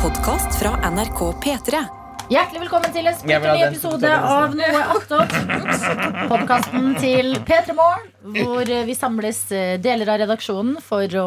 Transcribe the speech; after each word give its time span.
podkast 0.00 0.54
fra 0.58 0.90
NRK 0.90 1.18
P3. 1.44 1.80
Hjertelig 2.30 2.60
velkommen 2.62 2.92
til 2.94 3.04
en 3.10 3.16
splitter 3.18 3.52
ny 3.52 3.64
episode 3.66 4.08
av 4.08 4.54
Noe 4.56 4.80
attåt. 4.94 5.34
Podkasten 6.30 6.86
til 7.02 7.34
P3 7.44 7.74
Morgen, 7.76 8.06
hvor 8.38 8.64
eh, 8.64 8.86
vi 8.88 8.94
samles 8.96 9.42
eh, 9.52 9.74
deler 9.82 10.08
av 10.14 10.22
redaksjonen 10.22 10.78
for 10.84 11.04
å 11.20 11.26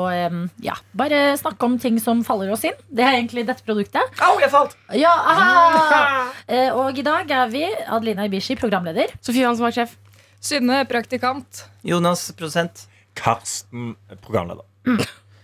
ja, 0.65 0.77
bare 0.97 1.21
snakke 1.37 1.69
om 1.69 1.77
ting 1.83 1.99
som 2.01 2.23
faller 2.25 2.49
oss 2.55 2.65
inn. 2.65 2.77
Det 2.89 3.05
er 3.05 3.19
egentlig 3.19 3.45
dette 3.51 3.61
produktet. 3.67 4.21
Au, 4.25 4.39
jeg 4.41 4.49
falt! 4.53 4.73
Ja, 4.97 5.13
aha! 5.35 6.03
Eh, 6.47 6.69
Og 6.73 6.97
i 6.97 7.05
dag 7.05 7.29
er 7.29 7.51
vi 7.53 7.67
Adelina 7.69 8.25
Ibishi, 8.25 8.57
programleder. 8.57 9.13
Sofie 9.21 9.45
Hansen 9.45 9.67
var 9.67 9.75
sjef. 9.77 9.97
Synne, 10.43 10.81
praktikant. 10.89 11.67
Jonas 11.85 12.31
prosent. 12.39 12.87
Karsten, 13.13 13.93
programleder. 14.25 14.65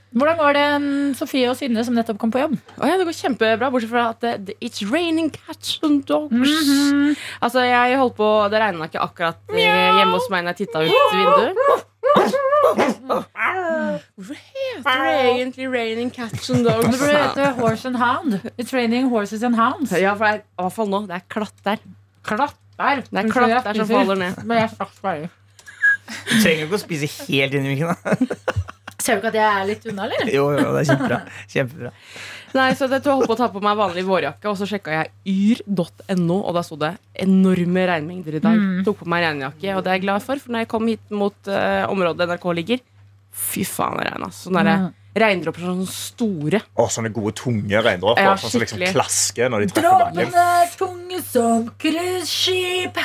Hvordan 0.09 0.37
går 0.39 0.55
det 0.57 0.63
mm, 0.81 1.09
Sofie 1.19 1.49
og 1.51 1.57
Synne 1.59 1.83
som 1.85 1.93
nettopp 1.93 2.17
kom 2.21 2.31
på 2.33 2.39
jobb? 2.41 2.55
Oh, 2.79 2.85
ja, 2.89 2.95
det 2.97 3.05
går 3.05 3.13
kjempebra, 3.13 3.67
bortsett 3.69 3.91
fra 3.91 4.07
at 4.15 4.23
det, 4.47 4.55
it's 4.57 4.81
raining 4.89 5.29
cats 5.35 5.75
and 5.85 6.01
dogs. 6.09 6.33
Altså, 7.45 7.61
jeg 7.67 7.99
holdt 7.99 8.15
på 8.17 8.29
Det 8.49 8.61
regna 8.63 8.87
ikke 8.89 9.03
akkurat 9.05 9.37
eh, 9.53 9.59
hjemme 9.99 10.15
hos 10.15 10.25
meg 10.33 10.47
når 10.47 10.55
jeg 10.57 10.65
titta 10.65 10.81
ut 10.81 10.89
vinduet. 11.13 11.85
Hvorfor 14.17 14.33
heter 14.33 15.03
det 15.03 15.13
egentlig 15.29 15.69
raining 15.73 16.09
cats 16.15 16.49
and 16.49 16.65
Det 16.65 16.73
dogs? 16.73 16.97
burde 16.99 17.21
hete 17.21 17.51
Horse 17.59 17.87
and 17.87 17.97
Hound. 18.01 18.39
It's 18.57 18.73
raining 18.73 19.09
horses 19.13 19.43
and 19.43 19.55
hounds. 19.55 19.91
Ja, 19.93 20.13
for 20.17 20.25
det 20.25 20.33
er, 20.33 20.41
i 20.41 20.63
hvert 20.65 20.73
fall 20.79 20.89
nå. 20.89 21.03
Det 21.09 21.19
er 21.19 21.25
klatter. 21.29 21.77
Klatter. 22.25 23.03
Det 23.05 23.23
er 23.25 23.31
klatter 23.33 23.77
som 23.77 23.87
faller 23.93 24.15
ned. 24.25 24.41
Men 24.45 24.63
jeg 24.63 24.69
bare. 25.03 25.29
Du 26.09 26.35
trenger 26.41 26.65
ikke 26.65 26.77
å 26.79 26.81
spise 26.81 27.09
helt 27.27 27.53
inn 27.53 27.65
i 27.69 27.75
mikken. 27.75 27.93
da. 27.93 28.75
Ser 29.09 29.17
du 29.17 29.23
ikke 29.23 29.31
at 29.33 29.39
jeg 29.39 29.47
er 29.49 29.65
litt 29.69 29.87
unna, 29.89 30.05
eller? 30.05 30.29
Jo, 30.37 30.43
jo, 30.53 30.67
det 30.75 30.83
er 30.83 30.89
kjempebra. 30.91 31.19
kjempebra. 31.55 31.93
Nei, 32.49 32.67
så 32.77 32.87
jeg 32.89 33.03
holdt 33.05 33.29
på 33.29 33.35
å 33.35 33.37
ta 33.37 33.49
på 33.53 33.61
meg 33.61 33.77
vanlig 33.77 34.03
vårjakke, 34.07 34.49
og 34.49 34.57
så 34.57 34.65
sjekka 34.69 34.93
jeg 34.95 35.11
yr.no, 35.29 36.39
og 36.39 36.55
da 36.57 36.63
sto 36.65 36.77
det 36.81 36.95
enorme 37.25 37.83
regnmengder 37.89 38.39
i 38.39 38.41
dag. 38.43 38.63
Tok 38.87 39.03
på 39.03 39.09
meg 39.09 39.25
regnjakke, 39.25 39.75
og 39.75 39.83
det 39.85 39.91
er 39.91 39.99
jeg 39.99 40.05
glad 40.07 40.25
for, 40.25 40.41
for 40.41 40.53
når 40.55 40.65
jeg 40.65 40.71
kom 40.71 40.87
hit 40.89 41.13
mot 41.13 41.51
uh, 41.51 41.85
området 41.91 42.29
NRK 42.29 42.47
ligger 42.61 42.81
Fy 43.29 43.61
faen, 43.63 43.99
det 43.99 44.07
regna. 44.09 44.31
Sånne 44.33 44.63
der 44.65 44.87
regndråper 45.19 45.63
sånn 45.67 45.85
store. 45.89 46.63
Å, 46.73 46.87
sånne 46.91 47.11
gode, 47.13 47.35
tunge 47.37 47.81
regndråper 47.85 48.25
Ja, 48.25 48.33
sånn 48.41 48.53
som 48.55 48.63
liksom 48.63 48.83
klasker 48.89 49.51
når 49.53 49.65
de 49.65 49.71
treffer 49.71 50.03
bakken. 50.03 50.33
Dråpene 50.33 50.45
er 50.63 50.73
tunge 50.79 51.21
som 51.29 51.69
cruiseskip. 51.81 52.99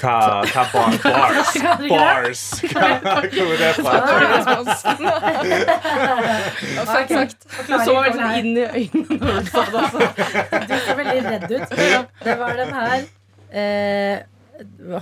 Hva, 0.00 0.40
hva 0.48 0.62
bar, 0.72 0.94
bars? 1.04 1.50
Bars. 1.90 2.42
Hva, 2.72 2.88
hvor 3.04 3.50
er 3.52 3.58
det 3.60 3.72
fra? 3.76 3.92
Fakt, 6.88 7.10
sagt. 7.10 7.40
Du 7.68 7.74
så 7.74 7.96
veldig 7.96 8.14
sånn 8.16 8.34
inn 8.38 8.52
i 8.54 8.64
øynene 8.64 9.18
når 9.20 9.40
du 9.40 9.50
sa 9.50 9.64
det. 9.66 9.82
Altså. 9.82 10.00
Du 10.70 10.74
så 10.86 10.96
veldig 11.00 11.20
redd 11.26 11.44
ut. 11.52 11.68
Det 12.24 12.36
var 12.40 12.52
den 12.60 12.72
her. 12.78 13.00
Eh, 13.50 14.16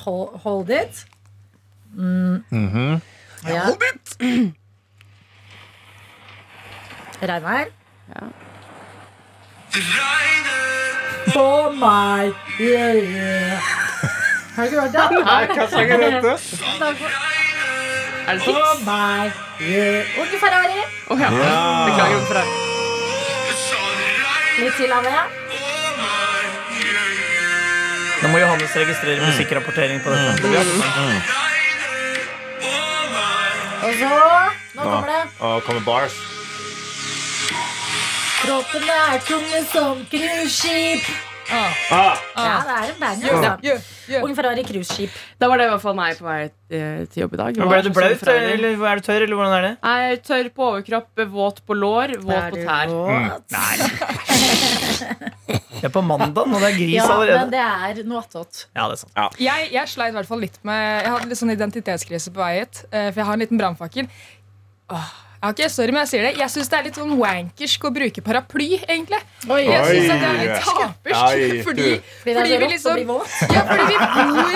hold, 0.06 0.34
hold 0.42 0.74
it. 0.74 1.04
Mm. 1.94 2.42
ja. 3.46 3.62
Hold 3.68 3.82
it! 3.92 4.16
Regnvær. 7.28 7.70
Ja. 8.14 8.28
På 11.34 11.48
meg. 11.76 12.34
Yeah, 12.58 12.96
yeah. 12.96 13.97
Har 14.58 14.64
du 14.64 14.70
ikke 14.70 14.80
hørt 14.80 14.92
det? 14.92 15.18
Nei, 15.22 15.42
hva 15.54 15.64
sang 15.70 15.90
er 15.94 16.00
dette? 16.02 16.30
Er 18.28 18.38
det 18.38 18.42
sånn? 18.42 18.80
meg. 18.82 19.36
Yeah. 19.62 20.18
Unge 20.18 20.40
Ferrari. 20.42 20.80
Å 21.14 21.18
ja. 21.20 21.28
Beklager 21.86 22.24
for 22.26 22.40
det. 22.40 22.42
Litt 24.58 24.74
til 24.80 24.94
av 24.96 25.06
det. 25.06 25.20
Nå 28.18 28.32
må 28.32 28.42
Johannes 28.42 28.74
registrere 28.82 29.28
musikkrapportering 29.28 30.02
på 30.02 30.10
dette. 30.10 30.50
Og 33.78 33.94
så 34.02 34.10
Nå 34.10 34.82
kommer 34.82 35.06
det. 35.14 35.22
Nå 35.38 35.54
kommer 35.68 35.86
bars. 35.86 36.18
Kroppen 38.42 38.90
er 38.98 39.22
tunge 39.30 39.64
som 39.70 40.02
cruiseskip. 40.10 41.27
Ah, 41.50 42.16
Ja, 42.36 42.56
det 42.66 42.74
er 42.76 42.90
en 42.92 42.98
banger. 43.00 43.28
Altså. 43.32 43.52
Gjør, 43.64 43.78
gjør. 44.12 44.24
Unge 44.26 44.36
Ferrari 44.36 44.64
cruiseskip. 44.68 45.10
Da 45.40 45.48
var 45.48 45.56
det 45.60 45.66
i 45.66 45.70
hvert 45.72 45.80
fall 45.84 45.96
meg 45.96 46.18
på 46.18 46.26
vei 46.26 46.38
eh, 46.44 47.04
til 47.08 47.22
jobb 47.24 47.34
i 47.34 47.40
dag. 47.40 47.60
Ble 47.70 47.78
du 47.86 47.90
blaut, 47.96 48.22
eller 48.28 48.84
er 48.92 49.00
du 49.00 49.06
tørr, 49.08 49.22
eller 49.24 49.36
hvordan 49.38 49.54
er 49.58 49.64
det? 49.68 49.72
Nei, 49.82 50.16
tørr 50.28 50.50
på 50.58 50.66
overkropp, 50.68 51.22
våt 51.32 51.62
på 51.66 51.76
lår, 51.78 52.16
våt 52.20 52.50
på 52.52 52.60
tær. 52.66 52.86
Nei 53.54 53.72
Det 55.78 55.86
er 55.86 55.92
på 55.94 56.00
mandag, 56.02 56.42
og 56.42 56.58
det 56.58 56.68
er 56.72 56.74
gris 56.76 56.94
Ja, 56.96 57.06
men 57.38 57.50
det 57.52 57.60
er 57.62 58.00
noe 58.08 58.20
attåt. 58.24 58.64
Ja, 58.74 58.88
det 58.90 58.96
er 58.98 59.00
sant. 59.04 59.38
Jeg, 59.38 59.68
jeg 59.72 59.88
sleit 59.92 60.10
i 60.10 60.16
hvert 60.18 60.26
fall 60.28 60.40
litt 60.42 60.58
med 60.66 60.80
Jeg 61.04 61.12
hadde 61.14 61.28
litt 61.30 61.38
sånn 61.40 61.54
identitetskrise 61.54 62.32
på 62.34 62.42
vei 62.42 62.52
hit. 62.58 62.80
eh, 62.90 63.08
For 63.12 63.22
jeg 63.22 63.28
har 63.28 63.38
en 63.38 63.44
liten 63.44 63.60
brannfakkel. 63.60 64.08
Ok, 65.38 65.60
sorry, 65.70 65.92
men 65.94 66.02
jeg 66.02 66.08
sier 66.10 66.22
det 66.26 66.32
Jeg 66.40 66.50
syns 66.50 66.68
det 66.72 66.76
er 66.78 66.82
litt 66.88 66.96
sånn 66.98 67.12
wankersk 67.18 67.84
å 67.86 67.90
bruke 67.94 68.22
paraply, 68.26 68.80
egentlig. 68.90 69.20
Oi, 69.46 69.60
Jeg 69.68 69.84
syns 69.84 70.08
synes 70.08 70.08
det 70.08 70.28
er 70.28 70.38
litt 70.42 70.64
tapersk. 70.66 71.22
Oi, 71.28 71.62
Fordi. 71.62 71.84
Fordi 72.24 72.34
fordi 72.38 72.54
er 72.56 72.58
vi 72.58 72.66
liksom. 72.72 73.12
Ja, 73.54 73.62
fordi 73.68 73.84
vi 73.88 73.96
bor 74.16 74.48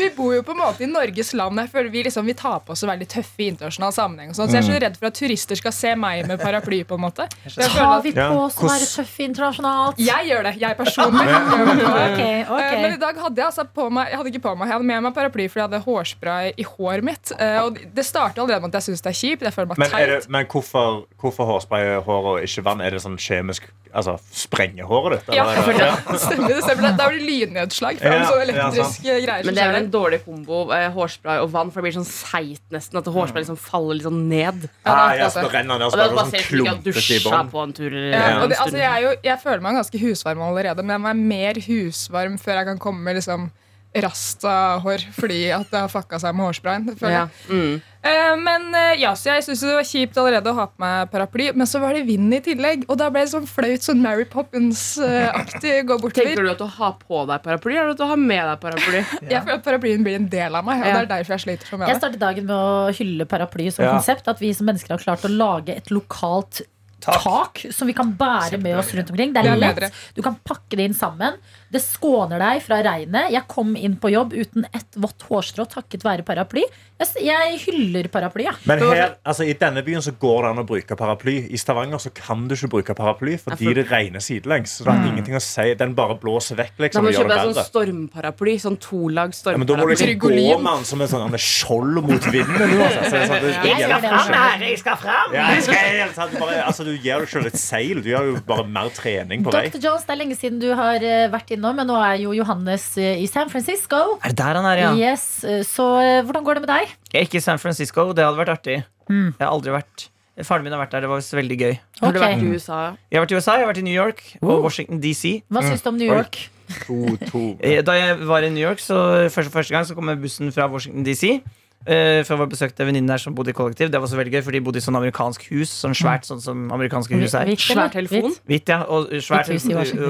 Vi 0.00 0.08
bor 0.16 0.34
jo 0.34 0.42
på 0.42 0.54
en 0.56 0.60
måte 0.62 0.82
i 0.82 0.88
Norges 0.90 1.30
land. 1.38 1.60
Jeg 1.62 1.70
føler 1.72 1.90
vi 1.94 2.02
liksom 2.08 2.26
Vi 2.26 2.34
tar 2.38 2.58
på 2.66 2.74
oss 2.74 2.82
en 2.82 2.90
veldig 2.90 3.08
tøffe 3.14 3.44
i 3.44 3.48
internasjonal 3.52 3.94
sammenheng. 3.94 4.34
sånn, 4.34 4.50
Så 4.50 4.58
jeg 4.58 4.64
er 4.64 4.68
så 4.72 4.80
redd 4.86 4.98
for 4.98 5.06
at 5.10 5.14
turister 5.20 5.56
skal 5.62 5.72
se 5.76 5.94
meg 5.94 6.26
med 6.26 6.40
paraply. 6.42 6.82
på 6.88 6.98
en 6.98 7.04
måte 7.06 7.28
Så 7.46 7.60
jeg, 7.62 7.70
føler 7.70 7.84
Tar 7.84 8.02
vi 8.02 8.12
på 8.18 8.42
oss 8.42 8.58
å 8.58 8.66
være 8.68 8.90
tøffe 8.90 9.22
internasjonalt? 9.28 10.02
jeg 10.02 10.28
gjør 10.32 10.42
det. 10.50 10.54
Jeg 10.58 10.76
personlig. 10.82 11.26
okay, 12.08 12.42
okay. 12.42 12.74
Eh, 12.74 12.82
Men 12.82 12.92
i 12.98 13.00
dag 13.06 13.14
hadde 13.22 13.36
jeg 13.38 13.46
altså 13.46 13.64
på 13.70 13.88
meg 13.92 14.08
Jeg 14.10 14.18
hadde 14.18 14.30
ikke 14.34 14.44
på 14.48 14.56
meg 14.58 14.66
Jeg 14.68 14.74
hadde 14.78 14.90
med 14.90 15.02
meg 15.06 15.14
paraply 15.14 15.46
fordi 15.48 15.62
jeg 15.62 15.68
hadde 15.70 15.84
hårspray 15.86 16.52
i 16.58 16.64
håret 16.74 17.04
mitt. 17.06 17.32
Eh, 17.38 17.62
Og 17.62 17.78
det 17.94 18.04
starter 18.06 18.42
allerede 18.42 18.62
med 18.66 18.74
at 18.74 18.82
jeg 18.82 18.90
syns 18.90 19.02
det 19.06 19.10
er 19.14 19.18
kjipt. 19.18 19.27
Jeg 19.28 19.52
føler 19.54 19.68
meg 19.68 19.78
Men, 19.78 19.90
det, 20.10 20.28
men 20.32 20.46
hvorfor, 20.46 21.04
hvorfor 21.20 21.44
hårspray 21.52 21.98
håret 22.06 22.32
og 22.32 22.46
ikke 22.46 22.64
vann? 22.64 22.80
Er 22.80 22.90
det 22.96 23.02
sånn 23.04 23.18
kjemisk 23.20 23.68
Altså 23.88 24.18
sprenger 24.36 24.84
håret 24.84 25.22
ditt? 25.24 25.36
Ja, 25.36 25.46
det- 25.48 25.78
ja, 25.78 25.94
stemmer 26.20 26.48
det. 26.52 26.62
Stemmer 26.64 26.82
det. 26.82 26.96
Da 26.98 27.06
blir 27.08 27.18
det 27.18 27.28
lydnedslag 27.28 27.98
fra 27.98 28.10
Ja, 28.12 28.18
en 28.18 28.26
sånn 28.26 28.36
ja, 28.36 28.44
elektrisk 28.44 29.02
greier. 29.02 29.38
som 29.42 29.46
Men 29.46 29.54
det 29.54 29.62
er 29.64 29.72
vel 29.72 29.82
en 29.82 29.90
dårlig 29.90 30.18
kombo, 30.26 30.58
eh, 30.76 30.90
hårspray 30.92 31.38
og 31.40 31.48
vann, 31.50 31.70
for 31.70 31.80
det 31.80 31.88
blir 31.88 31.96
sånn 31.96 32.04
seigt 32.08 32.62
nesten. 32.70 32.98
At 32.98 33.08
hårspray 33.08 33.42
liksom 33.44 33.56
faller 33.58 33.94
litt 33.94 34.04
sånn 34.04 34.28
ned. 34.28 34.68
Ja, 34.84 34.92
det 34.92 35.16
er 35.16 35.22
ja, 35.22 35.28
så 35.32 35.40
det. 35.40 35.52
renner 35.54 35.78
ned, 35.78 35.86
og 35.86 35.92
så 35.92 35.96
det 35.96 36.00
er 36.00 36.04
er 36.04 36.08
det 36.08 36.18
bare 36.20 36.30
sånn 36.30 36.48
klumpete 36.52 37.16
i 37.16 37.20
bånn. 37.24 38.12
Ja, 38.12 38.46
det, 38.46 38.58
altså, 38.58 38.76
jeg, 38.76 39.18
jeg 39.24 39.38
føler 39.40 39.60
meg 39.64 39.74
ganske 39.80 39.98
husvarm 40.04 40.44
allerede, 40.44 40.84
men 40.84 40.92
jeg 40.94 41.00
må 41.00 41.08
være 41.08 41.24
mer 41.32 41.54
husvarm 41.54 42.38
før 42.38 42.54
jeg 42.60 42.66
kan 42.66 42.78
komme 42.78 43.14
liksom 43.16 43.50
rasta-hår 43.94 45.04
fordi 45.16 45.48
at 45.54 45.70
det 45.72 45.80
har 45.80 45.88
fucka 45.92 46.18
seg 46.20 46.34
med 46.36 46.48
hårsprayen. 46.50 46.90
ja. 47.02 47.28
mm. 47.48 47.78
Eh, 48.08 48.36
men 48.38 48.68
eh, 48.78 49.00
ja, 49.02 49.10
så 49.18 49.32
jeg 49.34 49.42
syntes 49.42 49.60
det 49.66 49.74
var 49.74 49.86
kjipt 49.88 50.18
allerede 50.22 50.52
å 50.52 50.54
ha 50.54 50.66
på 50.70 50.78
meg 50.80 51.08
paraply, 51.10 51.48
men 51.58 51.66
så 51.66 51.80
var 51.82 51.96
det 51.96 52.04
vind 52.06 52.32
i 52.32 52.38
tillegg, 52.46 52.84
og 52.86 52.96
da 53.00 53.08
ble 53.10 53.24
det 53.24 53.32
sånn 53.32 53.48
flaut, 53.50 53.82
sånn 53.82 53.98
Mary 54.04 54.24
Poppins-aktig 54.24 55.74
gå 55.88 55.98
Tenker 56.14 56.46
du 56.46 56.52
at 56.52 56.62
du 56.62 56.68
har 56.78 56.94
på 57.02 57.24
deg 57.28 57.42
paraply, 57.44 57.74
eller 57.74 57.96
at 57.96 58.00
du 58.00 58.06
har 58.06 58.22
med 58.22 58.44
deg 58.52 58.62
paraply? 58.62 59.02
Jeg 59.32 59.42
føler 59.42 59.58
at 59.58 59.66
paraplyen 59.66 60.06
blir 60.06 60.18
en 60.20 60.30
del 60.30 60.54
av 60.60 60.64
meg, 60.66 60.80
og 60.82 60.86
Ja. 60.88 60.94
det 60.94 61.04
er 61.08 61.12
derfor 61.16 61.36
jeg 61.36 61.44
sliter 61.48 61.72
så 61.72 61.78
med 61.82 61.90
Jeg 61.90 62.00
startet 62.00 62.22
dagen 62.22 62.46
med 62.48 62.56
å 62.56 62.96
hylle 63.02 63.26
paraply 63.28 63.70
som 63.74 63.84
Ja. 63.84 63.92
konsept. 63.98 64.28
At 64.30 64.40
vi 64.40 64.52
som 64.54 64.66
mennesker 64.70 64.94
har 64.94 65.02
klart 65.02 65.26
å 65.26 65.32
lage 65.34 65.74
et 65.76 65.90
lokalt 65.90 66.62
Tak. 67.00 67.22
tak 67.22 67.60
som 67.70 67.86
vi 67.86 67.94
kan 67.94 68.10
bære 68.18 68.58
med 68.58 68.74
oss 68.78 68.90
rundt 68.94 69.10
omkring. 69.12 69.32
Det 69.32 69.44
er 69.44 69.52
er 69.52 69.60
lett. 69.60 69.92
Du 70.16 70.22
kan 70.22 70.34
pakke 70.44 70.74
det 70.76 70.88
inn 70.88 70.94
sammen. 70.98 71.36
Det 71.68 71.80
skåner 71.84 72.40
deg 72.40 72.62
fra 72.64 72.78
regnet. 72.84 73.28
Jeg 73.34 73.44
kom 73.50 73.74
inn 73.76 73.98
på 74.00 74.08
jobb 74.12 74.32
uten 74.32 74.64
ett 74.72 74.96
vått 74.96 75.26
hårstrå 75.28 75.66
takket 75.68 76.04
være 76.06 76.24
paraply. 76.24 76.62
Jeg, 76.98 77.58
hyller 77.62 78.08
paraply, 78.10 78.46
ja. 78.48 78.54
Men 78.66 78.80
her, 78.82 79.12
altså, 79.22 79.44
i 79.46 79.52
denne 79.58 79.84
byen 79.86 80.02
så 80.02 80.14
går 80.18 80.46
det 80.46 80.52
an 80.54 80.62
å 80.62 80.66
bruke 80.66 80.96
paraply. 80.98 81.36
I 81.52 81.60
Stavanger 81.60 82.00
så 82.02 82.10
kan 82.16 82.46
du 82.48 82.56
ikke 82.56 82.70
bruke 82.72 82.96
paraply 82.98 83.36
fordi 83.42 83.74
det 83.76 83.84
regner 83.90 84.24
sidelengs. 84.24 84.78
Så 84.78 84.86
det 84.86 84.94
har 84.94 85.10
ingenting 85.10 85.36
å 85.36 85.42
si. 85.44 85.66
Den 85.78 85.92
bare 85.98 86.16
blåser 86.20 86.58
vekk. 86.58 86.78
Da 86.78 86.86
liksom 86.86 87.04
må 87.04 87.12
du 87.12 87.18
kjøpe 87.18 87.28
det 87.34 87.36
deg 87.36 87.52
sånn 87.58 87.68
stormparaply. 87.68 88.56
Sånn 88.64 88.80
tolag 88.82 89.36
Ja, 89.36 89.54
men 89.60 89.68
da 89.68 89.76
må 89.76 89.90
du 89.90 89.94
stormparaply. 89.94 90.08
liksom 90.08 90.24
gå 90.24 90.62
med 90.64 90.72
den 90.72 90.88
som 90.88 91.04
en 91.04 91.12
sånn 91.12 91.26
en 91.28 91.44
skjold 91.48 92.00
mot 92.08 92.30
vinden. 92.32 92.76
Altså. 92.78 93.04
Så 93.04 93.12
det 93.12 93.22
sånn, 93.28 93.44
det, 93.44 93.52
det 93.52 93.74
Jeg 93.74 93.84
skal 93.84 94.08
fram 94.08 94.32
her! 94.38 94.66
jeg 94.68 94.80
skal 94.80 95.00
fram! 95.04 95.36
Ja, 95.36 95.46
jeg 95.52 95.68
skal 95.68 95.84
helt 96.00 96.18
sant, 96.22 96.38
bare, 96.40 96.58
altså, 96.64 96.88
du 96.88 96.94
gir 96.96 97.26
deg 97.26 97.30
selv 97.36 97.52
et 97.52 97.60
seil. 97.60 98.02
Du 98.02 98.10
gjør 98.14 98.32
jo 98.32 98.40
bare 98.48 98.66
mer 98.78 98.90
trening 98.96 99.44
på 99.44 99.52
vei. 99.54 99.66
Dr. 99.68 99.84
Jones, 99.84 100.08
det 100.08 100.16
er 100.16 100.22
lenge 100.24 100.40
siden 100.40 100.64
du 100.64 100.70
har 100.72 101.04
vært 101.30 101.48
vært 101.48 101.57
innom, 101.58 101.76
men 101.78 101.88
nå 101.90 101.96
er 102.00 102.20
jo 102.22 102.32
Johannes 102.36 102.84
eh, 103.00 103.18
i 103.22 103.26
San 103.30 103.50
Francisco. 103.52 103.98
Er 104.22 104.32
det 104.32 104.38
der 104.40 104.58
han 104.60 104.68
er, 104.70 104.82
ja? 104.86 104.92
Yes, 104.96 105.26
eh, 105.44 105.60
Så 105.66 105.86
eh, 106.00 106.20
hvordan 106.24 106.46
går 106.46 106.58
det 106.60 106.64
med 106.64 106.70
deg? 106.72 106.94
Jeg 107.12 107.18
er 107.20 107.26
ikke 107.28 107.40
i 107.42 107.44
San 107.44 107.60
Francisco. 107.60 108.08
Det 108.16 108.24
hadde 108.24 108.38
vært 108.40 108.54
artig. 108.54 108.78
Jeg 109.08 109.34
har 109.40 109.50
aldri 109.52 109.74
vært 109.74 110.08
Faren 110.46 110.62
min 110.62 110.70
har 110.70 110.78
vært 110.78 110.92
der. 110.94 111.02
Det 111.02 111.08
var 111.10 111.22
veldig 111.34 111.56
gøy. 111.58 111.72
Har 111.98 112.12
du 112.14 112.20
vært 112.22 112.42
i 112.44 112.50
USA? 112.52 112.76
Jeg 113.10 113.18
har 113.18 113.24
vært 113.24 113.32
i 113.32 113.38
USA, 113.40 113.56
jeg 113.58 113.64
har 113.64 113.70
vært 113.72 113.80
i 113.80 113.86
New 113.88 113.96
York 113.96 114.20
og 114.38 114.60
Washington 114.62 115.00
DC. 115.02 115.32
Hva 115.50 115.64
syns 115.66 115.82
du 115.82 115.88
om 115.90 115.98
New 115.98 116.06
York? 116.06 116.38
To, 116.84 116.98
to. 117.26 117.40
Da 117.82 117.96
jeg 117.96 118.20
var 118.28 118.46
i 118.46 118.50
New 118.54 118.62
York, 118.62 118.78
så 118.78 119.00
første, 119.34 119.50
første 119.50 119.74
gang 119.74 119.88
så 119.88 119.96
kom 119.98 120.12
jeg 120.12 120.20
bussen 120.22 120.52
fra 120.54 120.68
Washington 120.70 121.02
DC. 121.08 121.40
Eh, 121.86 122.24
for 122.26 122.42
jeg 122.42 122.50
besøkte 122.52 122.82
en 122.82 122.88
venninne 122.90 123.08
der 123.08 123.20
som 123.22 123.34
bodde 123.36 123.52
i 123.52 123.56
kollektiv. 123.56 123.88
Det 123.92 124.00
var 124.02 124.10
så 124.10 124.18
veldig 124.18 124.32
gøy, 124.34 124.42
for 124.44 124.56
de 124.56 124.60
bodde 124.64 124.80
i 124.80 124.84
sånn 124.84 124.98
amerikansk 124.98 125.46
hus. 125.52 125.70
Sånn 125.72 125.94
svært, 125.96 126.26
sånn 126.28 126.42
som 126.42 126.66
amerikanske 126.74 127.16
hus 127.16 127.36
er. 127.38 127.48
Hvitt 127.48 127.62
Svær 127.64 127.88
telefon. 127.94 128.34
Hvitt? 128.50 128.68
Ja. 128.68 128.82
Og, 128.90 129.08
svært, 129.24 129.48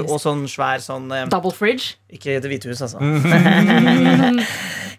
og 0.01 0.17
sånn 0.19 0.43
svær 0.49 0.81
sånn 0.83 1.07
eh, 1.13 1.27
Double 1.31 1.53
fridge. 1.55 1.93
Ikke 2.09 2.39
Det 2.41 2.49
hvite 2.49 2.71
hus, 2.71 2.81
altså. 2.81 2.97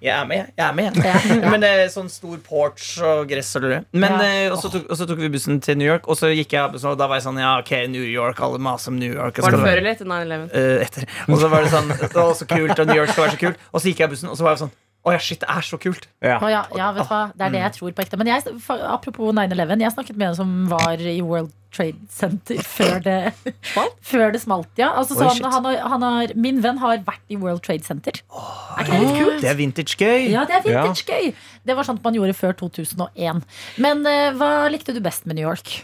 jeg 0.01 0.15
er 0.15 0.25
med, 0.31 0.47
jeg 0.57 0.65
er 0.65 0.77
med. 0.79 1.01
Ja. 1.05 1.17
Men 1.53 1.67
uh, 1.67 1.83
sånn 1.93 2.09
stor 2.13 2.39
porch 2.47 2.95
og 3.05 3.27
gress 3.29 3.51
og 3.59 3.67
lure. 3.67 3.81
Men 3.93 4.15
eh, 4.23 4.47
og 4.49 4.57
så 4.63 4.71
tok, 4.73 4.87
og 4.89 4.97
så 4.97 5.09
tok 5.11 5.21
vi 5.21 5.29
bussen 5.35 5.59
til 5.65 5.77
New 5.81 5.89
York, 5.91 6.07
og 6.09 6.17
så 6.21 6.31
gikk 6.33 6.55
jeg 6.57 6.81
og 6.81 7.01
da 7.01 7.09
var 7.11 7.19
jeg 7.19 7.27
sånn 7.27 7.41
Ja, 7.43 7.57
ok, 7.61 7.73
New 7.93 8.07
York, 8.07 8.41
alle 8.47 8.61
maser 8.63 8.95
om 8.95 9.01
New 9.01 9.11
York. 9.11 9.41
og 9.41 9.45
Var 9.49 9.59
det 9.59 9.65
før 9.67 9.83
eller 9.83 9.93
etter 9.93 10.07
9-11? 10.09 10.47
eh, 10.55 10.87
etter. 10.87 11.03
Og 11.27 11.37
så 11.43 11.51
var 11.53 11.67
det 11.67 11.75
sånn 11.75 11.91
Det 11.99 12.15
var 12.15 12.33
så 12.39 12.47
kult, 12.49 12.79
og 12.79 12.87
New 12.87 12.99
York 13.03 13.11
skal 13.13 13.27
være 13.27 13.35
så 13.37 13.43
kult. 13.43 13.59
Og 13.75 13.83
så 13.83 13.91
gikk 13.91 14.01
jeg 14.07 14.15
bussen, 14.15 14.31
og 14.33 14.39
så 14.39 14.47
var 14.47 14.53
jeg 14.57 14.63
sånn 14.65 14.73
Å 15.01 15.15
ja, 15.15 15.21
shit, 15.23 15.41
det 15.41 15.49
er 15.49 15.65
så 15.65 15.79
kult. 15.81 16.11
Ja. 16.21 16.37
Å 16.45 16.49
ja, 16.53 16.61
ja, 16.77 16.91
vet 16.93 17.07
du 17.07 17.09
hva? 17.09 17.23
Det 17.33 17.47
er 17.47 17.55
det 17.55 17.61
jeg 17.63 17.73
tror 17.79 17.95
på 17.97 18.03
ekte. 18.05 18.19
Men 18.21 18.29
jeg, 18.29 18.53
apropos 18.69 19.33
9-11, 19.33 19.81
jeg 19.81 19.95
snakket 19.95 20.19
med 20.21 20.27
en 20.29 20.37
som 20.37 20.51
var 20.69 21.01
i 21.01 21.23
World 21.25 21.55
Trade 21.73 22.11
Center 22.13 22.59
før 22.67 22.99
det 23.05 23.17
Før 24.11 24.35
det 24.35 24.43
smalt, 24.43 24.69
ja. 24.77 24.91
Altså, 24.99 25.17
så 25.17 25.31
han, 25.31 25.41
han, 25.55 25.69
har, 25.69 25.79
han 25.93 26.05
har, 26.05 26.35
min 26.37 26.61
venn 26.61 26.81
har 26.83 27.01
vært 27.07 27.33
i 27.33 27.39
World 27.41 27.63
Trade 27.65 27.87
Center. 27.87 28.21
er 28.21 28.83
ikke 28.85 28.91
det 28.91 29.01
litt 29.05 29.21
kult? 29.23 29.39
Det 29.41 29.53
er 29.53 29.61
vintage 29.61 29.97
gøy. 29.97 30.27
Ja, 30.35 30.45
det 30.49 30.59
er 30.59 30.67
vintage 30.67 31.07
gøy. 31.07 31.31
Det 31.65 31.79
var 31.79 31.89
sånt 31.89 32.05
man 32.05 32.19
gjorde 32.19 32.37
før 32.37 32.59
2001. 32.61 33.41
Men 33.81 34.05
uh, 34.05 34.27
hva 34.37 34.51
likte 34.73 34.93
du 34.97 35.01
best 35.05 35.25
med 35.31 35.41
New 35.41 35.49
York? 35.49 35.79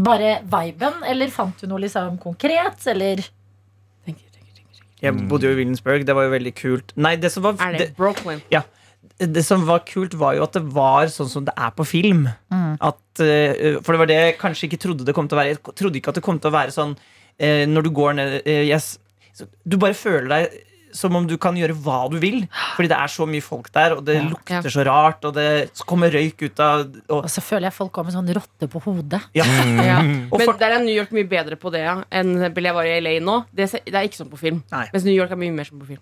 Bare 0.00 0.38
viben, 0.48 1.02
eller 1.04 1.28
fant 1.34 1.60
du 1.60 1.68
noe 1.68 1.82
liksom 1.82 2.16
konkret, 2.22 2.80
eller? 2.88 3.20
Tenker, 4.06 4.28
tenker, 4.32 4.54
tenker, 4.54 4.80
tenker. 4.80 4.89
Jeg 5.02 5.28
bodde 5.30 5.48
jo 5.48 5.54
i 5.54 5.58
Williamsburg, 5.62 6.04
det 6.06 6.14
var 6.16 6.26
jo 6.28 6.34
veldig 6.34 6.52
kult. 6.58 6.92
Nei, 6.96 7.14
det 7.16 7.30
som 7.32 7.42
var 7.46 7.56
Er 7.60 7.72
det 7.72 7.78
det, 7.96 8.42
Ja. 8.52 8.62
det 9.18 9.44
som 9.44 9.64
var 9.66 9.80
kult, 9.88 10.14
var 10.14 10.34
jo 10.36 10.42
at 10.44 10.52
det 10.52 10.62
var 10.74 11.06
sånn 11.12 11.28
som 11.28 11.44
det 11.44 11.54
er 11.56 11.70
på 11.76 11.86
film. 11.88 12.28
Mm. 12.52 12.76
At, 12.80 13.20
eh, 13.20 13.78
for 13.82 13.92
det 13.92 13.98
var 13.98 14.06
det 14.06 14.18
jeg 14.20 14.38
kanskje 14.38 14.68
ikke 14.68 14.80
trodde 14.80 15.04
det 15.06 15.14
kom 15.14 15.28
til 15.28 15.38
å 15.38 15.40
være. 15.42 15.54
Jeg 15.56 15.76
trodde 15.76 15.96
ikke 16.00 16.08
at 16.12 16.20
det 16.20 16.22
kom 16.26 16.38
til 16.38 16.50
å 16.50 16.56
være 16.56 16.74
sånn 16.76 16.96
eh, 17.38 17.64
når 17.66 17.82
du 17.88 17.90
går 17.90 18.14
ned 18.14 18.42
eh, 18.44 18.66
yes, 18.68 18.98
så 19.36 19.46
Du 19.66 19.76
bare 19.78 19.94
føler 19.94 20.28
deg 20.28 20.60
som 20.96 21.14
om 21.16 21.26
du 21.26 21.36
kan 21.40 21.56
gjøre 21.58 21.76
hva 21.84 22.00
du 22.10 22.18
vil. 22.22 22.42
Fordi 22.76 22.88
det 22.90 22.98
er 22.98 23.12
så 23.12 23.26
mye 23.30 23.44
folk 23.44 23.70
der, 23.72 23.96
og 23.96 24.04
det 24.04 24.16
Ja. 24.18 24.28
lukter 24.28 24.62
Ja. 24.64 24.74
så 24.74 24.84
rart, 24.86 25.24
og 25.24 25.34
det 25.34 25.70
kommer 25.86 26.10
røyk 26.10 26.42
ut 26.42 26.60
av 26.60 26.80
og, 27.08 27.24
Og 27.24 27.30
så 27.30 27.40
føler 27.40 27.68
jeg 27.70 27.72
folk 27.74 27.92
går 27.92 28.04
med 28.04 28.14
sånn 28.14 28.34
rotte 28.34 28.68
på 28.68 28.82
hodet. 28.82 29.22
ja. 29.34 29.44
Ja. 29.44 30.02
Men 30.02 30.56
der 30.58 30.70
er 30.76 30.78
New 30.84 30.94
York 30.94 31.10
mye 31.10 31.28
bedre 31.28 31.56
på 31.56 31.70
det 31.72 31.80
ja, 31.84 32.02
enn 32.10 32.36
for 32.52 32.60
jeg 32.60 32.74
var 32.74 32.84
i 32.84 33.00
LA 33.00 33.18
nå. 33.20 33.44
Det, 33.54 33.68
er 33.74 34.04
ikke 34.06 34.20
sånn 34.24 34.30
på 34.30 34.38
film. 34.38 34.62
Nei. 34.70 34.86
Mens 34.92 35.04
New 35.04 35.14
York 35.14 35.30
er 35.30 35.36
mye 35.36 35.52
mer 35.52 35.64
sånn 35.64 35.80
på 35.80 35.86
film. 35.86 36.00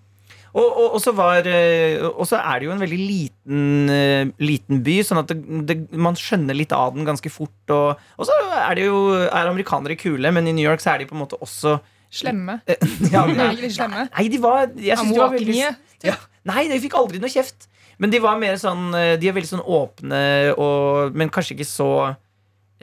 Og, 0.55 0.65
og, 0.65 0.95
og, 0.95 1.01
så 1.05 1.13
var, 1.15 1.45
eh, 1.47 2.01
og 2.09 2.25
så 2.27 2.39
er 2.41 2.59
det 2.59 2.67
jo 2.67 2.73
en 2.73 2.81
veldig 2.81 2.99
liten, 2.99 3.91
eh, 3.93 4.31
liten 4.41 4.81
by, 4.83 4.95
sånn 5.05 5.21
at 5.21 5.29
det, 5.29 5.37
det, 5.69 5.77
man 5.93 6.17
skjønner 6.17 6.57
litt 6.57 6.73
av 6.73 6.95
den 6.97 7.05
ganske 7.05 7.31
fort. 7.31 7.53
Og, 7.69 8.01
og 8.17 8.27
så 8.27 8.33
er 8.57 8.75
det 8.79 8.87
jo 8.87 9.13
er 9.29 9.51
amerikanere 9.51 9.99
kule, 10.01 10.33
men 10.33 10.49
i 10.49 10.55
New 10.57 10.65
York 10.65 10.81
så 10.81 10.95
er 10.95 10.99
de 11.05 11.07
på 11.11 11.15
en 11.19 11.21
måte 11.27 11.39
også 11.45 11.77
Slemme. 12.11 12.61
ja, 13.13 13.25
Nei, 13.27 13.35
nei, 13.37 13.49
ikke 13.53 13.67
litt 13.67 13.75
slemme. 13.77 14.07
nei, 14.15 14.29
de 14.33 14.39
var 14.41 14.71
Jeg 14.81 14.97
synes 14.97 15.13
de 15.13 15.21
var 15.21 15.35
veldig 15.35 15.59
ja, 16.07 16.15
Nei, 16.49 16.63
de 16.71 16.79
fikk 16.81 16.95
aldri 16.97 17.21
noe 17.21 17.29
kjeft. 17.33 17.67
Men 17.99 18.13
de 18.15 18.21
var 18.23 18.39
mer 18.41 18.57
sånn 18.61 18.93
eh, 18.97 19.17
De 19.21 19.29
er 19.29 19.35
veldig 19.37 19.51
sånn 19.51 19.65
åpne, 19.65 20.23
og, 20.57 21.17
men 21.19 21.29
kanskje 21.35 21.57
ikke 21.59 21.67
så 21.69 21.91
eh, 22.07 22.17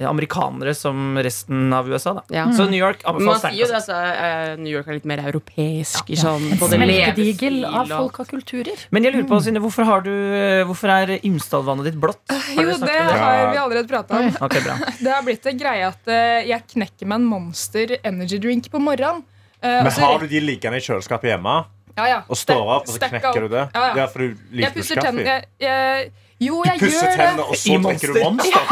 amerikanere 0.03 0.73
som 0.75 1.15
resten 1.23 1.71
av 1.73 1.87
USA. 1.87 2.13
Da. 2.17 2.23
Ja. 2.35 2.45
Så 2.51 2.65
New 2.67 2.79
York 2.79 3.03
man 3.07 3.39
sier 3.39 3.55
jo 3.55 3.67
det 3.69 3.77
altså, 3.77 3.95
at 3.95 4.49
eh, 4.51 4.55
New 4.59 4.71
York 4.73 4.89
er 4.91 4.97
litt 4.97 5.05
mer 5.07 5.21
europeisk 5.23 6.09
Ja. 6.11 6.19
sånn 6.25 6.49
smeltedigel 6.59 7.61
av 7.65 7.87
folk 7.87 8.19
og 8.19 8.27
kulturer. 8.27 8.75
Men 8.91 9.07
jeg 9.07 9.15
lurer 9.15 9.27
på, 9.29 9.39
Synne, 9.45 9.61
hvorfor, 9.63 9.87
har 9.87 10.03
du, 10.03 10.11
eh, 10.11 10.63
hvorfor 10.67 10.91
er 10.91 11.13
Imsdalvannet 11.23 11.87
ditt 11.91 11.99
blått? 12.01 12.23
Jo, 12.57 12.65
det 12.65 12.81
det? 12.83 12.97
har 12.99 13.51
vi 13.53 13.57
allerede 13.61 13.87
prata 13.87 14.19
om. 14.19 14.27
Okay, 14.49 14.61
bra. 14.65 14.75
Det 15.05 15.11
har 15.13 15.23
blitt 15.23 15.45
en 15.45 15.57
greie 15.59 15.87
at 15.87 16.07
eh, 16.11 16.43
jeg 16.49 16.67
knekker 16.75 17.07
meg 17.07 17.21
en 17.21 17.29
Monster 17.29 17.95
Energy 18.03 18.39
Drink 18.41 18.67
på 18.71 18.81
morgenen. 18.83 19.23
Eh, 19.61 19.79
Men 19.83 19.91
har 19.91 20.19
du 20.19 20.27
de 20.27 20.39
liggende 20.43 20.77
i 20.77 20.83
kjøleskapet 20.83 21.31
hjemme 21.31 21.55
ja, 21.95 22.05
ja. 22.11 22.19
og 22.27 22.35
står 22.37 22.61
opp, 22.79 22.89
og 22.89 22.93
så 22.97 22.99
knekker 23.07 23.45
du 23.47 23.49
det? 23.55 23.63
Ja, 23.73 23.87
Ja, 23.87 23.95
ja. 24.03 24.07
for 24.11 24.19
du 24.19 24.27
Jeg 24.35 24.59
liker 24.59 24.75
pusser 24.75 24.99
tennene 24.99 25.23
kaffe. 25.23 25.45
jeg, 25.63 25.69
jeg, 25.69 26.11
Jo, 26.43 26.57
Du 26.63 26.67
jeg 26.67 26.79
pusser 26.81 27.05
gjør 27.07 27.13
tennene, 27.15 27.43
og 27.47 27.55
så 27.55 27.75
trekker 27.79 28.11
du 28.11 28.17
Monster? 28.25 28.65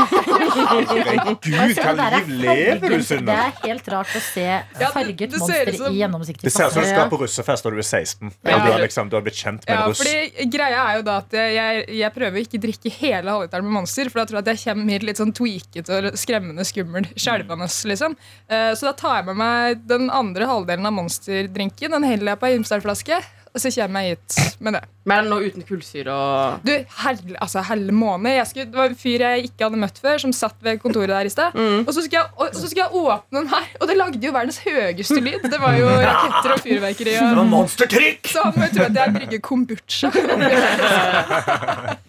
Herregud, 0.54 1.46
Altså, 1.64 1.84
hva 1.96 2.08
det 2.12 2.20
liv 2.28 2.42
lever 2.44 2.90
du, 2.92 3.04
Sunne? 3.08 3.24
Det 3.30 3.36
er 3.40 3.54
helt 3.70 3.88
rart 3.94 4.12
å 4.20 4.22
se 4.24 4.44
det- 4.80 4.90
farget 4.92 5.18
det 5.32 5.32
ser 5.32 5.40
monster 5.40 5.72
som- 5.78 5.94
i 5.94 5.98
gjennomsiktig 6.02 6.44
Det 6.44 6.52
ser 6.52 6.66
ut 6.68 6.74
som 6.74 6.84
du 6.84 6.88
skal 6.90 7.10
på 7.10 7.20
russefest 7.22 7.64
når 7.64 7.72
du 7.72 7.78
er 7.78 7.88
16. 7.88 8.32
Ja. 8.44 8.58
du, 8.60 8.72
har 8.72 8.80
liksom, 8.84 9.10
du 9.10 9.16
har 9.16 9.22
blitt 9.24 9.40
kjent 9.40 9.64
med 9.64 9.70
Ja, 9.78 9.84
en 9.84 9.90
russ. 9.90 10.00
fordi 10.04 10.50
Greia 10.52 10.82
er 10.92 10.96
jo 10.98 11.02
da 11.04 11.18
at 11.18 11.32
jeg, 11.32 11.86
jeg 11.88 12.14
prøver 12.14 12.36
å 12.36 12.44
ikke 12.44 12.62
drikke 12.62 12.92
hele 13.00 13.30
halvliteren 13.32 13.64
med 13.64 13.72
Monster, 13.80 14.10
for 14.10 14.20
da 14.20 14.26
tror 14.26 14.44
jeg 14.44 14.48
at 14.48 14.58
jeg 14.58 14.76
kommer 14.76 15.00
litt 15.08 15.18
sånn 15.18 15.34
tweaket 15.34 15.90
og 15.90 16.14
skremmende 16.20 16.66
skummel. 16.68 17.06
Skjelvende, 17.16 17.70
liksom. 17.88 18.18
Eh, 18.50 18.74
Så 18.76 18.82
da 18.82 18.92
tar 18.92 19.16
jeg 19.24 19.26
med 19.28 19.38
meg 19.38 19.88
den 19.88 20.10
andre 20.10 20.46
halvdelen 20.46 20.86
av 20.86 20.92
Monster-drinken. 20.94 21.92
Den 21.92 22.04
heller 22.04 22.34
jeg 22.36 22.40
på 22.42 22.48
ei 22.48 22.58
Imsdal-flaske, 22.58 23.24
og 23.54 23.62
så 23.62 23.70
kommer 23.76 24.02
jeg 24.08 24.18
hit 24.18 24.58
med 24.66 24.74
det. 24.78 24.82
Men 25.06 25.18
er 25.20 25.26
det 25.26 25.32
nå 25.34 25.38
uten 25.44 25.66
kullsyre 25.68 26.14
og 26.16 26.64
Du, 26.66 26.72
helle, 27.04 27.36
altså 27.44 27.62
helle 27.68 27.92
måned. 27.94 28.32
Jeg 28.38 28.48
skulle, 28.50 28.66
det 28.72 28.80
var 28.80 28.88
en 28.90 28.96
fyr 28.98 29.24
jeg 29.26 29.44
ikke 29.50 29.68
hadde 29.68 29.80
møtt 29.82 30.00
før, 30.02 30.18
som 30.24 30.32
satt 30.34 30.56
ved 30.64 30.80
kontoret 30.82 31.12
der 31.12 31.28
i 31.28 31.34
sted. 31.34 31.54
Mm. 31.58 31.84
Og, 31.84 31.92
så 31.94 32.06
skulle 32.06 32.22
jeg, 32.22 32.30
og 32.40 32.56
så 32.56 32.64
skulle 32.72 32.86
jeg 32.86 33.04
åpne 33.04 33.42
den 33.42 33.50
her, 33.52 33.68
og 33.82 33.90
det 33.92 33.98
lagde 34.00 34.24
jo 34.24 34.32
verdens 34.34 34.60
høyeste 34.64 35.20
lyd. 35.22 35.46
Det 35.52 35.60
var 35.62 35.76
jo 35.78 35.90
raketter 35.92 36.56
og 36.56 36.64
fyrverkeri. 36.64 37.14
Det 37.20 37.36
var 37.38 37.50
monstertrykk! 37.52 38.32
så 38.34 38.46
han 38.48 38.58
må 38.58 38.70
jo 38.70 38.78
tro 38.78 38.88
at 38.88 39.00
jeg 39.02 39.16
brygger 39.20 39.44
kombucha. 39.50 40.14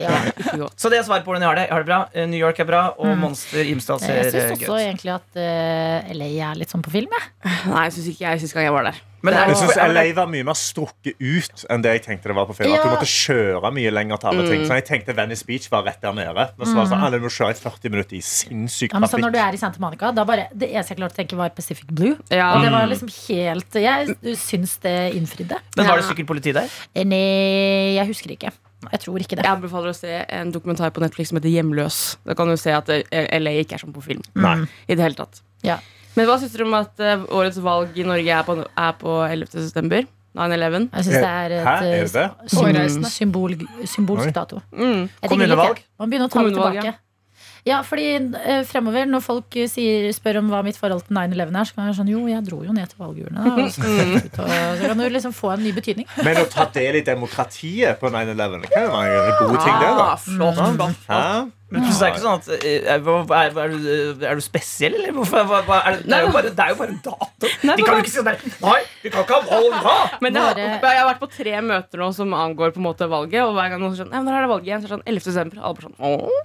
Ja. 0.04 0.10
godt? 0.58 0.74
Så 0.80 0.90
det 0.92 0.98
er 0.98 1.04
svaret 1.06 1.24
på 1.24 1.30
hvordan 1.32 1.44
jeg 1.44 1.48
har 1.50 1.58
det. 1.58 1.64
Jeg 1.68 1.72
har 1.74 1.84
det 1.84 1.88
bra. 1.88 2.00
Eh, 2.12 2.26
New 2.28 2.40
York 2.40 2.58
er 2.60 2.66
bra, 2.68 2.82
og 2.98 3.06
Mm. 3.14 3.20
Monster 3.22 3.68
Imsdal 3.70 4.00
ser 4.02 4.16
gøy 4.16 4.18
Jeg 4.18 4.26
eh, 4.26 4.48
syns 4.48 4.62
også 4.64 4.78
egentlig 4.80 5.12
at 5.14 5.38
eh, 5.38 6.12
LA 6.18 6.28
er 6.50 6.58
litt 6.58 6.72
sånn 6.72 6.82
på 6.84 6.90
film. 6.94 7.12
Jeg. 7.14 7.52
Nei, 7.70 7.84
jeg 7.86 7.94
syns 7.98 8.08
ikke 8.10 8.24
jeg 8.26 8.42
sist 8.42 8.56
gang 8.56 8.66
jeg 8.66 8.74
var 8.74 8.88
der. 8.90 8.98
Men 9.24 9.32
Jeg 9.38 9.56
synes 9.56 9.78
er, 9.80 9.92
LA 9.94 10.02
var 10.18 10.28
mye 10.28 10.44
mer 10.44 10.56
strukket 10.58 11.16
ut 11.16 11.62
enn 11.72 11.84
det 11.84 11.94
jeg 11.94 12.02
tenkte 12.04 12.28
det 12.28 12.36
var 12.36 12.48
på 12.50 12.56
film. 12.58 12.74
At 12.76 12.84
du 12.84 12.90
måtte 12.92 13.08
kjøre 13.08 13.70
mye 13.72 13.92
lenger 13.94 14.20
til 14.20 14.30
alle 14.30 14.44
ting. 14.50 14.64
Så 14.68 14.76
jeg 14.76 14.84
tenkte 14.90 15.14
Venice 15.16 15.46
Beach 15.48 15.70
var 15.72 15.86
rett 15.88 16.02
der 16.04 16.12
nede. 16.16 16.44
Men 16.58 16.68
så 16.68 16.74
var 16.76 16.84
det 16.84 16.92
sånn, 16.92 17.04
alle 17.08 17.20
må 17.22 17.30
kjøre 17.32 17.54
i 17.56 17.60
40 17.62 17.94
minutter 17.94 18.18
i 18.18 18.22
sinnssyk 18.24 18.92
Ja, 18.92 19.00
men 19.00 19.08
så 19.08 19.20
når 19.22 19.32
du 19.32 19.38
er 19.40 19.56
i 19.56 19.60
Santa 19.62 19.80
Monica, 19.80 20.10
da 20.12 20.26
bare, 20.28 20.44
det 20.52 20.68
eneste 20.68 20.92
jeg 20.94 21.00
klarte 21.00 21.16
å 21.16 21.20
tenke, 21.22 21.38
var 21.40 21.54
Pacific 21.56 21.88
Blue. 21.88 22.18
Ja. 22.28 22.50
Og 22.58 22.66
det 22.66 22.74
var 22.74 22.90
liksom 22.90 23.08
helt 23.14 23.80
Jeg 23.80 24.36
syns 24.44 24.76
det 24.84 24.94
innfridde. 25.16 25.58
men 25.76 25.88
var 25.88 26.02
det 26.02 26.06
sykkelpoliti 26.10 26.52
der? 26.60 26.68
Eh, 26.94 27.08
Nei, 27.08 27.96
jeg 27.96 28.06
husker 28.12 28.36
ikke. 28.36 28.52
Jeg 28.92 29.00
tror 29.00 29.22
ikke 29.24 29.36
det. 29.38 29.44
Jeg 29.46 29.56
anbefaler 29.56 29.94
å 29.94 29.96
se 29.96 30.12
en 30.28 30.52
dokumentar 30.52 30.92
på 30.92 31.00
Netflix 31.00 31.30
som 31.32 31.38
heter 31.40 31.48
Hjemløs. 31.52 31.98
Da 32.28 32.36
kan 32.36 32.50
du 32.52 32.56
se 32.60 32.74
at 32.76 32.90
eh, 32.92 33.38
LA 33.40 33.56
ikke 33.64 33.78
er 33.78 33.84
som 33.86 33.94
på 33.96 34.04
film. 34.04 34.20
Nei. 34.36 34.58
I 34.88 34.94
det 34.98 35.00
hele 35.06 35.16
tatt. 35.16 35.40
Ja. 35.64 35.78
Men 36.16 36.26
hva 36.28 36.36
syns 36.38 36.52
dere 36.54 36.66
om 36.68 36.74
at 36.78 37.00
eh, 37.00 37.24
årets 37.34 37.58
valg 37.64 37.96
i 37.98 38.04
Norge 38.06 38.30
er 38.40 38.42
på, 38.46 38.58
er 38.62 38.92
på 39.00 39.16
11. 39.28 39.46
september? 39.68 40.04
9-11? 40.34 40.88
Jeg 40.90 41.04
syns 41.06 41.14
det 41.14 41.30
er 41.30 41.52
et 41.60 41.64
Hæ, 41.66 41.72
er 41.78 41.80
det 42.04 42.12
det? 42.12 42.24
eh, 42.24 42.48
sym- 42.50 42.58
Hårreisende. 42.64 43.10
symbol, 43.14 43.52
symbolsk 43.86 44.26
Oi. 44.26 44.32
dato. 44.34 44.60
Mm. 44.74 45.08
Jeg 45.22 45.30
Kommunevalg? 45.30 45.82
Man 45.98 46.10
begynner 46.10 46.26
å 46.26 46.30
ta 46.30 46.38
det 46.42 46.52
Kommunevalg, 46.54 46.78
tilbake. 46.82 46.98
Ja, 47.64 47.78
fordi 47.80 48.02
eh, 48.44 48.60
fremover 48.68 49.06
Når 49.08 49.22
folk 49.24 49.54
eh, 49.56 49.64
sier, 49.72 50.10
spør 50.12 50.36
om 50.42 50.50
hva 50.52 50.58
mitt 50.66 50.76
forhold 50.76 51.06
til 51.06 51.16
9-11 51.16 51.54
er, 51.56 51.64
så 51.64 51.72
kan 51.74 51.86
jeg 51.86 51.94
være 51.94 51.96
sånn 51.96 52.10
Jo, 52.12 52.26
jeg 52.28 52.44
dro 52.44 52.58
jo 52.66 52.72
ned 52.76 52.90
til 52.92 52.98
valgurnene. 53.00 53.40
da, 53.40 53.54
og 53.62 53.70
Så, 53.72 53.80
ut 54.18 54.38
og- 54.42 54.50
så 54.82 54.90
kan 54.90 54.98
du 55.00 55.08
liksom 55.14 55.32
få 55.32 55.52
en 55.54 55.62
ny 55.64 55.72
betydning. 55.72 56.06
Men 56.22 56.36
å 56.42 56.44
ta 56.50 56.66
del 56.74 56.96
i 56.96 57.00
demokratiet 57.06 57.98
på 58.02 58.10
9-11 58.12 58.60
det 58.66 58.70
kan 58.74 58.82
jo 58.84 58.90
være 58.90 59.16
en 59.16 59.48
god 59.48 59.58
ting, 59.64 59.78
det. 59.80 59.92
da 59.96 60.04
Ah, 60.10 60.16
flott, 60.16 60.60
flott. 60.76 61.08
Hæ? 61.08 61.50
Men 61.74 61.86
det 61.88 61.94
er 61.98 62.12
ikke 62.12 62.22
sånn 62.22 62.38
at 62.40 62.46
eh, 62.54 62.86
er, 62.94 62.98
er, 63.02 63.58
er, 63.64 63.74
du, 63.74 64.24
er 64.24 64.38
du 64.38 64.44
spesiell, 64.44 64.94
eller? 64.98 65.12
Hvorfor, 65.16 65.46
hva, 65.50 65.60
hva, 65.66 65.80
er 65.88 65.98
det, 65.98 66.06
det, 66.06 66.16
er 66.16 66.22
jo 66.26 66.32
bare, 66.34 66.52
det 66.54 66.64
er 66.64 66.72
jo 66.72 66.78
bare 66.80 66.92
en 66.94 67.00
dato. 67.04 67.50
Nei, 67.64 67.76
De 67.76 67.86
kan 67.86 67.98
jo 67.98 68.04
ikke 68.04 68.12
si 68.12 68.18
sånn 68.20 68.30
Nei, 68.64 68.80
vi 69.02 69.12
kan 69.12 69.26
ikke 69.26 69.38
ha 69.38 69.42
valg 69.48 69.74
da! 69.84 69.96
Men 70.24 70.38
jeg 70.38 70.48
har, 70.48 70.60
jeg 70.64 71.00
har 71.00 71.08
vært 71.10 71.22
på 71.22 71.30
tre 71.34 71.54
møter 71.68 72.04
nå 72.04 72.08
som 72.16 72.36
angår 72.38 72.74
på 72.76 72.82
en 72.82 72.86
måte 72.88 73.08
valget. 73.10 73.42
Og 73.44 73.52
hver 73.58 73.68
gang 73.72 73.82
noen 73.82 73.94
sier 73.94 74.04
sånn, 74.04 74.14
ja, 74.14 74.22
men 74.24 74.30
er 74.34 74.46
det 74.46 74.52
valget 74.52 74.68
igjen? 74.70 74.80
Så 74.82 74.86
er 74.86 74.90
det 74.90 74.96
sånn 74.96 75.08
11. 75.14 75.26
desember. 75.28 75.56
Alle 75.64 75.74
bare 75.74 75.86
sånn, 75.88 75.98
åh. 76.04 76.38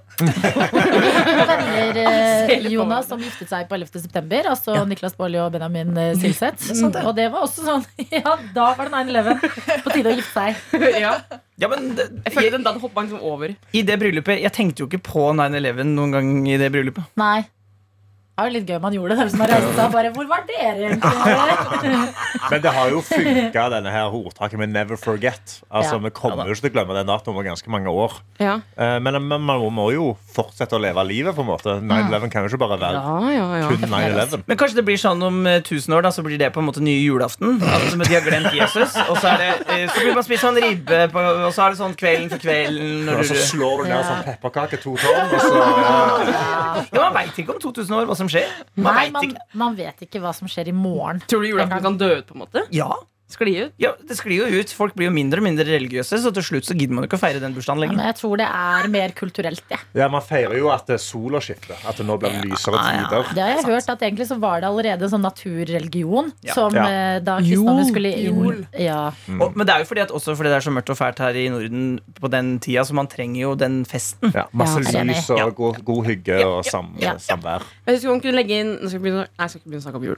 Eh, 2.00 2.62
på 2.62 2.70
Jonas 2.72 3.08
som 3.10 3.20
giftet 3.20 3.50
seg 3.50 3.68
på 3.68 3.76
11. 3.76 4.00
september, 4.04 4.46
altså 4.52 4.74
Niklas 4.88 5.16
Baarli 5.18 5.38
og 5.42 5.52
Benjamin 5.54 5.96
eh, 5.98 6.12
Silseth. 6.18 6.70
Og 7.04 7.12
det 7.16 7.28
var 7.32 7.46
også 7.46 7.66
sånn 7.66 7.84
Ja, 8.20 8.36
da 8.54 8.72
var 8.78 8.90
det 8.90 9.04
9-11. 9.10 9.84
På 9.84 9.92
tide 9.94 10.12
å 10.12 10.16
gifte 10.18 10.32
seg. 10.34 10.50
ja. 11.04 11.14
Ja, 11.60 11.68
men 11.68 11.90
det, 11.96 12.08
Jeg 12.24 12.32
føler 12.34 12.54
den 12.56 12.64
den 12.66 12.80
hoppa 12.80 13.04
liksom 13.04 13.20
over. 13.20 13.54
I 13.76 13.82
det 13.86 13.98
bryllupet 14.00 14.40
Jeg 14.40 14.52
tenkte 14.56 14.84
jo 14.84 14.88
ikke 14.88 15.02
på 15.10 15.26
9-11 15.36 15.82
noen 15.92 16.14
gang 16.16 16.30
i 16.48 16.56
det 16.60 16.70
bryllupet. 16.72 17.10
Nei. 17.20 17.42
Det 18.40 18.46
var 18.46 18.48
jo 18.48 18.54
litt 18.56 18.68
gøy 18.70 18.78
man 18.80 18.94
gjorde 18.96 19.16
det. 19.20 19.24
Som 19.34 19.40
har 19.44 19.50
reiste 19.52 19.72
seg 19.76 19.92
bare 19.92 20.10
Hvor 20.16 20.26
var 20.30 20.44
dere 20.48 20.88
egentlig? 20.88 22.00
Men 22.50 22.62
det 22.64 22.70
har 22.72 22.88
jo 22.90 23.00
funka, 23.04 23.64
denne 23.74 23.90
her 23.92 24.14
ordtaket 24.16 24.58
med 24.58 24.70
'never 24.72 24.96
forget'. 24.96 25.60
Altså, 25.70 25.94
Ja. 25.94 25.98
Vi 26.00 26.10
kommer 26.10 26.46
jo 26.46 26.54
ikke 26.54 26.60
til 26.64 26.70
å 26.70 26.74
glemme 26.74 26.94
den 26.96 27.06
datoen 27.06 27.34
over 27.34 27.42
ganske 27.44 27.68
mange 27.70 27.88
år. 27.92 28.12
Ja. 28.40 28.60
Eh, 28.78 28.98
Men 29.00 29.20
men 29.28 29.40
man 29.42 29.60
må 29.72 29.92
jo 29.92 30.16
fortsette 30.34 30.72
å 30.72 30.80
leve 30.80 31.04
livet. 31.06 31.34
på 31.34 31.40
en 31.40 31.46
måte 31.46 31.80
9-11 31.82 32.30
kan 32.30 32.42
jo 32.42 32.48
ikke 32.48 32.58
bare 32.58 32.78
være 32.80 32.92
Ja, 32.96 33.30
ja, 33.30 33.56
ja. 33.60 33.68
kun 33.68 33.78
9-11. 33.90 34.42
Men 34.46 34.56
kanskje 34.56 34.74
det 34.76 34.84
blir 34.84 34.96
sånn 34.96 35.22
om 35.22 35.46
eh, 35.46 35.60
1000 35.60 35.92
år, 35.94 36.02
da, 36.02 36.08
så 36.10 36.22
blir 36.22 36.38
det 36.38 36.52
på 36.52 36.60
en 36.60 36.66
måte 36.66 36.80
nye 36.80 37.00
julaften. 37.04 37.60
Altså, 37.60 37.98
de 37.98 38.14
har 38.14 38.22
glemt 38.24 38.52
Jesus. 38.54 38.96
Og 39.08 39.16
så, 39.18 39.28
er 39.28 39.36
det, 39.36 39.52
eh, 39.68 39.86
så 39.88 40.00
blir 40.00 40.14
man 40.14 40.24
spist 40.24 40.42
sånn 40.44 40.56
ribbe, 40.56 41.08
på, 41.12 41.18
og 41.20 41.52
så 41.52 41.62
er 41.66 41.70
det 41.70 41.78
sånn 41.78 41.94
kvelden 41.94 42.30
for 42.30 42.38
kvelden. 42.38 43.04
Når 43.04 43.18
Og 43.18 43.24
så 43.24 43.34
slår 43.34 43.76
du 43.76 43.88
ned 43.90 43.98
Ja. 43.98 44.02
sånn 44.02 44.24
pepperkake 44.24 44.76
to 44.82 44.96
tårn, 44.96 45.34
og 45.34 45.40
så 45.40 45.54
ja. 45.54 46.84
ja, 46.92 47.00
man 47.10 47.14
veit 47.14 47.36
ikke 47.38 47.50
om 47.54 47.60
2000 47.60 47.94
år 47.96 48.06
hva 48.06 48.16
som 48.16 48.28
skjer. 48.32 48.50
Man 48.76 48.94
Nei, 48.94 49.04
vet 49.06 49.12
man, 49.16 49.28
ikke. 49.30 49.46
man 49.62 49.78
vet 49.78 50.04
ikke 50.06 50.22
hva 50.24 50.32
som 50.36 50.50
skjer 50.50 50.70
i 50.72 50.74
morgen. 50.76 51.22
Tror 51.30 51.44
du 51.44 51.50
julaften 51.52 51.82
kan 51.88 51.98
dø 52.00 52.10
ut, 52.18 52.26
på 52.28 52.36
en 52.38 52.44
måte? 52.44 52.64
Ja, 52.74 52.90
Skli 53.30 53.52
ut? 53.64 53.72
ja, 53.78 53.92
det 54.08 54.16
sklir 54.18 54.40
jo 54.42 54.60
ut. 54.60 54.72
Folk 54.74 54.94
blir 54.98 55.06
jo 55.06 55.12
mindre 55.14 55.38
og 55.38 55.44
mindre 55.46 55.64
religiøse, 55.68 56.18
så 56.18 56.32
til 56.34 56.42
slutt 56.42 56.66
så 56.66 56.74
gidder 56.76 56.94
man 56.96 57.04
jo 57.04 57.08
ikke 57.10 57.18
å 57.20 57.22
feire 57.22 57.40
den 57.40 57.54
bursdagen 57.54 57.78
Ja, 57.78 57.86
lenger. 57.86 57.96
men 58.00 58.06
jeg 58.10 58.16
tror 58.18 58.36
det 58.40 58.48
er 58.50 58.88
mer 58.90 59.14
kulturelt, 59.14 59.62
jeg. 59.70 59.78
ja, 59.94 60.08
Man 60.08 60.20
feirer 60.26 60.58
jo 60.58 60.68
at 60.74 60.86
det 60.90 60.94
er 60.98 61.02
sola 61.04 61.38
skifter. 61.40 61.76
At 61.86 61.96
det 61.96 62.06
nå 62.06 62.18
blir 62.18 62.30
lysere 62.44 62.74
Ja, 62.74 62.90
ja. 62.90 63.06
tider. 63.08 63.34
Det 63.34 63.42
har 63.44 63.50
jeg 63.54 63.64
hørt 63.70 63.88
at 63.94 64.00
egentlig 64.02 64.26
så 64.26 64.38
var 64.42 64.60
det 64.60 64.68
allerede 64.68 65.08
sånn 65.08 65.22
naturreligion 65.22 66.32
Ja. 66.42 66.54
som 66.54 66.74
Ja. 66.74 66.84
eh, 66.88 67.18
da 67.20 67.38
kristendommen 67.38 67.84
Jol. 67.84 67.90
skulle 67.92 68.12
inn 68.18 68.42
Jol. 68.44 68.66
ja. 68.78 69.12
Og, 69.40 69.56
men 69.56 69.66
det 69.66 69.74
er 69.74 69.78
jo 69.80 69.84
fordi 69.84 70.00
at 70.02 70.10
også 70.10 70.34
fordi 70.36 70.48
det 70.50 70.56
er 70.58 70.66
så 70.66 70.72
mørkt 70.74 70.90
og 70.90 70.96
fælt 70.98 71.18
her 71.18 71.34
i 71.36 71.48
Norden 71.48 72.00
på 72.20 72.28
den 72.30 72.58
tida, 72.58 72.82
så 72.82 72.92
man 72.94 73.06
trenger 73.06 73.40
jo 73.42 73.54
den 73.54 73.84
festen. 73.84 74.32
Ja, 74.34 74.46
masse 74.52 74.80
Ja, 74.92 75.00
enig. 75.00 75.14
lys 75.16 75.30
og 75.30 75.54
god, 75.54 75.84
god 75.84 76.04
hygge 76.06 76.44
og 76.44 76.64
sam, 76.64 76.96
Ja. 76.98 77.14
samvær. 77.16 77.62
Jeg 77.86 77.94
husker 77.96 78.08
man 78.10 78.20
kunne 78.20 78.34
legge 78.34 78.50
inn 78.60 78.70
Nå 78.80 78.88
skal 78.88 78.98
jeg 78.98 79.02
begynne, 79.02 79.26
nei, 79.26 79.26
jeg 79.38 79.50
skal 79.50 79.60
ikke 79.60 79.70
begynne 79.70 79.82
å 79.82 79.86
snakke 79.86 79.96
om 79.96 80.04
jul. 80.04 80.16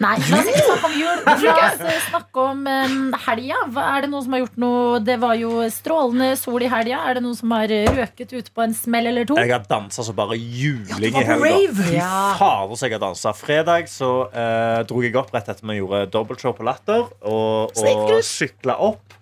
Nei, 0.00 0.16
la 0.30 0.36
oss 0.38 0.46
ikke 0.46 0.64
snakke 0.64 0.84
om 0.84 1.00
jul. 1.00 1.16
La 1.26 1.32
oss 1.34 1.80
eh, 1.80 2.00
snakke 2.30 2.50
om 2.50 2.66
um, 2.66 3.14
helga. 3.26 3.56
Er 3.80 4.02
det 4.02 4.10
noen 4.10 4.24
som 4.24 4.32
har 4.34 4.40
gjort 4.44 4.56
noe 4.60 5.00
Det 5.04 5.16
var 5.20 5.34
jo 5.38 5.50
strålende 5.70 6.36
sol 6.38 6.62
i 6.62 6.68
helga. 6.70 7.02
Er 7.10 7.14
det 7.18 7.22
noen 7.24 7.36
som 7.36 7.50
har 7.50 7.68
røket 7.68 8.32
ut 8.32 8.50
på 8.54 8.62
en 8.62 8.74
smell 8.74 9.06
eller 9.10 9.26
to? 9.26 9.36
Jeg 9.36 9.50
har 9.50 9.64
dansa 9.68 10.02
så 10.04 10.12
bare 10.14 10.36
juling 10.38 11.12
ja, 11.14 11.20
i 11.20 11.24
helga. 11.24 11.54
Fy 11.74 11.94
Ja. 11.96 12.34
fader, 12.38 12.76
så 12.76 12.86
jeg 12.86 12.98
har 12.98 13.00
dansa. 13.02 13.32
Fredag 13.34 13.88
så 13.88 14.30
eh, 14.32 14.82
dro 14.86 15.02
jeg 15.02 15.16
opp 15.16 15.32
rett 15.34 15.48
etter 15.48 15.66
vi 15.66 15.80
gjorde 15.80 16.06
dobbeltshow 16.10 16.54
på 16.56 16.64
Latter. 16.66 17.08
Og, 17.22 17.74
og 17.76 18.20
sykla 18.24 18.78
opp 18.78 19.16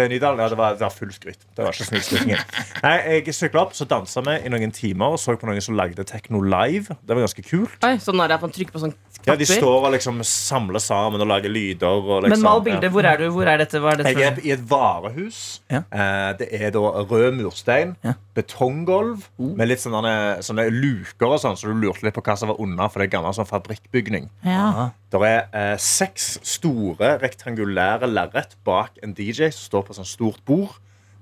til 0.00 0.10
Nydalen. 0.14 0.40
Ja, 0.42 0.48
det 0.52 0.58
var, 0.58 0.76
det 0.78 0.84
var 0.86 0.94
full 0.94 1.12
skryt. 1.14 1.44
Det 1.56 1.64
var 1.64 1.76
ikke. 1.76 2.38
Nei, 2.84 2.94
jeg 3.20 3.34
sykla 3.36 3.64
opp, 3.66 3.74
så 3.76 3.86
dansa 3.88 4.22
vi 4.26 4.36
i 4.46 4.52
noen 4.52 4.72
timer 4.74 5.14
og 5.14 5.20
så 5.20 5.36
på 5.38 5.48
noen 5.48 5.62
som 5.64 5.76
lagde 5.78 6.04
Tekno 6.08 6.40
live. 6.44 6.96
Det 7.04 7.14
var 7.16 7.24
ganske 7.26 7.44
kult. 7.46 7.76
Oi, 7.86 7.94
sånn 8.02 8.22
er 8.24 8.32
det 8.32 8.38
at 8.40 8.44
man 8.46 8.54
trykker 8.56 8.74
på 8.76 8.82
sånn 8.82 8.96
Ja, 9.26 9.34
De 9.36 9.44
står 9.44 9.84
og 9.84 9.92
liksom 9.92 10.22
samler 10.24 10.80
sammen 10.80 11.20
og 11.20 11.28
lager 11.28 11.52
lyder. 11.52 11.86
Og 12.00 12.24
liksom, 12.24 12.38
Men 12.38 12.46
mal 12.46 12.60
ja. 12.60 12.64
bildet. 12.70 12.92
Hvor 12.94 13.08
er 13.10 13.20
du? 13.20 13.26
Hvor 13.34 13.50
er 13.52 13.60
dette? 13.60 13.82
Hva 13.84 13.92
er 13.92 14.00
dette? 14.02 14.14
Jeg 14.16 14.30
er 14.32 14.40
i 14.48 14.54
et 14.56 14.64
varehus. 14.70 15.40
Ja. 15.70 15.82
Eh, 15.92 16.30
det 16.40 16.48
er 16.56 16.72
da 16.74 16.84
rød 17.04 17.36
murstein, 17.36 17.96
Ja. 18.06 18.14
betonggulv 18.34 19.26
med 19.38 19.68
litt 19.68 19.82
sånne, 19.82 20.14
sånne 20.44 20.68
luker 20.72 21.34
og 21.34 21.40
sånn, 21.42 21.58
så 21.58 21.68
du 21.68 21.76
lurte 21.76 22.06
litt 22.06 22.16
på 22.16 22.24
hva 22.24 22.36
som 22.38 22.48
var 22.52 22.60
under, 22.62 22.88
for 22.88 23.02
det 23.02 23.10
er 23.10 23.16
gammel 23.18 23.36
sånn 23.36 23.48
fabrikkbygning. 23.50 24.30
Ja. 24.46 24.90
Det 25.10 25.20
er 25.26 25.40
eh, 25.56 25.76
seks 25.82 26.36
store 26.46 27.16
rektangulære 27.22 28.06
lerret 28.10 28.54
bak 28.66 29.00
en 29.02 29.14
DJ 29.16 29.50
som 29.50 29.64
står 29.66 29.86
på 29.86 29.94
et 29.94 29.98
sånt 30.00 30.10
stort 30.12 30.38
bord. 30.46 30.76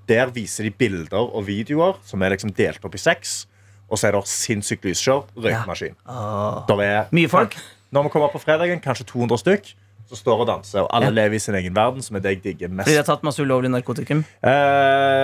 Der 0.09 0.29
viser 0.33 0.65
de 0.67 0.71
bilder 0.73 1.25
og 1.33 1.47
videoer 1.47 1.97
som 2.05 2.21
er 2.21 2.35
liksom 2.35 2.53
delt 2.57 2.85
opp 2.85 2.95
i 2.97 3.01
seks. 3.01 3.47
Og 3.89 3.97
så 3.97 4.09
er 4.09 4.17
det 4.17 4.27
sinnssykt 4.29 4.85
lysshow. 4.85 5.25
Røykemaskin. 5.37 5.95
Ja. 6.05 6.63
Oh. 6.69 6.81
er 6.85 7.09
Mye 7.15 7.29
folk? 7.29 7.57
Når 7.89 8.05
vi 8.05 8.09
kommer 8.13 8.29
på 8.29 8.41
fredagen, 8.41 8.81
kanskje 8.83 9.07
200 9.09 9.41
stykk. 9.41 9.71
Så 10.09 10.17
står 10.17 10.39
og 10.41 10.47
danser, 10.49 10.79
og 10.81 10.87
alle 10.89 11.05
Ja. 11.05 11.11
lever 11.11 11.35
i 11.35 11.39
sin 11.39 11.55
egen 11.55 11.75
verden, 11.75 12.01
som 12.01 12.15
er 12.15 12.19
det 12.19 12.29
jeg 12.31 12.43
digger 12.43 12.67
mest. 12.69 12.87
Fordi 12.87 12.93
de 12.93 12.97
har 12.97 13.05
tatt 13.05 13.23
masse 13.23 13.41
ulovlig 13.41 13.69
narkotikum? 13.69 14.23
Eh, 14.41 14.49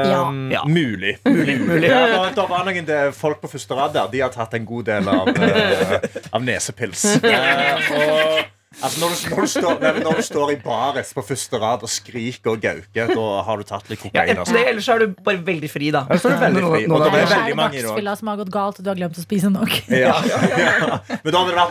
Ja. 0.10 0.32
Ja. 0.52 0.62
Mulig. 0.66 1.18
mulig. 1.26 1.90
Ja, 1.90 2.06
da, 2.08 2.30
da 2.36 2.46
var 2.46 2.66
noen 2.66 2.86
det, 2.86 3.16
folk 3.16 3.42
på 3.42 3.48
første 3.50 3.74
rad 3.74 3.94
der. 3.94 4.12
De 4.12 4.20
har 4.22 4.30
tatt 4.30 4.54
en 4.54 4.66
god 4.66 4.86
del 4.86 5.10
av, 5.10 5.28
uh, 5.28 5.98
av 6.34 6.42
nesepils. 6.46 7.06
Eh, 7.26 7.92
og, 7.98 8.55
altså, 8.84 9.00
når, 9.02 9.10
du, 9.10 9.30
når, 9.36 9.42
du 9.42 9.48
står, 9.48 9.80
nei, 9.82 9.92
når 10.04 10.16
du 10.20 10.22
står 10.28 10.52
i 10.52 10.56
baris 10.64 11.14
på 11.16 11.24
første 11.26 11.60
rad 11.62 11.84
og 11.86 11.90
skriker 11.90 12.52
og 12.56 12.62
gauker, 12.64 13.14
da 13.16 13.26
har 13.48 13.58
du 13.58 13.64
tatt 13.70 13.90
litt 13.90 14.02
kokain. 14.04 14.30
ellers, 14.30 14.46
Altså. 14.48 14.54
det, 14.58 14.66
ellers 14.74 14.88
er 14.90 15.00
du 15.00 15.08
bare 15.26 15.42
veldig 15.48 15.70
fri, 15.72 15.92
da. 15.96 16.06
Ellers 16.10 16.26
er 16.26 16.30
du 16.36 16.42
veldig 16.46 16.64
fri, 16.66 16.84
Nå- 16.86 16.96
og 16.96 17.00
nå- 17.00 17.06
da 17.06 17.10
nå- 17.10 17.16
er 17.16 17.22
Eller 17.22 17.36
veldig 17.36 17.46
er 17.46 17.48
det 17.48 17.56
mange 17.62 17.80
i 17.80 17.82
dag. 18.06 18.18
som 18.18 18.28
har 18.28 18.38
gått 18.44 18.52
galt, 18.52 18.80
og 18.80 18.84
du 18.84 18.90
har 18.90 18.96
glemt 19.00 19.18
å 19.18 19.24
spise 19.26 19.50
nok. 19.54 19.74
Ja, 19.90 20.16
ja. 20.66 21.00
Men 21.24 21.32
da 21.32 21.44
hadde 21.44 21.52
det 21.52 21.58
vært 21.60 21.70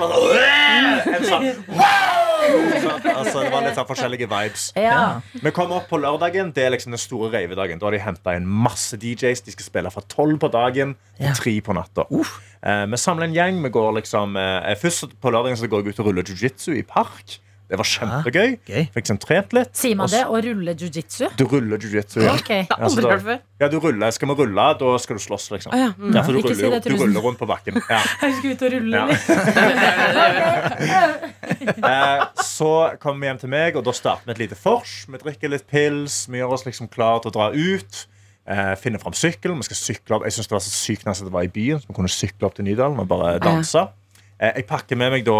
sånn 1.29 1.45
Altså, 3.15 3.43
det 3.45 3.51
var 3.53 3.65
litt 3.65 3.77
sånn 3.79 3.89
forskjellige 3.89 4.29
vibes. 4.31 4.67
Ja. 4.79 5.21
Vi 5.33 5.53
kommer 5.55 5.81
opp 5.81 5.89
på 5.91 6.01
lørdagen. 6.03 6.53
Det 6.55 6.65
er 6.67 6.75
liksom 6.75 6.95
den 6.95 7.03
store 7.03 7.31
ravedagen. 7.35 7.81
Da 7.81 7.89
har 7.89 7.97
de 7.97 8.03
henta 8.03 8.35
inn 8.39 8.49
masse 8.49 8.99
DJs. 9.01 9.45
De 9.47 9.55
skal 9.55 9.69
spille 9.69 9.93
fra 9.95 10.05
tolv 10.11 10.41
på 10.43 10.51
dagen 10.53 10.97
til 11.19 11.39
tre 11.39 11.55
på 11.65 11.77
natta. 11.77 12.07
Uh, 12.11 12.85
vi 12.91 13.01
samler 13.01 13.29
en 13.29 13.37
gjeng. 13.37 13.63
Vi 13.65 13.73
går 13.75 13.99
liksom 14.01 14.39
eh, 14.41 14.75
Først 14.81 15.17
på 15.21 15.33
lørdagen 15.33 15.59
så 15.61 15.71
går 15.71 15.85
jeg 15.85 15.95
ut 15.95 16.05
og 16.05 16.11
ruller 16.11 16.31
jiu-jitsu 16.31 16.73
i 16.79 16.85
park. 16.87 17.39
Det 17.65 17.79
var 17.81 17.87
kjempegøy. 17.89 18.51
gøy. 18.69 18.83
Fikk 18.93 18.97
liksom 19.01 19.19
trent 19.23 19.53
litt. 19.57 19.71
Sier 19.79 19.97
man 19.97 20.09
det? 20.13 20.21
Å 20.29 20.37
rulle 20.45 20.75
jiu-jitsu? 20.77 21.31
Du 21.39 21.47
ruller 21.49 21.79
jiu-jitsu. 21.81 22.21
Ja. 22.23 22.35
Okay. 22.37 22.63
Det 22.69 22.77
Altså, 22.77 23.01
da- 23.01 23.39
ja, 23.61 23.69
du 23.73 23.79
ruller. 23.81 24.11
Skal 24.13 24.29
vi 24.29 24.35
rulle, 24.35 24.67
da 24.79 24.99
skal 24.99 25.17
du 25.17 25.23
slåss, 25.25 25.49
liksom. 25.55 25.73
Ah, 25.73 25.77
ja. 25.81 25.89
Mm. 25.97 26.13
Ja, 26.15 26.23
for 26.23 26.33
du, 26.37 26.41
ruller, 26.43 26.55
si 26.55 26.61
det 26.71 26.83
du 26.85 26.97
ruller 27.01 27.21
rundt 27.25 27.39
på 27.41 27.47
bakken. 27.49 27.81
Ja. 27.89 28.03
Jeg 28.23 28.35
skal 28.37 28.51
ut 28.53 28.63
og 28.63 28.73
rulle 28.77 28.97
Ja. 28.97 29.07
litt. 29.07 29.25
Eh, 31.65 32.25
så 32.45 32.71
kommer 33.01 33.21
vi 33.21 33.27
hjem 33.29 33.39
til 33.41 33.51
meg, 33.53 33.77
og 33.79 33.85
da 33.87 33.93
starter 33.97 34.27
vi 34.29 34.33
et 34.35 34.41
lite 34.45 34.59
vors. 34.61 34.93
Vi 35.09 35.19
drikker 35.21 35.49
litt 35.53 35.67
pils, 35.71 36.25
vi 36.31 36.39
gjør 36.41 36.53
oss 36.57 36.65
liksom 36.67 36.89
klar 36.93 37.21
til 37.25 37.31
å 37.33 37.35
dra 37.35 37.47
ut. 37.55 38.05
Eh, 38.47 38.75
finner 38.81 39.01
fram 39.01 39.15
sykkel. 39.17 39.55
Vi 39.57 39.65
skal 39.71 39.79
sykle 39.81 40.17
opp 40.19 40.25
Jeg 40.29 40.35
synes 40.37 40.49
det 40.51 40.57
var 40.57 40.65
så 40.65 40.73
sykt 40.75 41.07
nice 41.09 41.23
at 41.25 41.29
det 41.31 41.35
var 41.35 41.47
i 41.47 41.53
byen, 41.53 41.81
så 41.81 41.89
vi 41.89 41.97
kunne 41.97 42.13
sykle 42.13 42.45
opp 42.49 42.55
til 42.59 42.67
Nydalen 42.69 43.01
og 43.01 43.09
bare 43.09 43.39
danse. 43.43 43.87
Eh, 44.39 44.53
jeg 44.61 44.67
pakker 44.69 44.97
med 45.01 45.15
meg 45.17 45.25
da 45.25 45.39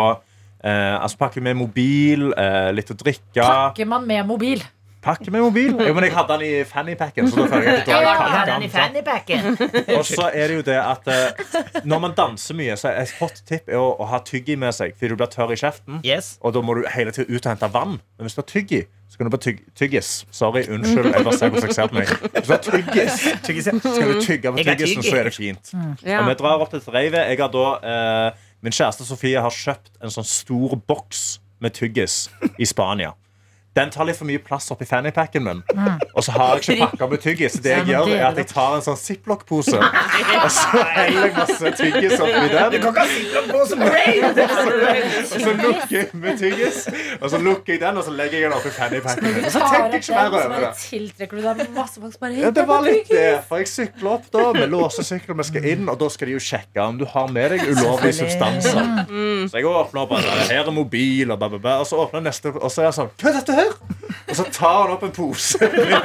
eh, 0.65 0.95
Altså 1.03 1.21
pakke 1.21 1.43
med 1.45 1.59
mobil, 1.61 2.33
eh, 2.33 2.71
litt 2.75 2.91
å 2.91 2.97
drikke. 2.97 3.43
Pakker 3.45 3.87
man 3.91 4.09
med 4.09 4.27
mobil? 4.27 4.65
Pakke 5.05 5.29
med 5.31 5.43
mobil. 5.45 5.75
Jo, 5.85 5.93
men 5.93 6.07
jeg 6.07 6.15
hadde 6.17 6.37
den 6.39 6.45
i 6.49 6.65
fannypacken. 6.65 7.27
Så 7.29 7.43
da 7.43 7.49
føler 7.53 7.67
jeg 7.69 7.81
at 7.83 7.89
da 7.91 7.99
Ja, 8.01 8.13
hadde 8.23 8.55
den 8.55 8.63
i 8.65 8.71
fannypacken. 8.73 9.51
Og 9.99 10.07
så 10.09 10.31
er 10.33 10.49
det 10.49 10.57
jo 10.57 10.63
det 10.65 10.79
at 10.81 11.11
eh, 11.13 11.83
når 11.85 12.01
man 12.07 12.15
danser 12.17 12.57
mye, 12.57 12.77
så 12.81 12.89
er 12.89 13.03
et 13.03 13.13
hot 13.21 13.43
tip 13.45 13.69
er 13.69 13.77
å, 13.77 13.91
å 14.01 14.09
ha 14.09 14.23
tyggi 14.25 14.57
med 14.57 14.73
seg, 14.73 14.97
fordi 14.97 15.13
du 15.13 15.21
blir 15.21 15.29
tørr 15.35 15.53
i 15.53 15.59
kjeften. 15.61 16.01
Yes. 16.09 16.39
Og 16.41 16.57
da 16.57 16.63
må 16.65 16.79
du 16.79 16.87
hele 16.89 17.13
tiden 17.13 17.29
ut 17.29 17.45
og 17.45 17.51
hente 17.53 17.71
vann. 17.77 17.99
Men 18.17 18.29
hvis 18.31 18.39
du 18.39 18.41
har 18.41 18.49
tyggi, 18.49 18.81
så 19.13 19.21
kan 19.21 19.29
du 19.29 19.35
bare 19.37 19.45
tyg 19.45 19.61
tyggis. 19.79 20.09
Sorry, 20.35 20.65
unnskyld. 20.73 21.13
Jeg 21.13 21.27
bare 21.29 21.37
ser 21.39 21.53
hvordan 21.53 21.69
jeg 21.69 21.77
ser 21.77 21.93
på 21.93 22.01
meg. 22.01 22.15
Hvis 22.33 22.49
du 22.49 22.55
har 22.55 22.65
tyggis, 22.65 23.69
så 23.69 23.93
kan 24.01 24.09
du 24.09 24.25
tygge 24.25 24.55
på 24.57 24.65
Jeg 24.65 24.73
tyggisen, 24.73 25.05
så 25.05 25.21
er 25.21 25.29
det 25.29 25.35
fint. 25.37 25.75
Ja. 26.03 26.25
Og 26.25 26.33
vi 26.33 26.39
drar 26.41 26.65
opp 26.65 26.73
til 26.73 26.83
Reivet. 26.97 27.29
Jeg 27.29 27.45
har 27.45 27.53
da 27.53 27.69
eh, 27.93 28.49
Min 28.65 28.73
kjæreste 28.73 29.05
Sofie 29.05 29.41
har 29.45 29.53
kjøpt 29.53 29.91
en 30.01 30.13
sånn 30.15 30.25
stor 30.25 30.79
boks 30.89 31.25
med 31.61 31.75
tyggis 31.77 32.31
i 32.57 32.65
Spania. 32.65 33.11
Den 33.75 33.91
tar 33.91 34.07
litt 34.07 34.19
for 34.19 34.29
mye 34.29 34.39
plass 34.39 34.71
oppi 34.71 34.87
fannypacken 34.87 35.43
min. 35.43 35.63
Og 36.15 36.23
så 36.23 36.35
har 36.37 36.61
jeg 36.61 36.63
ikke 36.79 36.87
pakka 36.91 37.09
med 37.11 37.23
tyggis. 37.25 37.57
Så 37.57 37.63
det 37.65 37.73
jeg 37.75 37.87
gjør, 37.91 38.11
er 38.15 38.27
at 38.29 38.37
jeg 38.39 38.47
tar 38.53 38.77
en 38.77 38.85
sånn 38.87 38.99
ziplock-pose, 39.01 39.81
og 40.45 40.51
så 40.55 40.83
heller 40.95 41.27
jeg 41.27 41.35
masse 41.39 41.73
tyggis 41.81 42.15
oppi 42.21 42.45
den. 42.53 42.71
Du 42.75 42.79
kan 42.85 42.91
ikke 42.93 43.03
ha 43.03 43.09
ziplock 43.11 43.47
på! 43.51 43.63
Og 43.65 43.67
så 45.43 45.55
lukker 45.59 45.97
jeg 45.97 46.09
med 46.23 46.39
tyggis, 46.39 46.79
og 47.21 47.31
så 47.33 47.41
lukker 47.43 47.75
jeg 47.75 47.83
den, 47.83 47.99
og 47.99 48.07
så 48.07 48.15
legger 48.15 48.39
jeg 48.39 48.47
den 48.51 48.57
oppi 48.61 48.75
fannypacken 48.79 49.27
min. 49.35 49.49
Så 49.51 49.63
tenker 49.65 49.97
jeg 49.97 50.05
ikke 50.05 50.19
mer 50.21 50.39
over 50.39 50.65
det. 50.69 50.71
tiltrekker 50.85 51.41
du 51.41 51.43
deg 51.49 51.75
masse 51.75 52.01
folk 52.03 52.19
bare 52.23 52.39
Ja, 52.45 52.51
det 52.55 52.65
var 52.69 52.85
litt 52.87 53.11
det, 53.11 53.27
for 53.49 53.63
jeg 53.63 53.71
sykler 53.71 54.11
opp 54.17 54.31
da 54.35 54.47
Vi 54.55 54.67
låser 54.71 55.07
sykkelen, 55.07 55.39
vi 55.41 55.47
skal 55.49 55.69
inn 55.75 55.89
Og 55.91 55.99
da 56.01 56.09
skal 56.13 56.31
de 56.31 56.37
jo 56.37 56.43
sjekke 56.43 56.85
om 56.85 56.99
du 57.01 57.05
har 57.11 57.31
med 57.33 57.55
deg 57.55 57.65
ulovlige 57.71 58.17
substanser 58.21 58.81
Så 59.51 59.59
jeg 59.59 59.69
åpner 59.69 60.05
opp 60.05 60.15
Her 60.21 60.63
er 60.63 60.73
mobil 60.75 61.35
og, 61.35 61.47
og 61.59 61.87
så 61.89 62.03
åpner 62.05 62.25
neste 62.29 62.53
Og 62.55 62.71
så 62.73 62.85
er 62.85 62.91
jeg 62.91 62.99
sånn, 62.99 63.13
hva 63.21 63.31
er 63.31 63.39
dette 63.41 63.59
her? 63.59 63.64
Og 64.29 64.37
så 64.37 64.45
tar 64.53 64.83
han 64.83 64.93
opp 64.95 65.05
en 65.07 65.13
pose 65.15 65.59
Med 65.61 66.05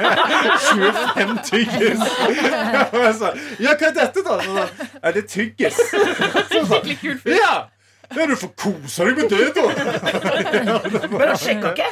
25 0.66 1.34
tyggis 1.48 2.04
Og 2.92 3.02
jeg 3.04 3.14
sa 3.18 3.32
ja 3.60 3.74
hva 3.74 3.90
er 3.90 3.98
dette 3.98 4.24
da? 4.26 4.38
Så 4.44 4.56
det 4.56 4.88
er 5.02 5.16
det 5.18 5.26
tyggis? 5.32 5.82
Sånn, 6.54 6.88
ja 7.28 7.52
ja, 8.10 8.24
du 8.26 8.34
får 8.34 8.50
kose 8.58 9.06
deg 9.06 9.20
med 9.20 9.30
det 9.30 9.52
da 9.54 9.62
Men 11.12 11.28
han 11.28 11.38
sjekka 11.38 11.70
ikke. 11.76 11.90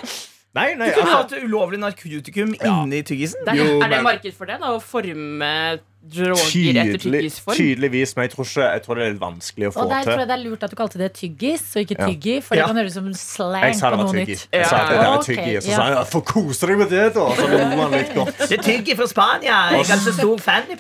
Nei, 0.57 0.73
nei, 0.75 0.89
Du 0.89 0.97
kunne 0.97 1.13
altså 1.13 1.37
hatt 1.37 1.45
ulovlig 1.45 1.79
narkotikum 1.79 2.55
inni 2.57 3.03
tyggisen. 3.07 3.45
Jo, 3.55 3.67
er 3.85 3.93
det 3.93 4.01
marked 4.03 4.35
for 4.35 4.49
det? 4.51 4.57
da 4.63 4.73
Å 4.75 4.81
forme 4.83 5.51
droger 5.99 6.39
etter 6.39 6.99
Tydelig, 7.03 7.03
tyggisform. 7.03 7.57
tydeligvis, 7.59 8.13
men 8.17 8.23
jeg 8.29 8.31
tror, 8.33 8.47
ikke, 8.47 8.67
jeg 8.73 8.83
tror 8.85 8.95
det 8.99 9.03
er 9.05 9.11
litt 9.13 9.21
vanskelig 9.23 9.67
å 9.69 9.73
få 9.75 9.83
Og 9.83 9.91
der 9.91 10.05
tror 10.07 10.21
jeg 10.23 10.29
det 10.31 10.37
er 10.39 10.43
lurt 10.45 10.63
at 10.63 10.71
du 10.71 10.77
kalte 10.79 10.99
det 11.01 11.09
tyggis 11.19 11.65
og 11.75 11.83
ikke 11.83 11.97
tyggi, 11.99 12.37
for 12.43 12.55
det 12.55 12.61
Ja. 12.63 12.67
kan 12.71 12.77
høres 12.79 12.95
ut 12.95 12.99
som 13.03 13.09
slang 13.19 13.63
Jeg 13.67 13.75
på 13.83 13.99
noe 13.99 14.13
nytt. 14.15 14.47
Jeg 14.53 14.67
sa 14.67 14.77
at 14.79 14.89
det 14.89 14.99
var 15.03 15.23
tyggi, 15.27 15.43
tyggi. 15.43 15.61
Så 15.61 15.75
sa 15.75 15.83
jeg 15.89 15.97
ja, 15.99 16.05
få 16.05 16.21
kose 16.25 16.67
deg 16.71 16.79
med 16.79 16.89
det, 16.89 17.05
da. 17.15 17.27
Så 17.35 17.47
lo 17.51 17.59
han 17.59 17.91
litt 17.93 18.15
godt. 18.15 18.39
Det 18.39 18.59
er 18.59 18.63
tyggi 18.63 18.97
fra 18.97 19.07
Spania. 19.11 19.59
Jeg 19.75 19.81
er 19.81 19.91
ganske 19.93 20.13
stor 20.15 20.39
fan 20.39 20.63
i 20.71 20.79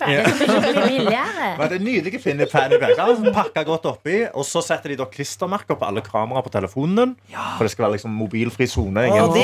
Det 1.69 1.77
er 1.77 1.85
nydelige 1.85 2.21
finner 2.23 2.47
Pannybag. 2.47 2.97
Pakka 3.35 3.65
godt 3.65 3.85
oppi, 3.87 4.25
og 4.33 4.45
så 4.47 4.63
setter 4.65 4.95
de 4.95 4.97
da 4.97 5.05
klistremerker 5.05 5.77
på 5.77 5.85
alle 5.85 6.01
kameraer 6.01 6.43
på 6.47 6.51
telefonen 6.51 6.97
din. 6.97 7.17
For 7.59 7.65
det 7.67 7.73
skal 7.73 7.89
være 7.89 7.99
liksom 7.99 8.15
mobilfri 8.15 8.67
sone. 8.67 9.07
Ingen 9.09 9.29
Å, 9.29 9.35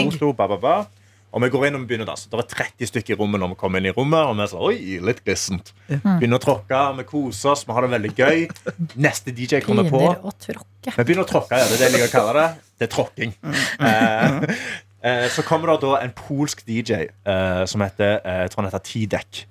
Og 1.35 1.43
vi 1.43 1.51
går 1.51 1.67
inn 1.67 1.77
og 1.77 1.83
vi 1.83 1.91
begynner 1.91 2.07
da, 2.07 2.15
så 2.19 2.31
Det 2.31 2.39
er 2.45 2.51
30 2.79 2.91
stykker 2.93 3.17
i 3.17 3.19
rommet 3.19 3.43
når 3.43 3.55
vi 3.55 3.59
kommer 3.59 3.83
inn 3.83 3.89
i 3.91 3.95
rommet. 3.95 4.23
Og 4.23 4.37
vi 4.39 4.45
er 4.45 4.51
sånn, 4.53 4.67
oi, 4.69 4.99
litt 5.03 5.23
glissent. 5.27 5.73
Begynner 5.91 6.39
å 6.39 6.45
tråkke, 6.45 6.83
vi 7.01 7.07
koser 7.09 7.55
oss, 7.55 7.65
vi 7.67 7.75
har 7.75 7.87
det 7.87 7.91
veldig 7.97 8.13
gøy. 8.15 8.45
Neste 9.03 9.35
DJ 9.35 9.65
kommer 9.65 9.89
på. 9.91 10.03
Å. 10.15 10.35
Vi 10.87 10.95
begynner 11.01 11.25
å 11.25 11.31
tråkke, 11.31 11.59
ja, 11.59 11.67
det 11.67 11.79
er 11.79 11.83
det 11.83 11.89
jeg 11.89 11.97
liker 11.97 12.13
å 12.13 12.15
kalle 12.15 12.37
det. 12.39 12.69
Det 12.79 12.87
er 12.87 12.93
tråkking. 12.95 13.35
Eh, 13.85 14.37
eh, 15.11 15.27
så 15.35 15.43
kommer 15.47 15.73
det 15.73 15.81
da 15.83 15.99
en 16.05 16.15
polsk 16.17 16.63
DJ 16.69 17.09
eh, 17.11 17.65
som 17.71 17.83
heter 17.83 18.21
eh, 18.21 18.45
jeg 18.45 18.53
tror 18.53 18.63
han 18.63 18.71
heter 18.71 18.85
T-Deck. 18.87 19.43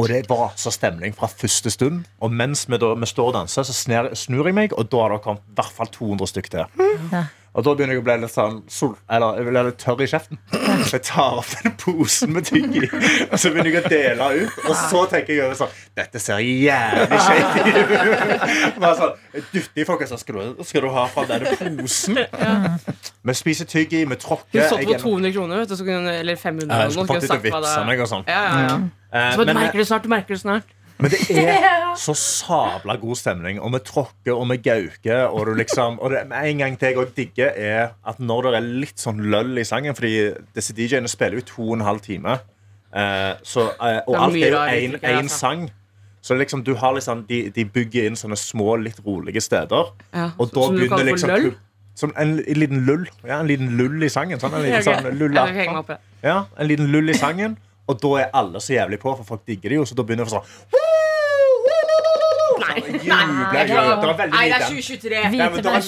Og 0.00 0.08
det 0.08 0.22
var 0.30 0.54
så 0.56 0.72
stemning 0.72 1.12
fra 1.16 1.28
første 1.28 1.70
stund. 1.74 2.06
Og 2.24 2.32
mens 2.32 2.64
vi, 2.70 2.78
da, 2.80 2.94
vi 2.96 3.08
står 3.10 3.32
og 3.32 3.36
danser, 3.36 3.66
så 3.68 3.74
snur 4.16 4.48
jeg 4.48 4.56
meg, 4.56 4.72
og 4.72 4.88
da 4.88 5.04
har 5.04 5.14
det 5.14 5.20
kommet 5.26 5.44
i 5.44 5.58
hvert 5.58 5.76
fall 5.76 5.92
200 5.92 6.32
stykker 6.32 6.56
til. 6.56 6.88
Ja. 7.12 7.26
Og 7.50 7.64
da 7.66 7.72
begynner 7.74 7.96
jeg 7.96 8.02
å 8.02 8.04
bli 8.06 8.14
litt 8.22 8.30
sånn 8.30 8.60
sol, 8.70 8.92
Eller 9.10 9.40
jeg 9.40 9.46
blir 9.48 9.64
litt 9.66 9.78
tørr 9.82 10.02
i 10.04 10.06
kjeften. 10.06 10.38
Så 10.86 10.92
jeg 10.96 11.02
tar 11.08 11.38
opp 11.40 11.48
den 11.64 11.72
posen 11.80 12.30
med 12.36 12.46
tygg 12.46 12.76
i, 12.78 12.84
og 13.26 13.34
så 13.42 13.50
begynner 13.50 13.72
jeg 13.74 13.80
å 13.82 13.90
dele 13.90 14.28
ut. 14.44 14.60
Og 14.68 14.76
så 14.78 15.00
tenker 15.10 15.34
jeg 15.34 15.42
over 15.48 15.58
sånn 15.58 15.72
Dette 15.98 16.22
ser 16.22 16.38
jævlig 16.44 17.18
shady 17.26 17.74
ut. 17.74 18.78
Bare 18.80 18.94
sånn, 19.00 19.16
dytter 19.50 19.82
i 19.82 19.86
folk 19.88 20.04
og 20.06 20.12
sier 20.12 20.22
skal, 20.22 20.38
du- 20.38 20.64
skal 20.70 20.86
du 20.86 20.90
ha 20.94 21.06
fra 21.10 21.26
denne 21.26 21.56
posen? 21.58 22.22
Vi 23.26 23.34
spiser 23.42 23.68
tygg 23.68 23.92
i, 23.98 24.04
vi 24.04 24.20
tråkker. 24.22 24.60
Hun 24.60 24.70
satt 24.70 24.86
på 24.86 25.00
200 25.02 25.34
kroner, 25.34 25.64
vet 25.64 25.74
du, 25.74 25.76
så 25.76 25.84
kunne, 25.90 26.14
eller 26.22 26.38
500 26.38 26.70
Jeg 26.84 26.92
skulle 26.94 27.10
fått 27.10 27.26
litt 27.26 27.34
å 27.34 27.42
vitse 27.50 27.84
meg 27.90 28.00
og 28.06 28.12
sånn. 28.14 28.24
Ja, 28.30 28.40
ja, 28.46 28.60
ja. 28.68 28.76
Mm. 28.78 29.32
Så 29.34 29.42
men, 29.42 29.46
du 29.50 29.54
merker 29.58 29.78
det 29.82 29.86
snart, 29.90 30.06
du 30.06 30.08
merker 30.12 30.34
det 30.38 30.40
snart. 30.44 30.76
Men 31.00 31.12
det 31.12 31.20
er 31.40 31.66
så 32.04 32.14
sabla 32.18 32.96
god 33.00 33.18
stemning, 33.18 33.60
og 33.60 33.72
vi 33.74 33.80
tråkker 33.86 34.36
og 34.36 34.46
vi 34.52 34.58
gauker. 34.62 35.26
Og, 35.30 35.46
du 35.48 35.54
liksom, 35.58 35.98
og 36.00 36.14
det, 36.14 36.24
en 36.28 36.62
gang 36.62 36.78
til 36.78 36.90
jeg 36.90 37.00
òg 37.00 37.12
digger, 37.16 37.52
er 37.56 37.92
at 38.06 38.20
når 38.20 38.48
det 38.48 38.54
er 38.60 38.70
litt 38.84 39.00
sånn 39.00 39.22
løll 39.32 39.58
i 39.60 39.66
sangen 39.66 39.96
Fordi 39.96 40.30
disse 40.56 40.76
DJ-ene 40.76 41.10
spiller 41.10 41.40
jo 41.40 41.46
to 41.48 41.68
og 41.70 41.78
en 41.78 41.86
halv 41.88 42.04
time, 42.04 42.38
eh, 42.94 43.32
så, 43.42 43.70
eh, 43.80 44.00
og 44.06 44.18
alt 44.26 44.40
er 44.40 44.54
jo 44.54 44.62
én 44.98 44.98
altså. 45.00 45.36
sang. 45.36 45.68
Så 46.20 46.36
liksom, 46.36 46.64
du 46.64 46.74
har 46.76 46.92
liksom, 46.94 47.24
de, 47.28 47.46
de 47.54 47.64
bygger 47.64 48.10
inn 48.10 48.18
sånne 48.18 48.36
små, 48.36 48.74
litt 48.76 49.00
rolige 49.06 49.40
steder. 49.40 49.94
Ja. 50.12 50.30
Og 50.36 50.52
da 50.52 50.68
begynner 50.74 51.06
liksom 51.08 51.32
løll? 51.32 51.52
Som 51.96 52.12
en, 52.16 52.38
en 52.38 52.60
liten 52.60 52.84
lull. 52.86 53.08
Ja, 53.24 53.40
en 53.40 53.48
liten 53.48 53.72
lull 53.76 54.04
i 54.04 54.08
sangen. 54.12 54.40
Sånn, 54.40 54.54
en 54.56 54.64
liten 54.64 54.84
sånn 54.88 55.16
lull 55.20 55.36
ja, 56.20 56.42
en 56.56 56.68
liten 56.68 56.90
lull 56.92 57.08
i 57.08 57.16
sangen, 57.16 57.56
og 57.90 57.94
da 58.02 58.10
er 58.22 58.28
alle 58.42 58.58
så 58.62 58.70
jævlig 58.76 58.98
på, 59.02 59.08
for 59.20 59.26
folk 59.34 59.42
digger 59.48 59.68
det 59.74 59.78
jo. 59.80 59.84
Så 59.90 59.94
da 59.98 60.02
begynner 60.06 60.24
det 60.28 60.34
sånn 60.36 60.46
Nei, 62.70 62.76
er 62.76 62.84
Nei, 63.00 63.56
det 63.56 63.62
er 63.62 63.66
2023. 64.68 65.16
Nei, 65.32 65.32
men 65.32 65.56
det 65.56 65.64
er 65.70 65.80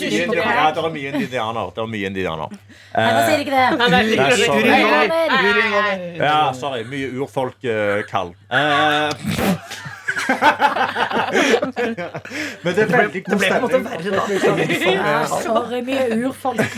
mye, 0.94 1.09
er 1.11 1.14
indianer. 1.21 1.66
Det 1.76 1.80
er 1.82 1.87
mye 1.92 2.06
indianer. 2.09 2.49
Nei, 2.97 3.11
man 3.12 3.23
sier 3.28 3.40
ikke 3.44 3.52
det. 3.52 3.68
Er- 4.18 4.40
sorry. 4.40 4.64
Nei, 4.73 4.80
Ja, 6.18 6.40
sorry. 6.56 6.80
Mye 6.88 7.12
urfolk 7.21 7.61
uh, 7.68 8.00
kall. 8.09 8.32
Eh, 8.50 9.12
Men 12.62 12.75
det 12.75 12.82
er 12.82 12.87
veldig 12.90 13.12
Det 13.12 13.25
god 13.26 13.38
ble 13.38 13.49
på 13.49 13.54
en 13.54 13.61
måte 13.62 13.78
stemning. 14.40 14.68
verre 14.68 14.97
da. 14.97 15.26
Sorry, 15.44 15.80
mye 15.87 16.04
urfolk. 16.26 16.61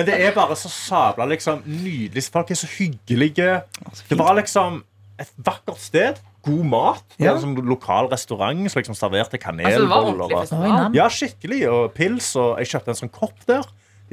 Men 0.00 0.08
det 0.08 0.16
er 0.24 0.32
bare 0.36 0.56
så 0.56 0.70
sabla 0.72 1.26
liksom, 1.28 1.60
nydelig. 1.68 2.24
Folk 2.32 2.50
er 2.54 2.58
så 2.58 2.68
hyggelige. 2.72 3.60
Det 4.08 4.16
var 4.18 4.34
liksom 4.40 4.80
et 5.20 5.32
vakkert 5.44 5.80
sted. 5.84 6.20
God 6.46 6.64
mat. 6.72 7.02
Det 7.18 7.26
Ja. 7.26 7.34
en 7.36 7.42
sånn 7.42 7.66
lokal 7.68 8.08
restaurant 8.08 8.70
som 8.72 8.80
liksom 8.80 8.96
serverte 8.96 9.36
kanelboller. 9.38 10.32
Altså, 10.38 10.56
og-. 10.56 10.94
Ja, 10.96 11.08
skikkelig. 11.12 11.66
Og 11.68 11.92
pils. 11.94 12.32
Og 12.40 12.56
jeg 12.62 12.72
kjøpte 12.72 12.94
en 12.94 13.00
sånn 13.02 13.12
kopp 13.12 13.44
der. 13.46 13.66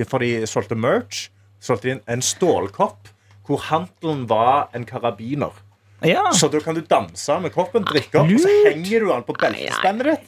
For 0.05 0.19
de 0.19 0.43
solgte 0.45 0.75
merch. 0.75 1.29
Solgte 1.63 1.89
inn 1.89 2.01
en, 2.03 2.17
en 2.19 2.21
stålkopp 2.21 3.13
hvor 3.47 3.63
handelen 3.69 4.25
var 4.27 4.67
en 4.75 4.83
karabiner. 4.83 5.55
Ja. 6.03 6.27
Så 6.35 6.49
da 6.51 6.59
kan 6.59 6.75
du 6.75 6.81
danse 6.83 7.39
med 7.41 7.53
koppen, 7.55 7.85
drikke 7.87 8.19
opp, 8.19 8.27
og 8.29 8.41
så 8.43 8.51
henger 8.67 8.99
du 8.99 9.07
den 9.07 9.23
på 9.25 9.33
beltespennet 9.39 10.09
ditt. 10.11 10.27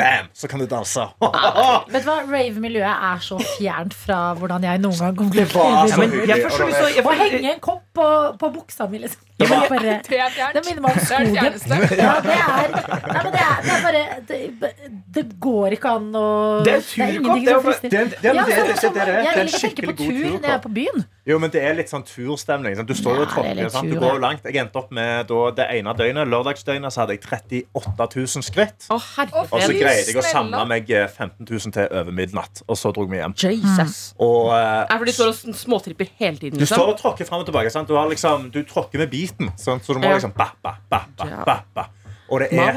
Bam! 0.00 0.30
Så 0.32 0.48
kan 0.48 0.60
du 0.62 0.66
danse. 0.66 1.00
Vet 1.92 2.04
du 2.04 2.08
hva, 2.08 2.16
Rave-miljøet 2.24 3.04
er 3.12 3.20
så 3.24 3.36
fjernt 3.58 3.92
fra 3.96 4.20
hvordan 4.38 4.64
jeg 4.64 4.80
noen 4.80 4.96
gang 4.96 5.20
å 5.20 5.28
Ja, 5.36 5.98
men 6.00 6.14
jeg 6.30 6.46
å 6.48 7.16
jeg 7.20 7.58
kopp 7.60 7.89
på, 8.00 8.08
på 8.40 8.50
buksa 8.58 8.88
mi, 8.90 9.02
liksom. 9.04 9.26
Det 9.40 9.48
var- 9.48 9.68
Bare- 9.70 10.00
Det 10.08 10.18
er. 10.20 10.52
Det 10.52 10.62
minner 10.66 10.82
meg 10.84 10.90
om 10.90 10.98
Det 11.00 11.42
er 11.42 11.50
det 11.50 11.60
skogen. 11.62 11.98
Ja, 12.00 12.14
det 12.20 12.34
er 12.36 12.66
Nei, 13.10 13.22
men 13.24 13.32
det 13.32 13.40
er, 13.40 13.60
det 13.64 13.72
er 13.72 13.82
bare 13.86 14.02
det, 14.28 14.72
det 15.16 15.24
går 15.40 15.76
ikke 15.76 15.92
an 15.96 16.10
å 16.20 16.24
Det 16.64 16.74
er 16.74 17.06
ingenting 17.06 17.46
turkopp, 17.46 17.46
det 17.46 17.54
som 17.54 17.56
er 17.56 17.64
frister. 17.64 17.88
Det, 17.88 18.02
det, 18.10 18.20
det, 18.20 18.32
det, 18.32 18.34
det, 18.34 18.66
det, 18.66 18.82
det, 18.82 18.92
det 18.92 19.00
er 19.00 19.08
Jeg 19.08 19.16
en 19.16 19.30
ikke 19.30 19.38
tenke 19.40 19.62
skikkelig 19.62 19.88
på 19.88 19.96
god 19.96 20.10
tur 20.10 20.28
når 20.34 20.48
jeg 20.50 20.56
er 20.56 20.62
på 20.66 20.72
byen. 20.76 21.04
Jo, 21.30 21.38
men 21.38 21.52
det 21.54 21.60
er 21.62 21.74
litt 21.78 21.90
sånn 21.92 22.04
turstemning. 22.08 22.76
Du 22.88 22.94
står 22.96 23.20
jo 23.20 23.24
og 23.24 23.32
Ja, 23.36 23.52
er 23.52 23.70
tråkker. 23.70 23.90
Du 23.90 23.96
går 24.00 24.14
jo 24.16 24.20
langt. 24.24 24.46
Jeg 24.48 24.60
endte 24.64 24.80
opp 24.80 24.90
med 24.96 25.28
da, 25.30 25.40
det 25.60 25.66
ene 25.76 25.94
døgnet, 25.98 26.30
lørdagsdøgnet, 26.32 26.92
så 26.94 27.02
hadde 27.04 27.16
jeg 27.16 27.22
38 27.28 28.08
000 28.16 28.46
skritt. 28.46 28.88
Å, 28.90 28.96
Og 28.98 29.56
så 29.60 29.72
greide 29.76 30.06
jeg 30.08 30.16
å 30.20 30.24
samle 30.26 30.62
meg 30.68 30.90
eh, 30.90 31.06
15 31.06 31.46
000 31.48 31.74
til 31.76 31.88
over 32.00 32.16
midnatt. 32.16 32.62
Og 32.66 32.78
så 32.80 32.92
dro 32.96 33.06
vi 33.10 33.20
hjem. 33.20 33.36
Jesus. 33.36 33.98
Og 34.18 34.50
uh, 34.50 34.84
er 34.88 34.96
fordi 34.96 35.12
du 35.12 35.18
står 35.20 35.32
og 35.34 35.60
småtripper 35.60 36.10
hele 36.20 36.36
tiden. 36.40 36.58
du 36.58 36.66
står 36.66 36.80
Liksom. 36.80 36.94
og 36.94 37.00
tråkker 37.02 37.28
fram 37.28 37.44
og 37.44 37.48
tilbake. 37.50 37.70
Sant? 37.74 37.89
Du, 37.90 37.96
har 37.98 38.06
liksom, 38.06 38.50
du 38.54 38.60
tråkker 38.62 39.02
med 39.02 39.10
biten, 39.10 39.48
sant? 39.58 39.82
så 39.82 39.96
du 39.96 39.98
må 39.98 40.06
Ja. 40.06 40.14
liksom 40.14 40.30
ba, 40.36 40.52
ba, 40.62 40.76
ba, 40.88 41.00
ba, 41.18 41.26
ba, 41.44 41.56
ba. 41.74 41.88
Og 42.30 42.38
det 42.44 42.52
er 42.54 42.76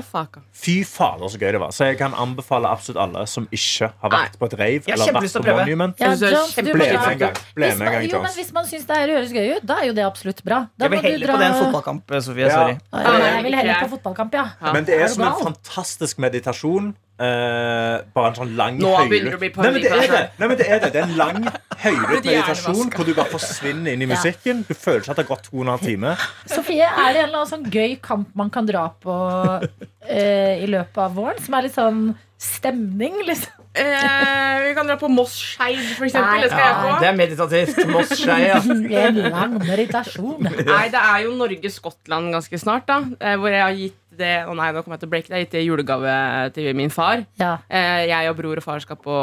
Fy 0.49 0.79
fader, 0.87 1.29
så 1.29 1.37
gøy 1.37 1.51
det 1.53 1.59
var. 1.61 1.69
Så 1.75 1.85
jeg 1.85 1.99
kan 1.99 2.15
anbefale 2.17 2.65
absolutt 2.65 2.97
alle 3.03 3.27
som 3.29 3.45
ikke 3.53 3.91
har 4.01 4.09
vært 4.09 4.39
på 4.41 4.47
et 4.49 4.55
rave 4.57 4.95
eller 4.95 5.13
vært 5.19 5.35
på. 5.37 5.43
Monument. 5.59 6.01
Ja, 6.01 6.09
det 6.17 6.31
Jones, 6.33 6.55
Ble 6.55 6.73
med 6.73 6.95
en 6.95 7.19
gang. 7.21 7.37
Ble 7.53 7.69
med 7.77 7.85
en 7.85 7.93
gang, 7.93 8.07
jo, 8.09 8.21
men 8.23 8.33
hvis 8.33 8.49
man 8.55 8.65
syns 8.65 8.87
det 8.89 8.97
her 8.97 9.13
høres 9.13 9.35
gøy 9.35 9.51
ut, 9.59 9.67
da 9.69 9.77
er 9.83 9.91
jo 9.91 9.93
det 9.93 10.07
absolutt 10.07 10.41
bra. 10.43 10.63
Da 10.73 10.89
Jeg 10.89 10.95
vil 10.95 11.05
heller 11.05 11.27
dra 11.27 11.37
på 11.37 11.43
den 11.43 11.57
fotballkamp, 11.59 12.15
Sofie. 12.25 12.47
Ja. 12.47 12.57
Sorry. 12.57 12.77
Ja, 12.93 13.13
Jeg 13.27 13.43
vil 13.43 13.59
heller 13.61 13.83
på 13.83 13.89
fotballkamp, 13.93 14.33
ja. 14.33 14.45
Ja. 14.57 14.73
Men 14.73 14.89
det 14.89 14.97
er 14.97 15.05
Er 15.05 15.13
som 15.13 15.27
en 15.29 15.45
fantastisk 15.53 16.17
meditasjon. 16.17 16.95
Eh, 17.23 17.97
bare 18.15 18.31
en 18.31 18.35
sånn 18.39 18.51
lang 18.57 18.79
Nå 18.81 18.89
begynner 19.07 19.35
det 19.35 19.37
å 19.37 19.41
bli 19.43 19.49
Nei, 19.53 19.69
men 19.71 19.81
det 19.83 19.87
er 19.87 19.93
parodi 19.93 20.09
på 20.09 20.15
det. 20.17 20.23
Nei, 20.39 20.47
men 20.51 20.57
det 20.59 20.67
er 20.67 20.81
det. 20.83 20.89
Det 20.95 21.01
er 21.01 21.07
en 21.07 21.15
lang, 21.19 21.47
høylytt 21.85 22.27
meditasjon 22.27 22.91
hvor 22.95 23.07
du 23.07 23.13
bare 23.17 23.31
forsvinner 23.31 23.95
inn 23.95 24.03
i 24.05 24.09
musikken. 24.09 24.63
Du 24.67 24.73
føler 24.75 25.03
ikke 25.05 25.13
at 25.15 25.21
det 25.21 25.25
har 25.27 25.31
gått 25.35 25.47
to 25.49 25.57
og 25.59 25.65
en 25.67 25.71
halv 25.75 25.85
time. 25.87 26.15
Sofie, 26.51 26.83
er 26.89 27.15
det 27.15 27.23
en 27.23 27.29
eller 27.29 27.41
annen 27.43 27.51
sånn 27.53 27.67
gøy 27.73 27.95
kamp 28.03 28.33
man 28.39 28.51
kan 28.53 28.67
dra 28.69 28.87
på 29.03 29.15
uh, 29.15 30.53
i 30.59 30.67
løpet 30.69 31.01
av 31.05 31.15
våren? 31.17 31.39
Som 31.45 31.57
er 31.59 31.67
litt 31.69 31.77
sånn 31.77 32.05
stemning, 32.43 33.21
liksom? 33.27 33.59
Eh, 33.73 34.57
vi 34.67 34.73
kan 34.77 34.85
dra 34.85 34.97
på 35.01 35.07
Moss 35.09 35.33
Skeid, 35.33 35.79
for 35.95 36.05
Nei. 36.05 36.09
eksempel. 36.11 36.43
Det 36.43 36.49
skal 36.51 36.61
jeg 36.61 36.73
Ja, 36.73 36.81
på. 36.83 36.99
det 37.01 37.07
er 37.07 37.15
meditativt. 37.17 37.79
Moss-Skeid, 37.89 38.43
ja. 38.45 38.59
En 39.07 39.17
lang 39.33 39.55
meditasjon. 39.63 40.43
Nei, 40.67 40.83
det 40.93 40.99
er 41.01 41.23
jo 41.23 41.31
Norge-Skottland 41.39 42.35
ganske 42.35 42.59
snart, 42.61 42.85
da. 42.91 42.99
eh, 43.17 43.37
Hvor 43.41 43.49
jeg 43.55 43.63
har 43.63 43.73
gitt 43.79 43.97
det 44.17 44.33
Å 44.47 44.53
nei, 44.57 44.71
nå 44.75 44.83
kommer 44.83 44.97
jeg 44.97 45.03
til 45.03 45.09
å 45.09 45.13
breake 45.13 45.29
det. 45.29 45.35
er 45.37 45.45
gitt 45.45 45.55
i 45.59 45.65
julegave 45.67 46.15
til 46.55 46.73
min 46.77 46.89
far. 46.93 47.25
Ja. 47.39 47.57
Eh, 47.69 48.05
Jeg 48.09 48.29
og 48.29 48.37
bror 48.37 48.57
og 48.57 48.63
far 48.65 48.79
skal 48.83 48.97
på 49.01 49.15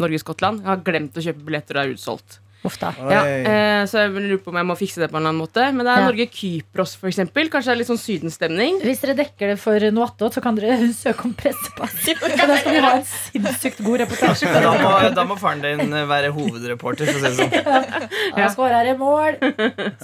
Norge-Skottland. 0.00 0.62
Jeg 0.64 0.70
har 0.72 0.82
glemt 0.86 1.16
å 1.16 1.24
kjøpe 1.24 1.44
billetter, 1.46 1.76
og 1.76 1.82
det 1.82 1.86
er 1.90 1.94
utsolgt. 1.96 2.38
Uff 2.66 2.76
da. 2.82 2.90
Ja, 3.10 3.20
eh, 3.24 3.82
så 3.86 4.00
jeg 4.02 4.10
lurer 4.16 4.40
på 4.42 4.50
om 4.50 4.56
jeg 4.58 4.66
må 4.66 4.76
fikse 4.78 4.98
det 5.02 5.08
på 5.12 5.16
en 5.16 5.22
eller 5.22 5.32
annen 5.32 5.42
måte. 5.44 5.66
Men 5.72 5.86
det 5.86 5.92
er 5.92 6.00
Ja. 6.02 6.08
Norge-Kypros, 6.10 6.96
eksempel. 7.06 7.48
Kanskje 7.52 7.70
det 7.70 7.74
er 7.76 7.80
litt 7.80 7.90
sånn 7.92 8.00
sydenstemning. 8.02 8.80
Hvis 8.82 9.00
dere 9.04 9.14
dekker 9.18 9.52
det 9.54 9.58
for 9.62 9.86
noe 9.94 10.08
attåt, 10.10 10.34
så 10.36 10.42
kan 10.42 10.58
dere 10.58 10.76
søke 11.04 11.28
om 11.30 11.34
pressepass. 11.38 11.94
Da 12.46 12.56
skal 12.58 12.72
vi 12.76 12.82
ha 12.84 12.90
en 12.98 13.06
sinnssykt 13.06 13.80
god 13.86 14.00
reportasje. 14.04 14.50
Da 14.52 14.72
må, 14.82 14.90
da 15.16 15.24
må 15.28 15.38
faren 15.40 15.62
din 15.64 15.94
være 16.10 16.32
hovedreporter. 16.34 17.06
For 17.06 17.22
å 17.22 17.32
si 17.32 17.46
det 17.48 17.62
sånn. 17.62 18.10
Han 18.36 18.52
skårer 18.54 18.90
i 18.92 18.96
mål. 18.98 19.38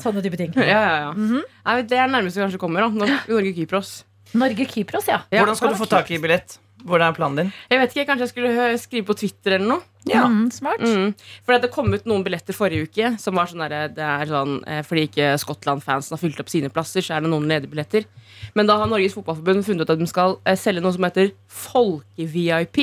Sånne 0.00 0.22
type 0.24 0.38
ting. 0.40 0.54
Ja, 0.56 0.80
ja, 0.80 0.96
ja. 1.08 1.12
Mhm. 1.12 1.42
Nei, 1.66 1.76
det 1.86 1.98
er 1.98 2.08
nærmest 2.10 2.38
vi 2.38 2.42
kanskje 2.46 2.58
kommer. 2.62 2.86
da 2.88 3.06
Norge-Kypros. 3.28 4.02
Norge-Kypros, 4.34 5.06
ja. 5.10 5.20
Ja. 5.30 5.42
Hvordan 5.42 5.56
skal 5.58 5.74
du 5.74 5.80
få 5.82 5.88
tak 5.90 6.10
i 6.10 6.18
billett? 6.22 6.58
Hvordan 6.86 7.08
er 7.08 7.16
planen 7.16 7.38
din? 7.38 7.50
Jeg 7.70 7.80
vet 7.80 7.94
ikke, 7.94 8.06
Kanskje 8.10 8.26
jeg 8.26 8.32
skulle 8.32 8.66
skrive 8.82 9.06
på 9.08 9.16
Twitter 9.18 9.56
eller 9.56 9.68
noe. 9.74 9.84
Ja. 10.08 10.24
Mm, 10.26 10.48
smart. 10.50 10.82
Mm. 10.82 11.12
For 11.46 11.62
det 11.62 11.70
kom 11.74 11.92
ut 11.94 12.08
noen 12.10 12.24
billetter 12.26 12.56
forrige 12.56 12.88
uke 12.88 13.12
som 13.22 13.38
var 13.38 13.50
sånn 13.50 13.62
der, 13.62 13.92
det 13.94 14.02
er 14.02 14.26
sånn, 14.30 14.56
eh, 14.66 14.80
Fordi 14.86 15.06
ikke 15.06 15.30
Skottland-fansen 15.38 16.16
har 16.16 16.22
fylt 16.22 16.42
opp 16.42 16.50
sine 16.50 16.72
plasser, 16.74 17.04
så 17.04 17.16
er 17.16 17.24
det 17.24 17.30
noen 17.30 17.46
ledige 17.50 17.70
billetter. 17.70 18.08
Men 18.58 18.66
da 18.66 18.80
har 18.80 18.90
Norges 18.90 19.14
Fotballforbund 19.14 19.64
funnet 19.66 19.86
ut 19.86 19.94
at 19.94 20.02
de 20.02 20.10
skal 20.10 20.38
eh, 20.42 20.58
selge 20.58 20.82
noe 20.82 20.94
som 20.96 21.06
heter 21.06 21.32
Folke-VIP. 21.46 22.82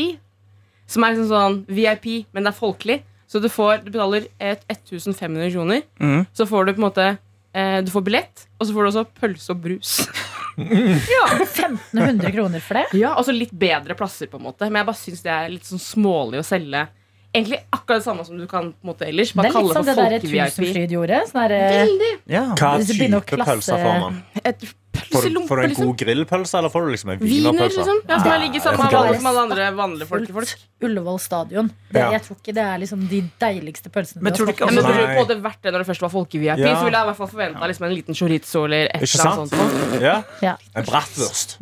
Som 0.89 1.05
er 1.05 1.13
liksom 1.13 1.29
sånn 1.29 1.61
VIP, 1.67 2.09
men 2.33 2.47
det 2.47 2.53
er 2.53 2.59
folkelig. 2.59 3.01
Så 3.29 3.41
du 3.43 3.49
får, 3.51 3.83
du 3.83 3.91
betaler 3.91 4.25
1500 4.41 5.51
kroner. 5.53 5.83
Mm. 6.01 6.23
Så 6.33 6.47
får 6.49 6.65
du 6.65 6.73
på 6.73 6.81
en 6.81 6.87
måte 6.87 7.07
eh, 7.53 7.79
Du 7.85 7.91
får 7.93 8.07
billett, 8.07 8.47
og 8.57 8.65
så 8.65 8.73
får 8.73 8.81
du 8.81 8.89
også 8.93 9.07
pølse 9.19 9.53
og 9.53 9.65
brus. 9.67 9.99
Ja. 11.15 11.25
1500 11.43 12.31
kroner 12.35 12.63
for 12.63 12.79
det? 12.79 12.85
Ja, 12.99 13.13
altså 13.15 13.35
litt 13.35 13.51
bedre 13.51 13.95
plasser, 13.99 14.27
på 14.31 14.39
en 14.39 14.47
måte. 14.49 14.67
Men 14.69 14.81
jeg 14.81 14.89
bare 14.91 15.01
syns 15.01 15.21
det 15.25 15.33
er 15.35 15.51
litt 15.53 15.67
sånn 15.69 15.81
smålig 15.83 16.41
å 16.41 16.45
selge. 16.47 16.85
Egentlig 17.29 17.59
akkurat 17.69 17.99
det 18.01 18.05
samme 18.07 18.25
som 18.25 18.37
du 18.41 18.47
kan 18.49 18.71
på 18.73 18.81
en 18.87 18.89
måte 18.89 19.05
ellers. 19.05 19.31
Det 19.33 19.37
Bare 19.37 19.51
er 19.53 19.61
litt 19.61 19.77
som 19.77 19.85
det 19.85 19.95
det 19.95 20.05
der. 20.09 20.49
Tusenfryd 20.49 20.95
gjorde. 20.97 21.19
Sånn 21.29 21.49
der, 21.53 22.05
Ja. 22.25 22.45
Hva 22.57 22.71
Hvis 22.79 22.89
du 22.89 22.95
begynner 22.97 23.21
type 23.21 23.45
pølser 23.45 23.83
får 23.83 23.99
man? 24.01 24.23
Et 24.43 24.65
Får 25.11 25.21
du, 25.25 25.39
får 25.47 25.55
du 25.57 25.61
en 25.63 25.69
liksom. 25.69 25.85
god 25.89 25.97
grillpølse, 25.97 26.57
eller 26.59 26.69
får 26.73 26.85
du 26.85 26.91
liksom 26.93 27.09
en 27.13 27.19
Wiener, 27.19 27.51
wienerpølse? 27.51 27.77
liksom. 27.79 28.01
Ja, 28.09 28.17
som 28.23 28.41
ligger 28.41 28.59
sammen 28.65 28.79
med 28.85 28.91
Ja, 28.93 28.99
alle, 29.03 29.17
som 29.17 29.29
alle 29.31 29.41
andre 29.47 29.69
vanlige 29.77 30.07
folkefolk. 30.09 30.51
fullt 30.53 30.83
Ullevål 30.89 31.19
stadion. 31.19 31.71
Det, 31.91 32.03
Jeg 32.13 32.21
tror 32.27 32.37
ikke 32.37 32.53
det 32.55 32.65
er 32.65 32.77
liksom 32.83 33.07
de 33.09 33.21
deiligste 33.41 33.89
pølsene 33.89 34.21
Men 34.23 34.33
du 34.33 34.37
tror 34.37 34.45
du 34.45 34.51
har 34.51 34.57
ikke 34.57 34.65
Ja, 34.65 34.81
smakt. 34.81 35.17
men 35.17 35.41
på 35.41 35.41
vært 35.49 35.61
det 35.63 35.73
når 35.73 35.79
det 35.83 35.87
først 35.89 36.01
var 36.01 36.09
folke-VIP, 36.09 36.57
Ja. 36.59 36.75
så 36.75 36.83
ville 36.85 36.97
jeg 36.97 37.05
i 37.07 37.09
hvert 37.09 37.17
fall 37.17 37.31
forventa 37.33 37.67
liksom 37.67 37.85
en 37.89 37.95
liten 37.95 38.15
chorizo 38.15 38.65
eller 38.65 38.85
et 38.93 39.01
eller 39.01 39.31
annet 39.33 39.49
sånt. 39.49 40.01
Ja. 40.01 40.23
Ja. 40.41 40.55
En 40.75 40.85
bratwurst. 40.85 41.57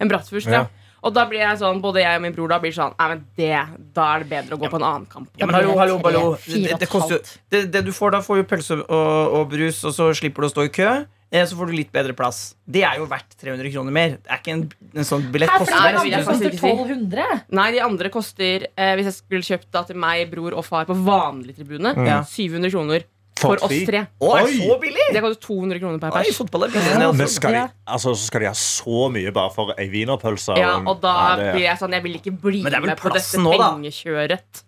En 0.00 0.08
bratwurst, 0.08 0.46
Ja. 0.46 0.52
ja. 0.52 0.66
Og 1.02 1.14
da 1.14 1.24
blir 1.24 1.40
jeg 1.40 1.56
sånn, 1.56 1.80
både 1.80 2.02
jeg 2.02 2.16
og 2.16 2.22
min 2.22 2.34
bror 2.36 2.48
da 2.48 2.58
blir 2.60 2.72
sånn 2.76 2.92
Nei, 2.98 3.08
men 3.08 3.24
det, 3.36 3.54
Da 3.94 4.16
er 4.16 4.18
det 4.24 4.28
bedre 4.28 4.56
å 4.56 4.60
gå 4.60 4.68
på 4.68 4.76
en 4.76 4.82
annen 4.84 5.06
kamp. 5.08 5.30
Ja, 5.38 5.46
men 5.46 5.54
hallo, 5.54 5.76
hallo, 5.78 5.98
hallo. 6.04 6.36
Det, 6.44 6.68
Det, 6.68 6.78
det, 6.80 6.88
koster, 6.88 7.20
det, 7.50 7.72
det 7.72 7.84
du 7.86 7.92
får 7.92 8.12
da, 8.12 8.20
får 8.20 8.36
jo 8.42 8.44
pølse 8.44 8.76
og, 8.84 9.32
og 9.40 9.48
brus, 9.48 9.82
og 9.88 9.94
så 9.96 10.10
slipper 10.14 10.42
du 10.42 10.48
å 10.48 10.52
stå 10.52 10.66
i 10.68 10.68
kø. 10.68 10.90
Eh, 11.32 11.44
Så 11.46 11.54
får 11.54 11.66
du 11.70 11.72
litt 11.78 11.92
bedre 11.94 12.12
plass. 12.18 12.56
Det 12.66 12.82
er 12.82 12.96
jo 12.98 13.04
verdt 13.06 13.36
300 13.38 13.70
kroner 13.70 13.94
mer. 13.94 14.16
Det 14.18 14.26
er 14.34 14.40
ikke 14.42 14.54
en, 14.56 14.64
en 14.98 15.06
sånn 15.06 15.28
billett 15.30 15.50
Her 15.52 15.62
koster 15.62 15.76
Nei, 15.78 16.10
jeg 16.10 16.24
koster 16.24 16.26
faktisk 16.26 16.56
ikke 16.56 16.58
si. 16.58 16.72
1200. 16.74 17.44
Nei, 17.60 17.68
de 17.76 17.80
andre 17.86 18.10
koster 18.10 18.64
eh, 18.74 18.92
Hvis 18.98 19.06
jeg 19.12 19.14
skulle 19.20 19.46
kjøpt 19.46 19.68
da 19.70 19.84
til 19.86 19.96
meg, 20.02 20.24
bror 20.32 20.56
og 20.58 20.64
far 20.66 20.88
på 20.90 20.96
vanlig 21.06 21.54
tribune, 21.60 21.92
mm. 21.94 22.10
700 22.26 22.72
kroner 22.74 23.06
For 23.38 23.62
oss 23.62 23.76
tre? 23.86 24.00
Å, 24.18 24.32
er 24.36 24.48
Oi! 24.48 24.56
det 24.58 24.64
så 24.66 24.78
billig? 24.82 25.04
Det 25.14 25.22
koster 25.24 25.40
200 25.46 25.78
kroner 25.84 26.02
per 26.02 26.16
Oi, 26.18 26.24
pers. 26.26 26.40
fotball 26.42 26.66
er 26.66 26.74
billig. 26.74 26.96
enn. 26.98 27.16
Men 27.22 27.30
skal 27.36 27.54
de, 27.56 27.62
altså, 27.94 28.16
så 28.18 28.26
skal 28.26 28.44
de 28.44 28.48
ha 28.50 28.56
så 28.58 29.04
mye 29.14 29.32
bare 29.38 29.54
for 29.54 29.70
ei 29.78 29.86
wienerpølse? 29.94 30.58
Ja, 30.58 30.74
og 30.82 30.98
da 31.06 31.14
Ja, 31.14 31.36
det- 31.38 31.54
blir 31.54 31.64
jeg 31.68 31.78
sånn 31.78 31.94
Jeg 31.94 32.02
vil 32.08 32.18
ikke 32.18 32.34
bli 32.42 32.64
Men 32.66 32.72
det 32.74 32.82
vel 32.82 32.90
med 32.90 32.98
på 32.98 33.14
dette 33.14 33.46
pengekjøret. 33.46 34.64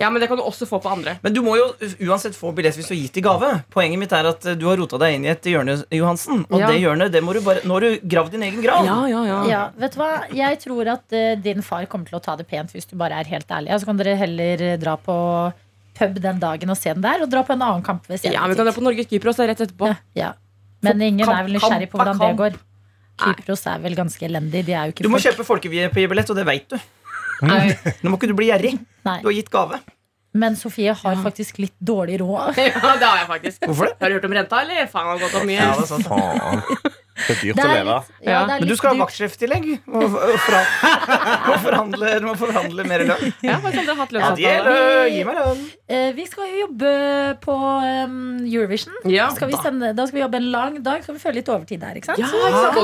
Ja, 0.00 0.08
men 0.10 0.22
det 0.22 0.28
kan 0.30 0.38
du 0.40 0.42
også 0.42 0.64
få 0.66 0.78
på 0.80 0.88
andre. 0.88 1.18
Men 1.22 1.34
du 1.34 1.42
må 1.44 1.52
jo 1.58 1.66
uansett 2.08 2.36
få 2.38 2.52
billett 2.56 2.76
hvis 2.78 2.86
du 2.88 2.94
har 2.94 3.00
gitt 3.02 3.18
i 3.20 3.24
gave. 3.24 3.50
Poenget 3.74 4.00
mitt 4.00 4.12
er 4.16 4.28
at 4.30 4.46
eh, 4.48 4.54
du 4.56 4.64
har 4.70 4.78
rota 4.80 4.96
deg 5.02 5.18
inn 5.18 5.26
i 5.26 5.32
et 5.34 5.44
hjørne, 5.44 5.74
Johansen. 5.92 6.46
Og 6.50 6.60
Ja. 6.62 6.70
det 6.70 6.78
hjørnet, 6.80 7.12
det 7.12 7.22
må 7.22 7.34
du 7.36 7.40
bare 7.44 7.60
Nå 7.68 7.76
har 7.76 7.80
du 7.84 7.98
gravd 8.08 8.32
din 8.32 8.42
egen 8.48 8.62
grav. 8.64 8.86
Ja, 8.88 8.96
ja, 9.10 9.24
ja. 9.28 9.40
Ja, 9.50 9.60
vet 9.76 9.92
du 9.92 10.00
hva? 10.00 10.10
Jeg 10.32 10.58
tror 10.64 10.88
at 10.94 11.04
uh, 11.12 11.34
din 11.44 11.60
far 11.62 11.84
kommer 11.92 12.08
til 12.08 12.16
å 12.16 12.22
ta 12.24 12.36
det 12.40 12.48
pent 12.48 12.72
hvis 12.72 12.88
du 12.88 12.96
bare 12.96 13.20
er 13.20 13.28
helt 13.34 13.46
ærlig. 13.52 13.74
Så 13.80 13.84
kan 13.90 14.00
dere 14.00 14.16
heller 14.16 14.62
eh, 14.72 14.78
dra 14.80 14.96
på 14.96 15.16
pub 15.98 16.16
den 16.24 16.40
dagen 16.40 16.70
og 16.72 16.76
se 16.80 16.88
den 16.94 17.04
der, 17.04 17.20
og 17.22 17.28
dra 17.30 17.42
på 17.44 17.52
en 17.52 17.60
annen 17.62 17.84
kamp 17.84 18.08
ved 18.08 18.24
Ja, 18.24 18.46
vi 18.48 18.56
kan 18.56 18.64
dra 18.64 18.72
på 18.72 18.80
Norge-Kypros 18.80 19.38
rett 19.44 19.60
etterpå. 19.60 19.92
Ja, 19.92 19.98
ja. 20.16 20.32
Men 20.82 21.02
ingen 21.04 21.28
er 21.28 21.44
vel 21.44 21.52
nysgjerrig 21.58 21.90
på 21.92 22.00
hvordan 22.00 22.18
det 22.18 22.32
går. 22.40 22.56
Kypros 23.22 23.66
er 23.70 23.78
vel 23.84 23.94
ganske 23.94 24.24
elendig. 24.26 24.64
De 24.66 24.72
er 24.72 24.88
jo 24.88 24.94
ikke 24.96 25.04
Du 25.04 25.10
må 25.12 25.20
folk. 25.20 25.28
kjøpe 25.36 25.44
folkebillett, 25.46 26.30
og 26.32 26.36
det 26.40 26.46
veit 26.48 26.64
du. 26.72 26.78
Nei. 27.42 27.74
Nå 28.02 28.12
må 28.12 28.18
ikke 28.20 28.30
du 28.30 28.36
bli 28.38 28.48
gjerrig. 28.52 28.76
Nei. 29.06 29.18
Du 29.22 29.28
har 29.30 29.36
gitt 29.36 29.50
gave. 29.52 29.80
Men 30.32 30.54
Sofie 30.56 30.94
har 30.96 31.18
faktisk 31.20 31.58
litt 31.60 31.74
dårlig 31.78 32.20
råd. 32.22 32.56
Ja, 32.62 32.94
det 32.96 33.04
har 33.04 33.18
jeg 33.20 33.28
faktisk. 33.28 33.66
Hvorfor 33.68 33.90
det? 33.90 33.96
Har 34.00 34.08
du 34.12 34.16
hørt 34.16 34.28
om 34.30 34.36
renta, 34.38 34.62
eller? 34.64 34.86
Faen, 34.88 35.10
har 35.12 35.20
gått 35.20 35.34
opp 35.36 35.48
mye. 35.48 35.58
Ja, 35.60 35.74
det 35.76 35.84
er 35.84 35.90
sant. 35.92 36.98
Det 37.28 37.36
er 37.36 37.40
dyrt 37.42 37.56
Det 37.56 37.64
å 37.64 37.68
leve. 37.72 37.96
litt, 38.02 38.26
ja, 38.26 38.40
Men 38.46 38.66
du 38.68 38.74
skal 38.78 38.94
ha 38.96 39.04
vaktsjeftillegg. 39.04 39.66
Og, 39.88 40.02
og, 40.02 40.36
og 41.52 41.56
forhandle, 41.64 42.10
må 42.26 42.34
forhandle 42.38 42.86
mer 42.88 43.04
lønn. 43.08 43.32
Ja, 43.44 43.58
Ja, 43.62 44.34
de 44.36 44.46
er 44.48 44.66
lø- 44.66 45.10
Gi 45.12 45.22
meg 45.28 45.38
lønn. 45.38 45.62
Eh, 45.92 46.12
Vi 46.16 46.26
skal 46.30 46.48
jo 46.50 46.66
jobbe 46.66 46.92
på 47.42 47.54
um, 47.56 48.16
Eurovision. 48.46 48.94
Ja, 49.10 49.28
Skal 49.34 49.48
vi 49.50 49.56
da. 49.56 49.62
sende, 49.66 49.92
da 49.96 50.06
skal 50.08 50.18
vi 50.20 50.24
jobbe 50.24 50.40
en 50.40 50.50
lang 50.54 50.78
dag. 50.84 51.02
Skal 51.04 51.16
vi 51.18 51.22
føle 51.22 51.40
litt 51.40 51.50
overtid 51.52 51.80
der, 51.82 51.98
ikke 52.00 52.10
sant? 52.12 52.22
Ja, 52.22 52.28
ikke 52.28 52.62
sant? 52.62 52.74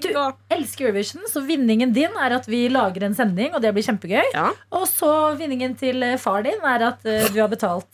Du- 0.00 0.56
elsker 0.56 0.86
Eurovision, 0.88 1.24
så 1.30 1.42
vinningen 1.46 1.92
din 1.96 2.16
er 2.20 2.34
at 2.36 2.46
vi 2.50 2.64
lager 2.72 3.04
en 3.06 3.14
sending, 3.16 3.54
og 3.54 3.62
det 3.64 3.72
blir 3.76 3.86
kjempegøy. 3.86 4.32
Ja. 4.34 4.48
Og 4.76 4.86
så 4.90 5.10
vinningen 5.38 5.76
til 5.80 6.02
eh, 6.06 6.16
far 6.20 6.42
din 6.46 6.60
er 6.64 6.86
at 6.92 7.04
eh, 7.08 7.28
du 7.34 7.40
har 7.42 7.50
betalt 7.52 7.88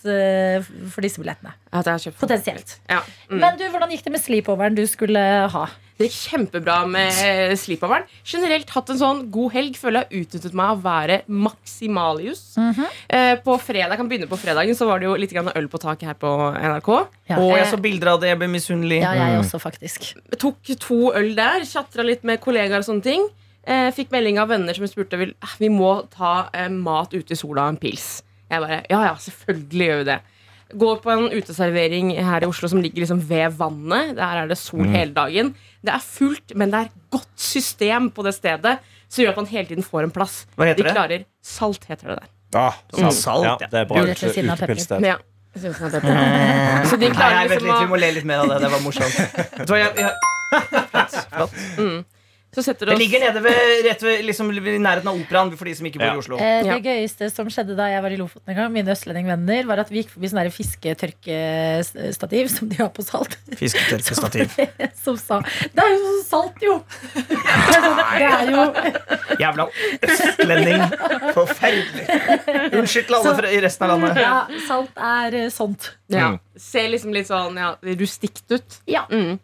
for 0.93 1.05
disse 1.05 1.21
billettene. 1.21 1.55
At 1.77 1.85
jeg 1.89 1.93
har 1.99 2.03
kjøpt 2.07 2.21
Potensielt. 2.23 2.77
Ja. 2.89 3.01
Mm. 3.31 3.41
Men 3.43 3.59
du, 3.61 3.65
hvordan 3.73 3.91
gikk 3.93 4.05
det 4.07 4.13
med 4.15 4.23
sleepoveren 4.23 4.76
du 4.77 4.85
skulle 4.89 5.21
ha? 5.53 5.67
Det 5.97 6.11
gikk 6.11 6.17
kjempebra 6.29 6.83
med 6.93 7.55
sleepoveren. 7.57 8.05
Generelt 8.29 8.69
hatt 8.75 8.91
en 8.93 8.99
sånn 9.01 9.23
god 9.33 9.55
helg. 9.55 9.79
Føler 9.81 10.05
jeg 10.05 10.11
har 10.11 10.27
utnyttet 10.27 10.57
meg 10.59 10.73
av 10.75 10.77
å 10.77 10.85
være 10.85 11.17
maksimalius. 11.33 12.43
eh, 13.09 13.37
på 13.41 13.57
fredag, 13.65 13.97
kan 13.97 14.11
begynne 14.11 14.29
på 14.29 14.37
fredagen, 14.37 14.77
så 14.77 14.89
var 14.91 15.01
det 15.01 15.09
jo 15.09 15.15
litt 15.17 15.33
grann 15.33 15.49
øl 15.57 15.71
på 15.73 15.81
taket 15.81 16.11
her 16.11 16.19
på 16.21 16.35
NRK. 16.53 16.91
Ja. 17.31 17.39
Og 17.41 17.57
jeg 17.57 17.65
Eh, 17.65 17.71
så 17.73 17.81
bilder 17.81 18.13
av 18.13 18.21
det. 18.21 18.29
Jeg 18.29 18.39
ble 18.43 18.51
misunnelig. 18.53 19.01
Ja, 19.01 19.15
jeg 19.17 19.41
også, 19.41 19.59
faktisk. 19.63 20.13
tok 20.37 20.61
to 20.85 21.13
øl 21.17 21.35
der, 21.35 21.65
chatra 21.65 22.05
litt 22.05 22.25
med 22.25 22.41
kollegaer 22.45 22.85
og 22.85 22.89
sånne 22.91 23.03
ting. 23.03 23.29
Eh, 23.67 23.91
fikk 23.91 24.13
melding 24.13 24.39
av 24.39 24.53
venner 24.53 24.77
som 24.77 24.87
spurte 24.87 25.19
eh, 25.19 25.33
vi 25.59 25.69
må 25.73 26.07
ta 26.13 26.51
eh, 26.55 26.69
mat 26.69 27.11
ute 27.17 27.33
i 27.33 27.37
sola 27.39 27.65
og 27.67 27.75
en 27.75 27.81
pils. 27.81 28.23
Jeg 28.47 28.63
bare 28.63 28.85
ja, 28.87 29.01
ja, 29.09 29.15
selvfølgelig 29.19 29.89
gjør 29.89 30.03
vi 30.03 30.11
det. 30.13 30.21
Går 30.75 30.97
på 31.05 31.11
en 31.15 31.29
uteservering 31.31 32.09
her 32.27 32.43
i 32.43 32.47
Oslo 32.51 32.67
som 32.69 32.81
ligger 32.83 33.05
liksom 33.05 33.21
ved 33.29 33.55
vannet. 33.59 34.17
Der 34.19 34.41
er 34.43 34.49
det 34.51 34.57
sol 34.59 34.83
hele 34.91 35.13
dagen. 35.15 35.53
Det 35.87 35.93
er 35.95 36.03
fullt, 36.03 36.57
men 36.59 36.73
det 36.73 36.81
er 36.81 36.89
godt 37.15 37.29
system 37.39 38.11
på 38.11 38.25
det 38.27 38.35
stedet 38.35 38.79
som 39.07 39.23
gjør 39.23 39.31
at 39.37 39.37
man 39.45 39.47
hele 39.53 39.69
tiden 39.71 39.87
får 39.87 40.03
en 40.09 40.11
plass. 40.11 40.41
Hva 40.59 40.67
heter 40.67 40.83
De 40.83 40.89
det? 40.89 40.95
klarer 40.97 41.25
Salt, 41.47 41.85
heter 41.87 42.09
det 42.11 42.17
der. 42.19 42.29
Ah, 42.59 42.73
Mm, 42.97 43.11
salt, 43.11 43.45
ja, 43.45 43.57
ja. 43.61 43.67
det 43.71 43.79
er 43.81 43.85
bra 43.91 44.03
utepilssted. 44.03 45.03
Ja. 45.05 45.17
Så 45.57 46.97
de 47.01 47.11
klarer 47.15 47.35
nei, 47.35 47.47
liksom 47.49 47.67
litt, 47.67 47.81
vi 47.81 47.87
må 47.89 47.97
le 48.01 48.11
litt 48.19 48.27
mer 48.29 48.43
av 48.45 48.49
det. 48.51 48.59
Det 48.65 48.71
var 48.75 48.83
morsomt. 48.85 49.17
Jeg, 49.71 49.89
jeg, 49.97 50.13
flott, 50.91 51.17
flott. 51.33 51.53
Setter 51.57 52.16
Det 52.89 52.95
oss 52.95 52.99
ligger 52.99 53.21
nede 53.21 53.43
ved, 53.45 53.85
rett 53.85 54.03
ved 54.03 54.25
liksom, 54.25 54.51
i 54.57 54.79
nærheten 54.81 55.09
av 55.11 55.15
operaen 55.21 55.51
for 55.57 55.65
de 55.69 55.75
som 55.77 55.87
ikke 55.87 55.99
bor 56.01 56.07
Ja. 56.07 56.15
i 56.15 56.19
Oslo. 56.23 56.37
Eh, 56.41 56.63
det 56.63 56.67
Ja. 56.73 56.79
gøyeste 56.81 57.31
som 57.33 57.47
skjedde 57.53 57.77
da 57.77 57.87
jeg 57.93 58.03
var 58.03 58.11
i 58.11 58.17
Lofoten 58.17 58.49
en 58.49 58.57
gang, 58.57 58.73
mine 58.73 58.91
østlendingvenner, 58.95 59.67
var 59.67 59.79
at 59.83 59.91
vi 59.91 60.03
gikk 60.03 60.11
forbi 60.15 60.29
sånn 60.31 60.41
fisketørkestativ 60.55 62.49
som 62.49 62.69
de 62.69 62.77
har 62.81 62.89
på 62.95 63.03
salt. 63.05 63.37
Fisketørkestativ. 63.57 64.51
som 65.05 65.17
sa 65.21 65.41
Det 65.43 65.83
er 65.85 65.91
jo 65.93 65.99
så 66.05 66.25
salt, 66.31 66.57
jo! 66.65 66.79
Det 68.17 68.27
er 68.27 68.51
jo 68.51 68.63
Jævla 69.41 69.67
østlending. 70.07 70.83
Forferdelig. 71.37 72.07
Unnskyld 72.73 73.07
til 73.11 73.15
alle 73.19 73.35
fra, 73.41 73.51
i 73.53 73.61
resten 73.65 73.85
av 73.85 73.91
landet. 73.97 74.21
Ja, 74.23 74.47
salt 74.69 74.97
er 74.97 75.35
eh, 75.45 75.51
sånt. 75.53 75.91
ja, 76.09 76.27
Mm. 76.27 76.39
Ser 76.59 76.89
liksom 76.89 77.13
litt 77.13 77.29
sånn 77.29 77.57
ja, 77.61 77.75
rustikt 78.01 78.51
ut. 78.51 78.79
Ja. 78.89 79.03
Mm. 79.11 79.37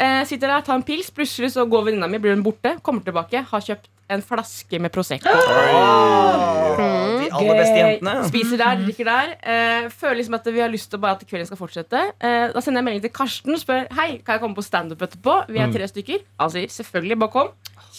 Eh, 0.00 0.22
sitter 0.28 0.48
der, 0.48 0.64
tar 0.66 0.78
en 0.78 0.82
pils, 0.86 1.10
plutselig 1.14 1.52
så 1.54 1.66
går 1.68 1.88
venninna 1.90 2.08
mi, 2.08 2.18
blir 2.22 2.34
hun 2.36 2.44
borte, 2.46 2.76
kommer 2.82 3.04
tilbake, 3.04 3.42
har 3.50 3.60
kjøpt 3.66 3.88
en 4.12 4.22
flaske 4.24 4.78
med 4.82 4.92
Prosecco. 4.92 5.30
De 5.32 7.28
aller 7.32 7.56
beste 7.56 7.76
Gøy. 7.76 7.80
jentene. 7.80 8.14
Spiser 8.28 8.60
der, 8.60 8.80
drikker 8.82 9.08
der. 9.08 9.30
Eh, 9.40 9.88
føler 9.94 10.18
liksom 10.20 10.36
at 10.36 10.48
vi 10.52 10.60
har 10.60 10.72
lyst 10.72 10.90
til 10.92 11.00
bare 11.00 11.16
at 11.16 11.24
kvelden 11.28 11.48
skal 11.48 11.60
fortsette. 11.60 12.02
Eh, 12.20 12.52
da 12.52 12.60
sender 12.60 12.82
jeg 12.82 12.88
melding 12.88 13.04
til 13.06 13.14
Karsten 13.14 13.54
og 13.56 13.60
spør 13.62 13.86
Hei, 13.96 14.18
kan 14.20 14.36
jeg 14.36 14.42
komme 14.44 14.58
på 14.58 14.64
standup 14.66 15.04
etterpå. 15.06 15.36
Vi 15.48 15.62
er 15.62 15.72
tre 15.72 15.88
stykker. 15.88 16.24
Han 16.40 16.52
sier 16.52 16.68
selvfølgelig, 16.72 17.18
bare 17.24 17.34
kom. 17.36 17.52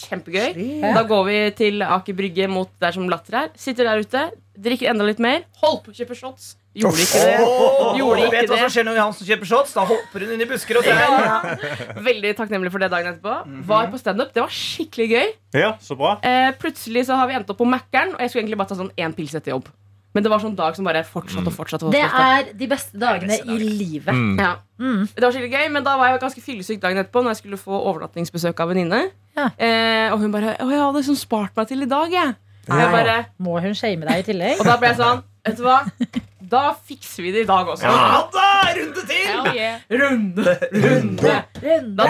Kjempegøy. 0.04 0.82
Da 0.84 1.04
går 1.10 1.24
vi 1.30 1.38
til 1.58 1.82
Aker 1.86 2.18
Brygge 2.18 2.50
mot 2.52 2.70
der 2.82 2.92
som 2.96 3.10
Latter 3.10 3.40
er. 3.46 3.54
Sitter 3.56 3.90
der 3.90 4.02
ute, 4.04 4.28
drikker 4.58 4.90
enda 4.94 5.08
litt 5.08 5.22
mer. 5.24 5.48
Hold 5.64 5.82
på 5.86 5.94
å 5.94 5.98
kjøpe 5.98 6.18
shots. 6.18 6.56
Gjorde 6.74 7.04
ikke 7.04 7.20
det. 7.22 7.34
Gjorde 8.00 8.24
Vet 8.24 8.34
ikke 8.34 8.48
du 8.50 8.54
hva 8.56 8.62
som 8.64 8.72
skjer 8.74 8.86
når 8.88 8.96
Johansen 8.98 9.28
kjøper 9.30 9.50
shots? 9.52 9.76
Da 9.78 9.84
hopper 9.86 10.24
hun 10.26 10.32
inn 10.34 10.42
i 10.42 10.48
busker 10.50 10.80
og 10.80 10.88
trær. 10.88 12.02
Veldig 12.08 12.32
takknemlig 12.40 12.72
for 12.74 12.82
det 12.82 12.90
dagen 12.94 13.14
etterpå. 13.14 13.62
Var 13.70 13.92
på 13.94 14.02
standup. 14.02 14.34
Det 14.34 14.42
var 14.42 14.50
skikkelig 14.54 15.08
gøy. 15.12 15.32
Ja, 15.60 15.72
så 15.84 15.98
bra. 16.00 16.16
Eh, 16.26 16.50
plutselig 16.58 17.06
så 17.10 17.20
har 17.20 17.30
vi 17.30 17.38
endt 17.38 17.54
opp 17.54 17.60
på 17.62 17.68
Mækkern, 17.70 18.16
og 18.18 18.24
jeg 18.26 18.34
skulle 18.34 18.46
egentlig 18.48 18.60
bare 18.64 18.74
ta 18.74 18.80
sånn 18.80 18.94
én 18.98 19.14
pils 19.14 19.36
etter 19.38 19.54
jobb. 19.54 19.70
Men 20.14 20.26
det 20.26 20.30
var 20.30 20.42
sånn 20.44 20.54
dag 20.58 20.76
som 20.78 20.86
bare 20.86 21.02
fortsatte 21.10 21.50
og 21.50 21.56
fortsatte. 21.56 21.90
Det 21.94 22.04
er 22.06 22.52
de 22.58 22.68
beste 22.70 23.00
dagene 23.02 23.38
i 23.50 23.58
livet. 23.58 24.14
Ja. 24.38 24.56
Det 24.78 25.24
var 25.26 25.34
skikkelig 25.34 25.54
gøy, 25.54 25.70
men 25.74 25.86
da 25.86 25.96
var 25.98 26.12
jeg 26.12 26.22
ganske 26.22 26.44
fyllesyk 26.46 26.82
dagen 26.84 27.02
etterpå 27.02 27.22
Når 27.24 27.34
jeg 27.34 27.42
skulle 27.44 27.58
få 27.62 27.80
overnattingsbesøk 27.90 28.62
av 28.62 28.70
venninne. 28.74 29.00
Ja. 29.38 29.48
Eh, 29.58 30.14
og 30.14 30.20
hun 30.22 30.32
bare 30.34 30.54
'Å, 30.58 30.70
jeg 30.70 30.82
hadde 30.82 31.00
liksom 31.02 31.18
spart 31.18 31.56
meg 31.58 31.68
til 31.68 31.82
i 31.82 31.90
dag', 31.90 32.12
jeg. 32.14 32.36
Og, 32.70 32.78
jeg 32.80 32.92
bare, 32.94 33.26
Må 33.40 33.60
hun 33.62 33.74
shame 33.74 34.06
deg 34.06 34.20
i 34.22 34.26
tillegg? 34.32 34.60
og 34.60 34.66
da 34.66 34.78
ble 34.78 34.88
jeg 34.92 34.98
sånn 34.98 35.24
Vet 35.44 35.58
du 35.60 35.64
hva? 35.66 35.78
Da 36.54 36.62
fikser 36.88 37.24
vi 37.26 37.32
det 37.36 37.42
i 37.44 37.48
dag 37.50 37.68
også. 37.74 37.84
Ja 37.84 38.22
da! 38.32 38.46
Runde 38.78 39.04
til! 39.10 39.24
Hell 39.28 39.50
yeah. 39.58 39.82
Runde, 39.92 40.54
runde. 40.72 41.34
Runde. 41.64 42.08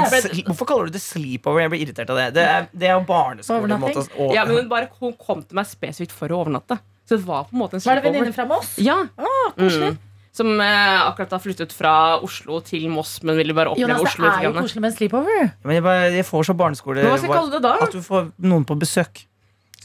Hvorfor 0.49 0.69
kaller 0.69 0.89
du 0.91 0.95
det 0.97 1.01
sleepover? 1.01 1.63
Jeg 1.63 1.71
blir 1.73 1.83
irritert 1.87 2.11
av 2.13 2.19
det. 2.21 2.27
Det 2.37 2.43
er, 2.45 2.67
det 2.71 2.89
er 2.91 2.95
jo 2.99 3.03
barneskole. 3.09 3.77
Måte, 3.81 4.05
ja, 4.35 4.43
men 4.45 4.59
hun 4.61 4.69
bare 4.71 4.89
hun 4.99 5.15
kom 5.17 5.41
til 5.41 5.57
meg 5.57 5.69
spesifikt 5.69 6.13
for 6.13 6.29
å 6.33 6.43
overnatte. 6.43 6.77
Så 7.09 7.17
det 7.17 7.25
var 7.27 7.47
på 7.49 7.57
en 7.57 7.63
måte 7.63 7.79
en 7.79 7.81
Var 7.83 7.99
det 7.99 8.03
sleepover. 8.03 8.19
venninne 8.19 8.35
fra 8.37 8.45
Moss? 8.53 8.73
Ja. 8.81 8.99
Ah, 9.17 9.53
Mm. 9.57 9.97
Som 10.33 10.47
eh, 10.61 11.01
akkurat 11.05 11.29
har 11.35 11.41
flyttet 11.43 11.73
fra 11.77 11.91
Oslo 12.25 12.57
til 12.65 12.87
Moss, 12.89 13.19
men 13.21 13.37
ville 13.37 13.53
bare 13.53 13.69
oppleve 13.69 13.85
Jonas, 13.99 14.15
det 14.17 14.29
er 14.31 14.47
jo 14.47 14.53
koselig 14.55 14.81
med 14.81 14.89
en 14.89 14.95
sleepover. 14.97 15.43
Men 15.61 15.75
jeg, 15.77 15.83
bare, 15.85 16.07
jeg 16.15 16.25
får 16.25 16.47
så 16.47 16.55
barneskole 16.57 17.03
Hva 17.05 17.19
skal 17.19 17.29
jeg 17.29 17.35
kalle 17.37 17.51
det 17.53 17.61
da? 17.61 17.73
At 17.85 17.93
du 17.93 18.01
får 18.01 18.31
noen 18.41 18.65
på 18.65 18.77
besøk. 18.81 19.21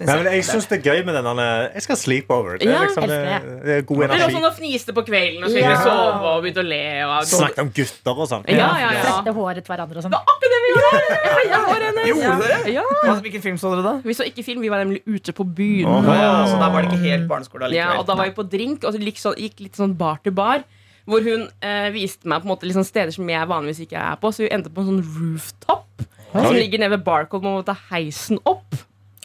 Nei, 0.07 0.15
men 0.23 0.29
jeg 0.37 0.45
syns 0.47 0.67
det 0.71 0.77
er 0.79 0.83
gøy 0.93 1.05
med 1.07 1.17
den 1.19 1.27
der 1.41 1.71
Jeg 1.75 1.83
skal 1.83 1.97
sleep 1.99 2.31
over. 2.31 2.59
Det 2.59 2.69
er 2.69 2.73
Ja, 2.73 2.83
liksom 2.85 3.07
det, 3.11 3.19
det 3.65 3.77
er 3.79 3.83
god 3.89 4.03
Det 4.05 4.19
lå 4.21 4.29
sånn 4.37 4.47
å 4.47 4.53
fniste 4.55 4.95
på 4.95 5.03
kvelden 5.07 5.43
og 5.45 5.51
så 5.51 5.59
Ja. 5.63 5.75
sove 5.83 6.33
og 6.35 6.43
begynte 6.45 6.63
å 6.63 6.69
le. 6.69 6.83
Og, 7.09 7.27
Snakket 7.27 7.63
om 7.65 7.71
gutter 7.75 8.15
og 8.25 8.29
sånn. 8.31 8.45
Ja, 8.47 8.71
ja, 8.79 8.93
ja. 8.95 9.03
Flette 9.09 9.35
håret 9.35 9.65
til 9.65 9.75
hverandre 9.75 9.99
og 9.99 10.07
sånn. 10.07 10.15
Gjorde 12.09 12.37
dere? 12.43 12.59
ja. 12.73 12.85
Hvilken 13.23 13.43
film 13.45 13.59
så 13.61 13.73
dere 13.75 13.85
da? 13.85 13.95
Vi 14.05 14.17
så 14.17 14.27
ikke 14.29 14.45
film, 14.47 14.63
vi 14.65 14.71
var 14.73 14.85
nemlig 14.85 15.03
ute 15.09 15.35
på 15.37 15.45
byen. 15.45 15.89
Oh, 15.91 16.05
Ja, 16.09 16.47
så 16.49 16.59
da 16.61 16.69
var 16.73 16.85
det 16.85 16.93
ikke 16.93 17.05
helt 17.05 17.29
barneskole 17.31 17.73
Ja, 17.75 17.95
og 17.99 18.07
da 18.09 18.15
var 18.19 18.29
vi 18.31 18.37
på 18.37 18.47
drink, 18.49 18.85
og 18.85 18.95
så 18.95 19.01
sånn, 19.01 19.39
gikk 19.41 19.65
litt 19.67 19.77
sånn 19.79 19.97
bar 19.99 20.21
til 20.23 20.33
bar. 20.37 20.65
Hvor 21.09 21.25
hun 21.25 21.47
eh, 21.65 21.89
viste 21.95 22.29
meg 22.29 22.43
på 22.43 22.49
en 22.49 22.53
måte 22.53 22.69
sånn 22.75 22.85
steder 22.85 23.15
som 23.15 23.29
jeg 23.33 23.49
vanligvis 23.49 23.81
ikke 23.87 23.97
er 23.97 24.19
på. 24.21 24.29
Så 24.35 24.45
vi 24.45 24.51
endte 24.53 24.69
på 24.73 24.85
en 24.85 24.91
sånn 24.91 25.05
rooftop 25.17 26.05
som 26.35 26.53
ligger 26.53 26.83
nede 26.83 26.99
ved 26.99 27.05
Barcode. 27.07 27.43
Man 27.47 27.57
må 27.57 27.65
ta 27.65 27.77
heisen 27.89 28.41
opp. 28.45 28.77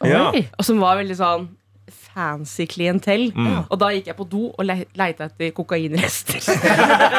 Ja. 0.10 0.30
Og 0.32 0.66
som 0.68 0.82
var 0.84 1.00
veldig 1.02 1.18
sånn 1.20 1.52
fancy 2.14 2.66
klientell. 2.70 3.32
Mm. 3.34 3.64
Og 3.68 3.80
da 3.82 3.90
gikk 3.94 4.10
jeg 4.12 4.18
på 4.18 4.28
do 4.30 4.44
og 4.52 4.66
le 4.68 4.84
leita 5.00 5.28
etter 5.30 5.54
kokainrester. 5.58 6.42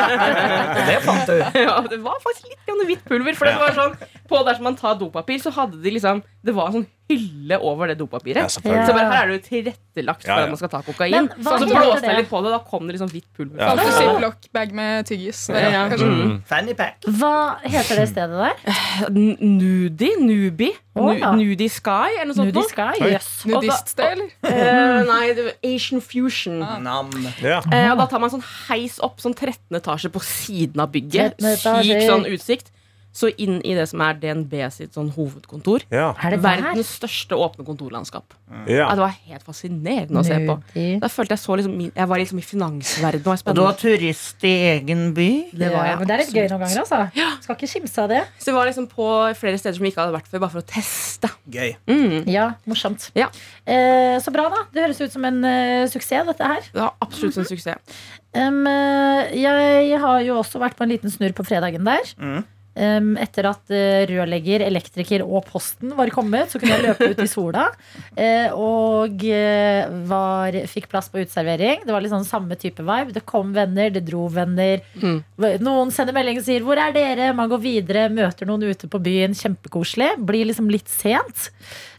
Det 0.88 0.99
fant 1.05 1.27
du. 1.29 1.38
ja, 1.64 1.79
det 1.90 1.99
var 2.05 2.20
faktisk 2.23 2.51
litt 2.51 2.87
hvitt 2.88 3.05
pulver. 3.09 3.37
For 3.38 3.49
det 3.49 3.57
var 3.61 3.75
sånn, 3.77 3.94
på 4.29 4.40
der 4.47 4.59
som 4.59 4.66
man 4.68 4.79
tar 4.79 4.99
dopapir, 5.01 5.40
så 5.42 5.53
hadde 5.55 5.81
de 5.83 5.94
liksom 5.97 6.23
Det 6.44 6.52
var 6.52 6.68
en 6.68 6.74
sånn 6.78 6.90
hylle 7.09 7.57
over 7.61 7.90
det 7.90 7.98
dopapiret. 8.00 8.44
Ja, 8.44 8.48
Så 8.48 8.62
bare 8.64 9.04
her 9.11 9.26
er 9.26 9.30
det 9.30 9.37
jo 9.37 9.42
tilrettelagt 9.44 10.24
for 10.24 10.33
ja. 10.33 10.46
at 10.46 10.52
man 10.52 10.61
skal 10.61 10.70
ta 10.72 10.80
kokain. 10.85 11.28
Men 11.28 11.44
så, 11.44 11.59
så 11.61 11.68
blåste 11.68 12.09
jeg 12.09 12.20
litt 12.22 12.30
på 12.30 12.40
det, 12.44 12.52
da 12.54 12.61
kom 12.64 12.87
det 12.88 12.96
liksom 12.96 13.11
hvitt 13.12 13.26
pulver. 13.37 13.61
Ja. 13.61 13.72
Fant 13.72 13.85
du 13.85 13.92
ziplock-bag 13.98 14.74
med 14.76 15.09
tyggis? 15.09 15.42
Ja. 15.52 15.85
Mm. 16.00 16.38
Fanny 16.48 16.76
pack. 16.76 17.04
Hva 17.20 17.35
heter 17.64 18.00
det 18.00 18.07
stedet 18.12 18.48
der? 18.48 19.12
Nudi? 19.12 20.11
Nubi? 20.20 20.70
Oh, 20.96 21.11
ja. 21.12 21.33
Nudi 21.37 21.68
Sky? 21.72 22.14
Eller 22.16 22.30
noe 22.30 22.38
sånt? 22.38 22.52
Nudi? 22.52 22.64
Sky? 22.72 23.09
yes. 23.11 23.30
Nudiststed, 23.48 24.04
eller? 24.14 24.30
Uh, 24.44 25.00
nei, 25.12 25.24
det 25.37 25.48
var 25.48 25.59
Asian 25.74 26.04
Fusion. 26.04 26.62
Nam. 26.85 27.12
Ja. 27.42 27.61
Uh, 27.68 27.90
og 27.94 28.04
da 28.04 28.09
tar 28.12 28.24
man 28.24 28.33
sånn 28.33 28.44
heis 28.68 29.00
opp, 29.04 29.20
sånn 29.24 29.37
13 29.37 29.80
etasje 29.80 30.12
på 30.14 30.24
siden 30.24 30.85
av 30.85 30.92
bygget. 30.94 31.37
13. 31.40 31.85
Syk 31.85 32.09
sånn 32.09 32.28
utsikt. 32.33 32.72
Så 33.14 33.31
inn 33.38 33.61
i 33.62 33.77
det 33.77 33.85
som 33.90 34.03
er 34.03 34.16
DNB 34.18 34.55
sitt 34.74 34.96
sånn 34.96 35.12
hovedkontor. 35.14 35.85
Ja. 35.94 36.09
Er 36.18 36.35
det? 36.35 36.40
Verdens 36.42 36.90
største 36.98 37.38
åpne 37.38 37.62
kontorlandskap. 37.66 38.35
Ja. 38.66 38.85
Ja, 38.85 38.88
det 38.96 39.05
var 39.05 39.14
helt 39.29 39.44
fascinerende 39.46 40.18
å 40.18 40.24
se 40.27 40.38
på. 40.42 40.57
Da 41.03 41.11
følte 41.11 41.35
jeg 41.35 41.42
så 41.42 41.57
liksom 41.59 41.77
Jeg 41.85 42.09
var 42.11 42.20
liksom 42.20 42.40
i 42.40 42.44
finansverdenen. 42.44 43.42
Og 43.50 43.57
du 43.57 43.62
var 43.62 43.79
turist 43.79 44.44
i 44.46 44.53
egen 44.74 45.07
by? 45.16 45.29
Det 45.55 45.70
var 45.72 45.88
Ja, 45.92 45.96
men 46.00 46.11
det 46.11 46.16
er 46.16 46.22
litt 46.24 46.35
gøy 46.35 46.48
noen 46.50 46.64
ganger, 46.64 46.83
altså. 46.83 47.00
Skal 47.44 47.59
ikke 47.59 47.70
kimse 47.77 48.05
av 48.05 48.11
det. 48.12 48.22
Så 48.38 48.50
vi 48.50 48.57
var 48.59 48.70
liksom 48.70 48.88
på 48.90 49.09
flere 49.38 49.61
steder 49.62 49.79
som 49.79 49.87
vi 49.87 49.92
ikke 49.92 50.03
hadde 50.03 50.16
vært 50.16 50.31
før, 50.33 50.42
bare 50.44 50.55
for 50.57 50.64
å 50.64 50.68
teste. 50.74 51.31
Gøy. 51.55 51.77
Mm. 51.90 52.27
Ja, 52.31 52.48
morsomt. 52.68 53.09
Ja. 53.18 53.31
Eh, 53.62 54.18
så 54.24 54.35
bra, 54.35 54.48
da. 54.53 54.64
Det 54.74 54.87
høres 54.87 55.03
ut 55.05 55.14
som 55.14 55.24
en 55.29 55.40
uh, 55.44 55.87
suksess, 55.90 56.27
dette 56.33 56.50
her. 56.55 56.68
Ja, 56.74 56.90
absolutt 57.05 57.38
en 57.38 57.48
suksess. 57.48 58.03
Em, 58.35 58.66
eh, 58.66 59.35
jeg 59.38 60.00
har 60.03 60.20
jo 60.27 60.40
også 60.40 60.59
vært 60.62 60.74
på 60.79 60.83
en 60.87 60.90
liten 60.90 61.12
snurr 61.12 61.35
på 61.37 61.46
fredagen 61.46 61.87
der. 61.87 62.14
Mm. 62.18 62.42
Etter 62.74 63.46
at 63.46 63.70
eh, 63.74 64.02
rørlegger, 64.10 64.64
elektriker 64.66 65.22
og 65.24 65.44
posten 65.46 65.92
var 65.96 66.10
kommet, 66.14 66.50
så 66.50 66.58
kunne 66.58 66.74
jeg 66.74 66.88
løpe 66.88 67.10
ut 67.12 67.22
i 67.22 67.28
sola. 67.30 67.68
eh, 68.16 68.50
og 68.50 69.22
eh, 69.28 69.87
var, 70.10 70.58
fikk 70.70 70.88
plass 70.90 71.08
på 71.12 71.22
uteservering. 71.22 71.84
Det 71.87 71.94
var 71.94 72.02
litt 72.04 72.14
sånn 72.14 72.26
samme 72.26 72.58
type 72.58 72.82
vibe. 72.82 73.14
Det 73.14 73.24
kom 73.28 73.54
venner, 73.54 73.90
det 73.94 74.04
dro 74.08 74.26
venner. 74.32 74.82
Mm. 74.98 75.18
Noen 75.62 75.94
sender 75.94 76.16
melding 76.16 76.40
og 76.40 76.46
sier 76.46 76.64
'Hvor 76.64 76.80
er 76.80 76.92
dere?' 76.92 77.32
Man 77.34 77.50
går 77.50 77.60
videre, 77.62 78.08
møter 78.10 78.46
noen 78.46 78.66
ute 78.70 78.88
på 78.90 79.02
byen. 79.02 79.34
Kjempekoselig. 79.34 80.14
Blir 80.18 80.46
liksom 80.50 80.70
litt 80.70 80.88
sent. 80.88 81.50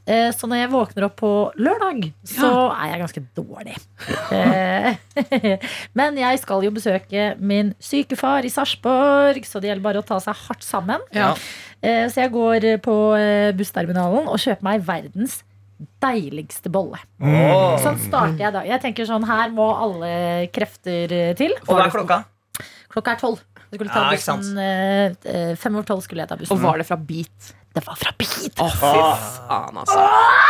Eh, 0.08 0.30
Så 0.38 0.46
når 0.48 0.60
jeg 0.62 0.70
våkner 0.72 1.06
opp 1.08 1.16
på 1.18 1.32
lørdag, 1.58 2.12
så 2.30 2.50
er 2.76 2.92
jeg 2.92 3.02
ganske 3.02 3.24
dårlig. 3.40 3.76
Eh, 4.32 5.58
Men 5.98 6.20
jeg 6.22 6.40
skal 6.44 6.62
jo 6.68 6.72
besøke 6.76 7.32
min 7.40 7.74
syke 7.82 8.18
far 8.20 8.46
i 8.46 8.52
Sarpsborg, 8.54 9.42
så 9.50 9.62
det 9.62 9.72
gjelder 9.72 9.86
bare 9.88 10.04
å 10.04 10.06
ta 10.06 10.20
seg 10.22 10.38
hardt 10.46 10.64
sammen. 10.66 11.02
Ja. 11.16 11.32
Eh, 11.82 12.06
Så 12.14 12.22
jeg 12.22 12.32
går 12.36 12.70
på 12.86 12.96
bussterminalen 13.58 14.30
og 14.30 14.38
kjøper 14.42 14.64
meg 14.70 14.86
verdens 14.86 15.42
deiligste 16.00 16.70
bolle. 16.72 17.02
Oh. 17.20 17.76
Sånn 17.84 17.98
starter 18.00 18.40
jeg 18.46 18.54
da. 18.56 18.62
Jeg 18.64 18.82
tenker 18.86 19.08
sånn, 19.10 19.26
her 19.28 19.50
må 19.52 19.66
alle 19.76 20.48
krefter 20.56 21.12
til. 21.36 21.52
Og 21.68 21.74
hva 21.76 21.88
er 21.90 21.94
klokka? 21.98 22.22
Klokka 22.94 23.16
er 23.18 23.20
tolv. 23.20 23.42
Jeg 23.66 23.80
skulle 23.82 23.92
ta 23.92 24.06
bussen 24.14 24.60
eh, 24.62 25.56
Fem 25.60 25.76
over 25.76 25.88
tolv 25.90 26.04
skulle 26.06 26.24
jeg 26.24 26.30
ta 26.32 26.38
bussen. 26.40 26.54
Og 26.56 26.62
var 26.64 26.78
det 26.80 26.86
fra 26.88 26.96
Beat? 26.96 27.50
Det 27.76 27.82
var 27.84 27.98
fra 28.00 28.12
Beat! 28.16 28.60
Å, 28.64 28.66
fy 28.72 29.00
faen, 29.50 29.80
altså. 29.82 30.04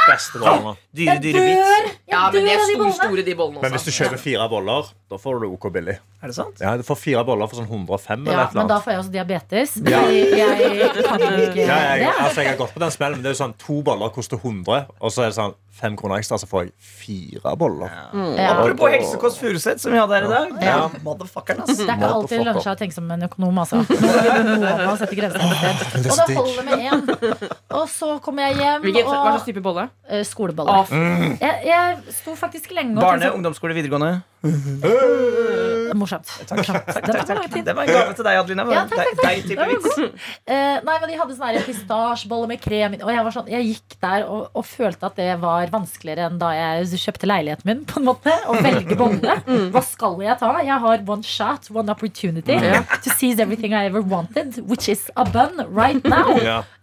Beste 0.05 0.41
bollene. 0.43 0.75
Dyre, 0.93 1.15
dyre 1.23 1.41
bits. 1.41 1.95
Ja, 2.11 2.19
men 2.29 2.45
de 2.45 2.51
er 2.53 2.61
store, 2.61 2.89
store, 2.99 3.23
de 3.25 3.33
bollene 3.39 3.63
Men 3.63 3.73
hvis 3.73 3.88
du 3.88 3.91
kjøper 3.95 4.21
fire 4.21 4.45
boller, 4.51 4.91
da 5.09 5.17
får 5.23 5.41
du 5.41 5.47
OK 5.49 5.65
billig. 5.73 5.95
Er 6.21 6.29
det 6.29 6.38
sant? 6.38 6.61
Ja, 6.61 6.75
Du 6.77 6.85
får 6.85 6.99
fire 7.01 7.23
boller 7.25 7.49
for 7.49 7.63
sånn 7.63 7.69
105 7.71 8.27
eller 8.27 8.38
Ja, 8.38 8.45
et 8.45 8.53
men 8.59 8.69
da 8.69 8.77
får 8.83 8.93
jeg 8.93 9.01
også 9.01 9.13
diabetes. 9.17 9.73
Ja. 9.81 10.03
Jeg, 10.05 10.38
jeg 10.38 10.93
kan 11.01 11.25
ikke 11.25 11.65
Ja, 11.65 11.79
jeg, 11.97 12.13
altså, 12.13 12.45
jeg 12.45 12.53
har 12.53 12.59
gått 12.61 12.77
på 12.77 12.83
den 12.85 12.93
smellen, 12.93 13.17
men 13.17 13.25
det 13.25 13.33
er 13.33 13.38
jo 13.38 13.41
sånn 13.41 13.57
To 13.65 13.81
boller 13.89 14.13
koster 14.13 14.38
100, 14.38 14.85
og 15.01 15.13
så 15.17 15.25
er 15.25 15.33
det 15.33 15.39
sånn 15.39 15.57
fem 15.75 15.95
kroner 15.99 16.21
ekstra, 16.21 16.38
så 16.39 16.47
får 16.47 16.65
jeg 16.65 16.71
fire 16.79 17.55
boller. 17.59 17.91
Ja. 17.91 18.53
Apropos 18.53 18.93
Helsekost 18.93 19.41
Furuset, 19.41 19.81
som 19.83 19.91
vi 19.91 19.99
hadde 19.99 20.15
her 20.15 20.27
i 20.27 20.31
dag. 20.31 20.53
Ja. 20.63 20.77
Motherfuckeren, 21.03 21.65
ass. 21.65 21.75
Det 21.75 21.83
er 21.83 21.97
ikke 21.97 22.11
alltid 22.15 22.43
lønner 22.45 22.63
seg 22.63 22.73
å 22.73 22.79
tenke 22.79 22.95
som 22.95 23.11
en 23.11 23.27
økonom, 23.27 23.59
altså. 23.63 23.81
Nå 23.83 24.71
må 24.88 24.95
sette 25.01 25.19
grensene. 25.19 25.45
Og 25.99 26.21
det 26.31 26.38
holder 26.39 26.69
med 26.69 26.85
én. 26.88 27.03
Og 27.75 27.89
så 27.91 28.15
kommer 28.23 28.47
jeg 28.49 28.61
hjem 28.63 28.85
Hvilken, 28.88 29.09
hva 29.09 29.17
og 29.19 29.33
slags 29.35 29.49
type 29.49 29.63
bolle? 29.65 29.89
Skoleboller 30.23 30.85
Skolebolle. 30.85 31.38
Jeg, 31.41 31.55
jeg 31.67 32.15
sto 32.21 32.35
faktisk 32.39 32.71
lenge 32.75 32.95
og 32.95 33.03
Barne, 33.03 33.23
tenkte 33.23 33.38
ungdomsskole, 33.39 33.75
videregående. 33.77 34.21
Morsomt. 35.95 36.27
morsomt. 36.51 36.86
Det 36.86 37.13
var 37.13 37.25
så 37.25 37.34
lang 37.38 37.49
tid. 37.49 37.65
Det 37.65 37.73
var 37.75 37.84
en 37.86 37.93
gave 37.93 38.13
til 38.17 38.25
deg, 38.27 38.39
Adelina. 38.41 38.65
Ja, 38.73 38.84
takk, 38.89 38.99
takk, 38.99 39.19
takk. 39.21 39.25
Deg 39.25 39.49
type 39.49 39.67
vits. 39.71 40.23
Eh, 40.45 40.77
nei, 40.86 40.95
men 41.01 41.10
De 41.10 41.15
hadde 41.17 41.36
sånn 41.36 41.47
her 41.49 41.63
pistasjebolle 41.65 42.47
med 42.49 42.60
krem 42.62 42.95
i. 42.95 42.99
Og 43.01 43.10
jeg, 43.10 43.23
var 43.25 43.34
sånn, 43.34 43.47
jeg 43.49 43.65
gikk 43.69 43.95
der 44.03 44.25
og, 44.29 44.49
og 44.58 44.65
følte 44.67 45.08
at 45.08 45.17
det 45.17 45.29
var 45.41 45.71
vanskeligere 45.73 46.27
enn 46.29 46.38
da 46.41 46.51
jeg 46.53 46.99
kjøpte 47.01 47.29
leiligheten 47.29 47.69
min. 47.69 47.81
på 47.89 47.99
en 48.01 48.08
måte 48.10 48.34
Å 48.51 48.58
velge 48.62 48.97
bolle. 48.99 49.38
Hva 49.73 49.81
skal 49.86 50.19
jeg 50.25 50.38
ta? 50.41 50.51
Jeg 50.65 50.79
har 50.86 51.05
one 51.10 51.25
shot, 51.25 51.69
one 51.73 51.91
opportunity 51.93 52.58
to 52.60 53.13
seize 53.15 53.41
everything 53.41 53.73
I 53.73 53.86
ever 53.89 54.01
wanted, 54.01 54.60
which 54.69 54.89
is 54.91 55.08
a 55.15 55.25
bun 55.25 55.63
right 55.73 56.03
now. 56.05 56.36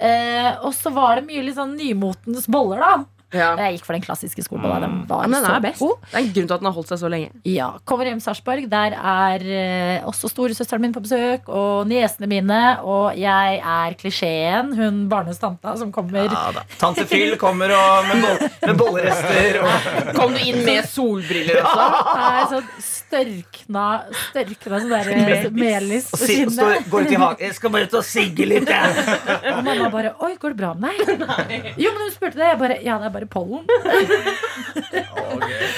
Eh, 0.03 0.51
og 0.64 0.72
så 0.75 0.90
var 0.94 1.20
det 1.20 1.27
mye 1.29 1.44
litt 1.46 1.59
sånn 1.59 1.77
nymotens 1.79 2.48
boller, 2.51 2.83
da. 2.83 2.92
Ja. 3.33 3.51
Jeg 3.57 3.79
gikk 3.79 3.87
for 3.88 3.97
den 3.97 4.03
klassiske 4.05 4.45
skolebolla. 4.45 4.79
Den 4.85 4.97
var 5.09 5.27
men 5.27 5.38
den 5.40 5.47
så 5.49 5.55
er 5.57 5.64
best. 5.64 5.81
god. 5.81 5.95
Det 6.11 6.14
er 6.14 6.18
en 6.23 6.33
grunn 6.37 6.49
til 6.51 6.55
at 6.57 6.62
den 6.62 6.68
har 6.68 6.77
holdt 6.77 6.90
seg 6.92 7.01
så 7.03 7.11
lenge. 7.12 7.31
Ja, 7.49 7.68
Kommer 7.88 8.09
hjem 8.11 8.21
Sarpsborg. 8.21 8.66
Der 8.73 8.97
er 8.99 9.45
eh, 9.57 10.07
også 10.09 10.29
storesøsteren 10.33 10.83
min 10.85 10.92
på 10.92 11.01
besøk, 11.05 11.49
og 11.49 11.87
niesene 11.90 12.29
mine. 12.31 12.61
Og 12.85 13.16
jeg 13.18 13.61
er 13.62 13.97
klisjeen, 14.01 14.75
hun 14.77 15.03
barnestanta 15.12 15.75
som 15.81 15.92
kommer. 15.95 16.29
Ja, 16.29 16.45
da. 16.59 16.64
Tante 16.81 17.07
Phil 17.09 17.37
kommer 17.40 17.73
og, 17.77 18.11
med, 18.11 18.23
boll, 18.27 18.51
med 18.68 18.83
bollerester. 18.85 19.61
Og, 19.64 20.14
Kom 20.18 20.37
du 20.37 20.42
inn 20.45 20.61
med 20.66 20.85
solbriller 20.92 21.62
også? 21.64 21.88
Nei, 22.12 22.42
sånn 22.53 22.68
størkna 23.12 23.85
Størkna 24.31 24.81
sånn 24.81 24.92
der 24.92 25.51
melis 25.53 26.09
og 26.12 26.18
på 26.18 26.25
og 26.25 26.33
kinnet. 26.33 26.88
går 26.92 27.07
ut 27.07 27.12
i 27.12 27.20
hagen. 27.20 27.42
Jeg 27.44 27.57
skal 27.59 27.72
bare 27.75 27.88
ut 27.88 27.96
og 28.01 28.07
sigge 28.09 28.46
litt, 28.48 28.68
jeg. 28.72 29.18
Og 29.53 29.62
mamma 29.66 29.90
bare 29.92 30.14
'Oi, 30.18 30.33
går 30.40 30.55
det 30.55 30.59
bra 30.62 30.72
med 30.75 30.96
deg?' 30.96 31.72
Jo, 31.83 31.92
men 31.92 32.07
hun 32.07 32.12
spurte 32.14 32.40
det. 32.40 32.48
Jeg 32.53 32.59
bare 32.62 32.79
'Ja, 32.83 32.98
det 33.03 33.11
er 33.11 33.14
bare 33.18 33.29
pollen'. 33.29 33.66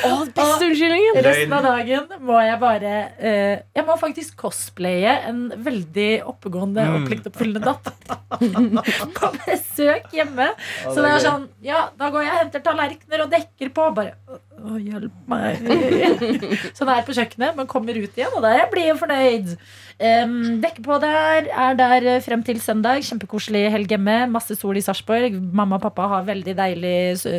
Å, 0.04 0.10
beste 0.34 0.66
unnskyldningen! 0.68 1.18
Resten 1.24 1.54
av 1.56 1.66
dagen 1.66 2.24
må 2.26 2.38
jeg 2.44 2.58
bare 2.60 2.94
eh, 3.18 3.54
Jeg 3.76 3.86
må 3.86 3.96
faktisk 4.00 4.36
cosplaye 4.40 5.14
en 5.28 5.46
veldig 5.64 6.08
oppegående 6.30 6.84
og 6.94 7.06
pliktoppfyllende 7.08 7.62
datter 7.64 7.92
på 9.18 9.30
besøk 9.44 10.10
hjemme. 10.14 10.50
Så 10.84 10.98
det 11.00 11.12
er 11.12 11.24
sånn 11.24 11.48
Ja, 11.64 11.88
da 11.98 12.10
går 12.14 12.26
jeg 12.26 12.34
og 12.34 12.40
henter 12.42 12.64
tallerkener 12.66 13.24
og 13.26 13.32
dekker 13.34 13.72
på. 13.74 13.88
Bare 13.96 14.16
Å, 14.64 14.76
hjelp 14.80 15.14
meg. 15.28 15.64
Sånn 16.76 16.90
er 16.92 17.02
på 17.04 17.14
kjøkkenet, 17.16 17.56
men 17.58 17.66
kommer 17.68 17.96
ut 17.96 18.14
igjen, 18.16 18.32
og 18.32 18.44
da 18.44 18.52
blir 18.70 18.86
jeg 18.88 19.00
fornøyd. 19.00 19.50
Um, 19.98 20.38
dekker 20.62 20.84
på 20.86 20.96
der, 21.02 21.50
er 21.50 21.76
der 21.78 22.06
eh, 22.14 22.22
frem 22.24 22.42
til 22.46 22.62
søndag. 22.62 23.02
Kjempekoselig 23.06 23.66
helg 23.74 23.92
hjemme. 23.92 24.16
Masse 24.32 24.56
sol 24.58 24.78
i 24.78 24.84
Sarpsborg. 24.84 25.36
Mamma 25.54 25.78
og 25.78 25.84
pappa 25.84 26.08
har 26.14 26.24
veldig 26.30 26.56
deilig 26.58 26.96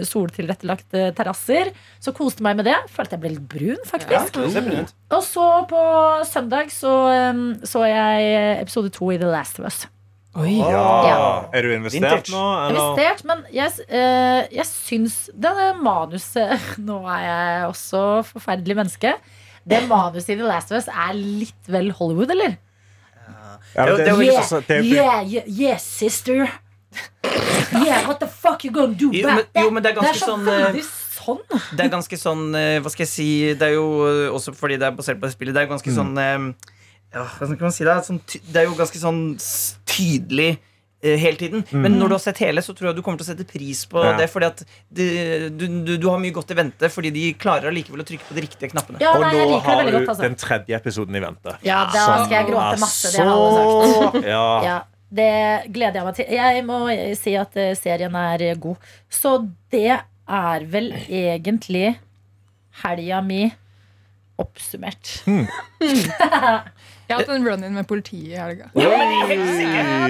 soltilrettelagte 0.08 1.10
terrasser. 1.18 1.74
Så 2.04 2.14
koste 2.16 2.46
meg 2.46 2.60
med 2.60 2.70
det. 2.70 2.78
Følte 2.94 3.18
jeg 3.18 3.26
ble 3.26 3.34
litt 3.38 3.50
brun, 3.56 3.82
faktisk. 3.90 4.40
Ut. 4.40 4.96
Og 5.16 5.26
så 5.26 5.50
på 5.72 5.84
søndag 6.30 6.72
så, 6.76 6.96
um, 7.32 7.48
så 7.66 7.88
jeg 7.90 8.32
episode 8.62 8.94
to 8.96 9.12
i 9.16 9.20
The 9.22 9.34
Last 9.34 9.60
of 9.60 9.72
Us. 9.72 9.86
Ja. 10.36 10.84
Ja. 11.08 11.50
Er 11.56 11.64
du 11.64 11.72
investert 11.72 12.02
Vintage. 12.02 12.32
nå, 12.34 12.44
eller? 12.68 12.76
investert, 12.76 13.24
men 13.30 13.44
jeg, 13.56 13.72
eh, 13.88 14.42
jeg 14.52 14.68
syns 14.68 15.30
det 15.32 15.54
manuset 15.80 16.60
Nå 16.90 17.00
er 17.08 17.24
jeg 17.24 17.70
også 17.70 18.02
forferdelig 18.34 18.76
menneske. 18.82 19.16
Det 19.66 19.82
manuset 19.90 20.36
i 20.36 20.40
The 20.42 20.50
Last 20.50 20.74
of 20.74 20.82
Us 20.82 20.90
er 20.92 21.16
litt 21.16 21.72
vel 21.72 21.90
Hollywood, 21.96 22.36
eller? 22.36 22.58
Ja, 23.76 23.86
det, 23.90 24.06
Det 24.06 24.08
er 24.08 24.14
er 24.14 24.68
det 24.68 24.76
yeah, 24.84 24.84
jo 24.84 24.94
yeah, 24.94 25.32
yeah, 25.32 25.48
yes, 25.74 25.84
sister. 25.84 26.46
Yeah, 27.76 28.06
what 28.08 28.20
the 28.20 28.28
fuck 28.28 28.64
you 28.64 28.72
gonna 28.72 28.94
do 28.94 29.10
Jo, 29.12 29.28
back 29.28 29.50
men- 29.54 29.64
jo, 29.64 29.70
men 29.72 29.84
det 29.84 29.92
er 29.92 29.96
ganske 30.02 30.20
så 30.20 30.30
sånn, 30.36 30.48
eh, 30.48 30.66
veldig 30.68 30.84
sånn. 30.86 31.42
Det 31.76 31.86
er 31.86 31.90
ganske 31.90 32.18
sånn 32.20 32.56
eh, 32.56 32.80
Hva 32.80 32.92
skal 32.92 33.04
jeg 33.04 33.10
si 33.12 33.54
Det 33.58 33.68
er 33.68 33.74
jo 33.74 33.88
eh, 34.06 34.30
også 34.32 34.54
fordi 34.56 34.78
det 34.80 34.88
er 34.88 34.96
basert 34.96 35.20
på 35.20 35.28
det 35.28 35.34
spillet. 35.36 35.54
Det 35.56 35.64
er 35.64 35.72
ganske 35.72 35.90
ganske 35.90 35.96
sånn 35.96 36.18
ja, 37.16 37.24
hvordan 37.38 37.56
kan 37.58 37.70
man 37.70 37.76
si 37.76 37.86
det? 37.88 37.98
Sånn, 38.06 38.22
det 38.52 38.62
er 38.62 38.66
jo 38.68 38.76
ganske 38.78 39.00
sånn 39.00 39.20
tydelig 39.88 40.50
eh, 41.06 41.16
hele 41.22 41.38
tiden. 41.40 41.62
Men 41.72 41.96
når 42.00 42.12
du 42.12 42.16
har 42.18 42.24
sett 42.26 42.42
hele, 42.44 42.62
så 42.66 42.74
tror 42.76 42.90
jeg 42.90 42.98
du 42.98 43.02
kommer 43.06 43.22
til 43.22 43.28
å 43.28 43.30
sette 43.32 43.46
pris 43.48 43.86
på 43.92 44.02
Ja. 44.04 44.16
det. 44.20 44.28
Fordi 44.34 44.50
at 44.50 44.64
det, 44.92 45.06
du, 45.56 45.64
du, 45.88 45.94
du 46.02 46.08
har 46.12 46.20
mye 46.20 46.36
godt 46.36 46.52
i 46.52 46.58
vente, 46.60 46.90
fordi 46.92 47.12
de 47.16 47.24
klarer 47.40 47.70
allikevel 47.72 48.04
å 48.04 48.08
trykke 48.10 48.28
på 48.28 48.36
de 48.36 48.44
riktige 48.48 48.72
knappene. 48.74 49.00
Ja, 49.04 49.14
Og 49.16 49.24
nei, 49.24 49.32
nå 49.38 49.62
har 49.64 49.84
du 49.88 49.92
godt, 49.96 50.10
altså. 50.12 50.22
den 50.28 50.36
tredje 50.42 50.76
episoden 50.76 51.16
i 51.16 51.24
vente. 51.24 51.56
Ja, 51.68 51.86
da 51.94 52.04
Som 52.10 52.26
skal 52.28 52.38
jeg 52.42 52.50
gråte 52.52 52.82
masse. 52.84 53.14
Det 53.16 53.24
har 53.24 53.32
alle 53.38 53.94
sagt. 53.96 54.20
Ja. 54.36 54.46
Ja, 54.66 54.78
det 55.16 55.32
gleder 55.72 56.02
jeg 56.02 56.06
meg 56.10 56.18
til. 56.20 56.34
Jeg 56.36 56.64
må 56.68 56.80
si 57.22 57.36
at 57.40 57.56
eh, 57.62 57.72
serien 57.80 58.16
er 58.20 58.48
god. 58.60 58.90
Så 59.08 59.38
det 59.72 59.88
er 59.96 60.66
vel 60.74 60.92
egentlig 61.08 61.94
helga 62.84 63.22
mi 63.24 63.46
oppsummert. 64.42 65.22
Jeg 67.06 67.14
har 67.14 67.22
hatt 67.22 67.34
en 67.36 67.46
run-in 67.46 67.76
med 67.78 67.86
politiet 67.86 68.32
i 68.34 68.40
helga. 68.40 68.72
Oi! 68.74 68.86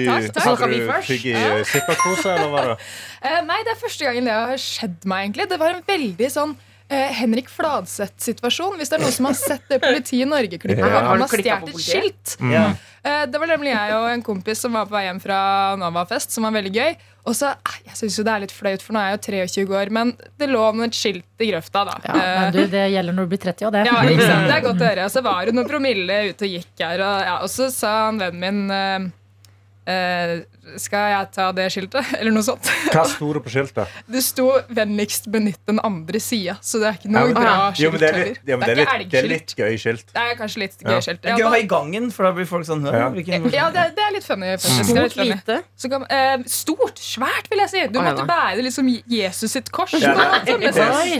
takk, 0.06 0.30
takk. 0.32 0.46
Hadde 0.46 0.68
du 0.72 0.92
fikk 1.04 1.26
i 1.28 1.34
zipperkose, 1.68 2.30
eller 2.32 2.52
var 2.54 2.70
det? 2.72 2.76
Eh, 3.20 3.42
nei, 3.44 3.58
det 3.66 3.74
er 3.74 3.82
første 3.82 4.08
gangen 4.08 4.30
det 4.30 4.36
har 4.36 4.62
skjedd 4.62 5.04
meg, 5.04 5.26
egentlig. 5.26 5.48
Det 5.52 5.58
var 5.60 5.76
en 5.76 5.84
veldig 5.90 6.30
sånn 6.32 6.56
eh, 6.88 7.12
Henrik 7.20 7.48
Fladseth-situasjon. 7.50 8.76
Hvis 8.80 8.90
det 8.92 8.98
er 8.98 9.02
noen 9.04 9.14
som 9.16 9.28
har 9.30 9.34
sett 9.38 9.64
det 9.70 9.80
Politiet 9.82 10.22
i 10.26 10.28
Norge-klippet. 10.30 10.78
Ja. 10.78 10.90
hvor 10.92 11.08
Han 11.10 11.24
har 11.24 11.32
stjålet 11.32 11.72
et 11.74 11.82
skilt. 11.86 12.36
Ja. 12.52 12.68
Eh, 13.06 13.26
Det 13.30 13.38
var 13.42 13.46
nemlig 13.50 13.72
jeg 13.74 13.94
og 13.96 14.06
en 14.10 14.22
kompis 14.26 14.60
som 14.62 14.72
var 14.76 14.86
på 14.86 14.96
vei 14.96 15.04
hjem 15.08 15.20
fra 15.22 15.40
Nova-fest, 15.80 16.30
som 16.34 16.46
var 16.48 16.54
veldig 16.58 16.72
gøy. 16.74 16.96
Og 17.26 17.34
så, 17.34 17.50
eh, 17.54 17.78
Jeg 17.86 17.96
syns 18.00 18.18
jo 18.18 18.24
det 18.24 18.32
er 18.34 18.40
litt 18.46 18.52
flaut, 18.54 18.82
for 18.82 18.92
nå 18.94 19.00
er 19.02 19.16
jeg 19.16 19.18
jo 19.18 19.66
23 19.66 19.76
år, 19.82 19.90
men 19.90 20.16
det 20.38 20.48
lå 20.48 20.64
med 20.74 20.88
et 20.88 20.94
skilt 20.98 21.24
i 21.42 21.50
grøfta, 21.50 21.84
da. 21.86 21.96
Ja, 22.06 22.12
men 22.40 22.52
du, 22.52 22.66
det 22.66 22.84
gjelder 22.92 23.12
når 23.14 23.22
du 23.26 23.30
blir 23.34 23.42
30 23.46 23.66
òg, 23.66 23.72
det. 23.72 23.84
Ja, 23.86 24.02
ikke 24.02 24.26
sant? 24.26 24.46
Det 24.46 24.56
er 24.56 24.66
godt 24.66 24.82
å 24.82 24.90
høre. 24.90 25.04
Og 25.04 25.10
så 25.10 25.22
var 25.22 25.44
det 25.46 25.54
noen 25.54 25.68
promille 25.70 26.18
ute 26.30 26.44
og 26.46 26.50
gikk 26.58 26.82
her. 26.86 27.00
Og, 27.02 27.22
ja, 27.30 27.36
og 27.42 27.48
så 27.50 27.70
sa 27.74 27.94
han 28.06 28.18
vennen 28.22 28.40
min 28.40 28.70
eh, 28.70 29.92
eh, 29.92 30.40
Skal 30.82 31.10
jeg 31.12 31.28
ta 31.32 31.44
det 31.54 31.66
skiltet? 31.70 32.08
Eller 32.18 32.32
noe 32.34 32.42
sånt. 32.42 32.66
Hva 32.92 33.04
sto 33.06 33.28
det 33.36 33.42
på 33.44 33.52
skiltet? 33.54 33.86
Det 34.16 34.22
sto 34.24 34.46
'vennligst 34.68 35.28
benytt 35.30 35.60
den 35.66 35.78
andre 35.86 36.18
sida', 36.20 36.56
så 36.62 36.80
det 36.82 36.86
er 36.88 36.96
ikke 36.98 37.06
Ja, 37.10 37.12
noe 37.14 37.26
men- 37.30 37.36
bra 37.38 37.54
Jo, 37.78 37.90
skilt 37.92 38.02
heller. 38.02 38.24
det 38.42 38.54
er 38.54 38.58
det 38.66 38.68
er 38.68 38.76
litt, 38.80 39.10
det 39.12 39.20
er 39.20 39.28
litt 39.30 39.54
gøy 39.56 39.76
skilt. 39.78 40.06
Det 40.12 40.22
er 40.22 40.34
kanskje 40.40 40.58
litt 40.64 40.76
Ja. 40.82 40.88
gøy 40.96 41.00
skilt. 41.06 41.20
Det 41.22 41.30
er 41.32 41.38
gøy 41.38 41.46
å 41.46 41.52
ha 41.54 41.60
i 41.62 41.68
gangen, 41.70 42.10
for 42.10 42.24
da 42.26 42.32
blir 42.32 42.46
folk 42.50 42.66
sånn 42.66 42.82
Ja. 42.86 43.06
ja, 43.52 43.70
det, 43.70 43.84
det 43.96 44.04
er 44.08 44.12
litt 44.16 44.24
funny. 44.26 44.52
faktisk. 44.56 44.80
Er 44.80 44.84
Stort, 44.90 45.16
litt 45.16 45.30
lite. 45.36 45.58
Så 45.78 45.90
kan, 45.90 46.06
eh, 46.10 46.36
stort, 46.46 46.98
svært, 46.98 47.48
vil 47.50 47.58
jeg 47.62 47.70
si. 47.70 47.86
Du 47.94 48.00
måtte 48.00 48.26
bære 48.26 48.56
det 48.56 48.64
liksom 48.66 48.88
Jesus 49.06 49.52
sitt 49.52 49.70
kors. 49.70 49.92
Ja, 49.92 50.14
det, 50.44 50.54
er, 50.54 50.58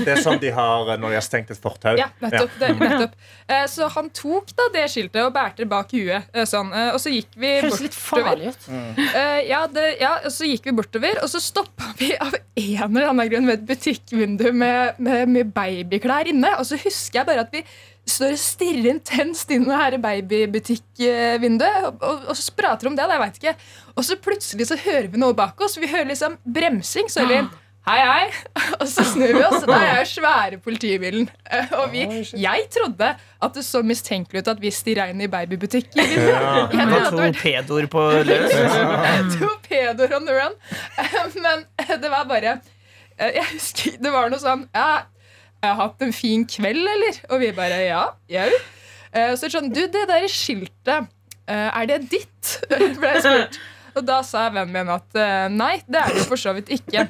det 0.04 0.09
er 0.16 0.22
sånn 0.22 0.40
de 0.40 0.50
har 0.50 0.90
eh, 0.90 0.96
når 0.98 1.09
de 1.14 1.14
har 1.20 1.26
stengt 1.26 1.50
et 1.50 1.61
fortau. 1.62 1.96
Ja, 1.98 2.09
nettopp. 2.20 2.50
Det, 2.59 2.72
nettopp. 2.80 3.14
Eh, 3.48 3.66
så 3.70 3.88
han 3.94 4.11
tok 4.11 4.50
da 4.59 4.68
det 4.74 4.87
skiltet 4.90 5.22
og 5.22 5.32
bærte 5.35 5.62
det 5.62 5.68
bak 5.70 5.90
huet. 5.94 6.24
eh, 6.35 6.44
Sånn, 6.46 6.72
eh, 6.74 6.90
og 6.94 7.00
så 7.02 7.11
gikk 7.12 7.35
vi 7.37 7.61
Høres 7.61 7.80
litt 7.80 7.94
farlig 7.94 8.48
ut. 8.54 8.68
Eh, 9.14 9.36
ja, 9.46 9.64
det, 9.70 9.85
ja, 10.01 10.12
og 10.27 10.33
så 10.35 10.49
gikk 10.49 10.68
vi 10.68 10.75
bortover, 10.77 11.20
og 11.22 11.29
så 11.31 11.40
stoppa 11.42 11.92
vi 11.99 12.12
av 12.16 12.35
en 12.37 12.96
eller 12.96 13.11
annen 13.11 13.29
grunn 13.33 13.51
ved 13.51 13.61
et 13.61 13.68
butikkvindu 13.68 14.49
med, 14.53 14.96
med, 15.03 15.29
med 15.33 15.53
babyklær 15.57 16.31
inne. 16.33 16.55
Og 16.61 16.68
så 16.68 16.79
husker 16.81 17.20
jeg 17.20 17.29
bare 17.29 17.44
at 17.46 17.55
vi 17.55 17.62
står 18.07 18.37
og 18.37 18.40
stirrer 18.40 18.90
intenst 18.92 19.51
inn 19.51 19.66
i 19.66 19.70
det 19.70 19.81
her 19.83 19.99
babybutikkvinduet. 20.03 21.88
Og, 21.88 22.01
og, 22.01 22.27
og 22.31 22.38
så 22.38 22.57
prater 22.57 22.90
om 22.90 22.96
det, 22.99 23.07
da, 23.07 23.18
jeg 23.18 23.25
vet 23.25 23.40
ikke. 23.42 23.55
Og 23.96 24.09
så 24.09 24.18
plutselig 24.22 24.68
så 24.70 24.81
hører 24.81 25.11
vi 25.12 25.22
noe 25.22 25.37
bak 25.37 25.61
oss. 25.64 25.79
Vi 25.81 25.90
hører 25.90 26.11
liksom 26.12 26.38
bremsing. 26.44 27.11
Så 27.12 27.25
hører 27.25 27.49
vi 27.49 27.65
Hei, 27.87 28.01
hei. 28.03 28.22
Og 28.81 28.88
så 28.90 29.05
snur 29.07 29.31
vi 29.37 29.42
oss, 29.46 29.61
og 29.62 29.68
der 29.70 29.85
er 29.87 29.99
jo 30.01 30.07
svære 30.11 30.57
politibilen. 30.62 31.29
Eh, 31.55 31.68
Og 31.79 31.92
vi, 31.92 32.01
jeg 32.42 32.64
trodde 32.75 33.12
at 33.14 33.55
det 33.55 33.62
så 33.64 33.83
mistenkelig 33.87 34.42
ut 34.42 34.49
at 34.51 34.62
vi 34.62 34.72
stirra 34.75 35.05
inn 35.12 35.20
i 35.22 35.29
babybutikk. 35.31 35.92
i. 35.94 36.07
Jeg 36.07 36.70
Det 36.72 36.87
var 36.90 37.11
to 37.14 37.29
pedoer 37.38 37.87
på 37.92 38.03
løs. 38.27 38.57
Torpedoer 39.37 40.16
on 40.18 40.27
the 40.27 40.35
run. 40.35 40.57
Men 41.38 41.62
det 42.03 42.11
var 42.11 42.27
bare 42.27 42.57
Jeg 43.20 43.46
husker 43.53 44.01
det 44.03 44.12
var 44.12 44.29
noe 44.35 44.42
sånn 44.42 44.66
ja, 44.75 45.05
Jeg 45.62 45.70
har 45.70 45.79
hatt 45.85 46.03
en 46.05 46.12
fin 46.12 46.42
kveld, 46.51 46.83
eller? 46.96 47.22
Og 47.31 47.40
vi 47.44 47.53
bare 47.57 47.79
ja. 47.87 48.03
Jau. 48.35 48.49
Eh, 49.14 49.33
Så 49.38 49.49
sånn 49.55 49.70
Du, 49.72 49.85
det 49.87 50.05
der 50.11 50.27
skiltet, 50.29 51.07
eh, 51.46 51.70
er 51.70 51.87
det 51.94 52.03
ditt? 52.11 52.57
Ble 52.99 53.14
jeg 53.14 53.22
spurt. 53.25 53.62
Og 53.96 54.05
da 54.05 54.18
sa 54.27 54.51
vennen 54.53 54.75
min 54.75 54.90
at 54.92 55.16
eh, 55.16 55.46
nei, 55.55 55.79
det 55.88 56.03
er 56.03 56.18
det 56.18 56.27
for 56.29 56.37
så 56.37 56.53
vidt 56.59 56.68
ikke. 56.75 57.07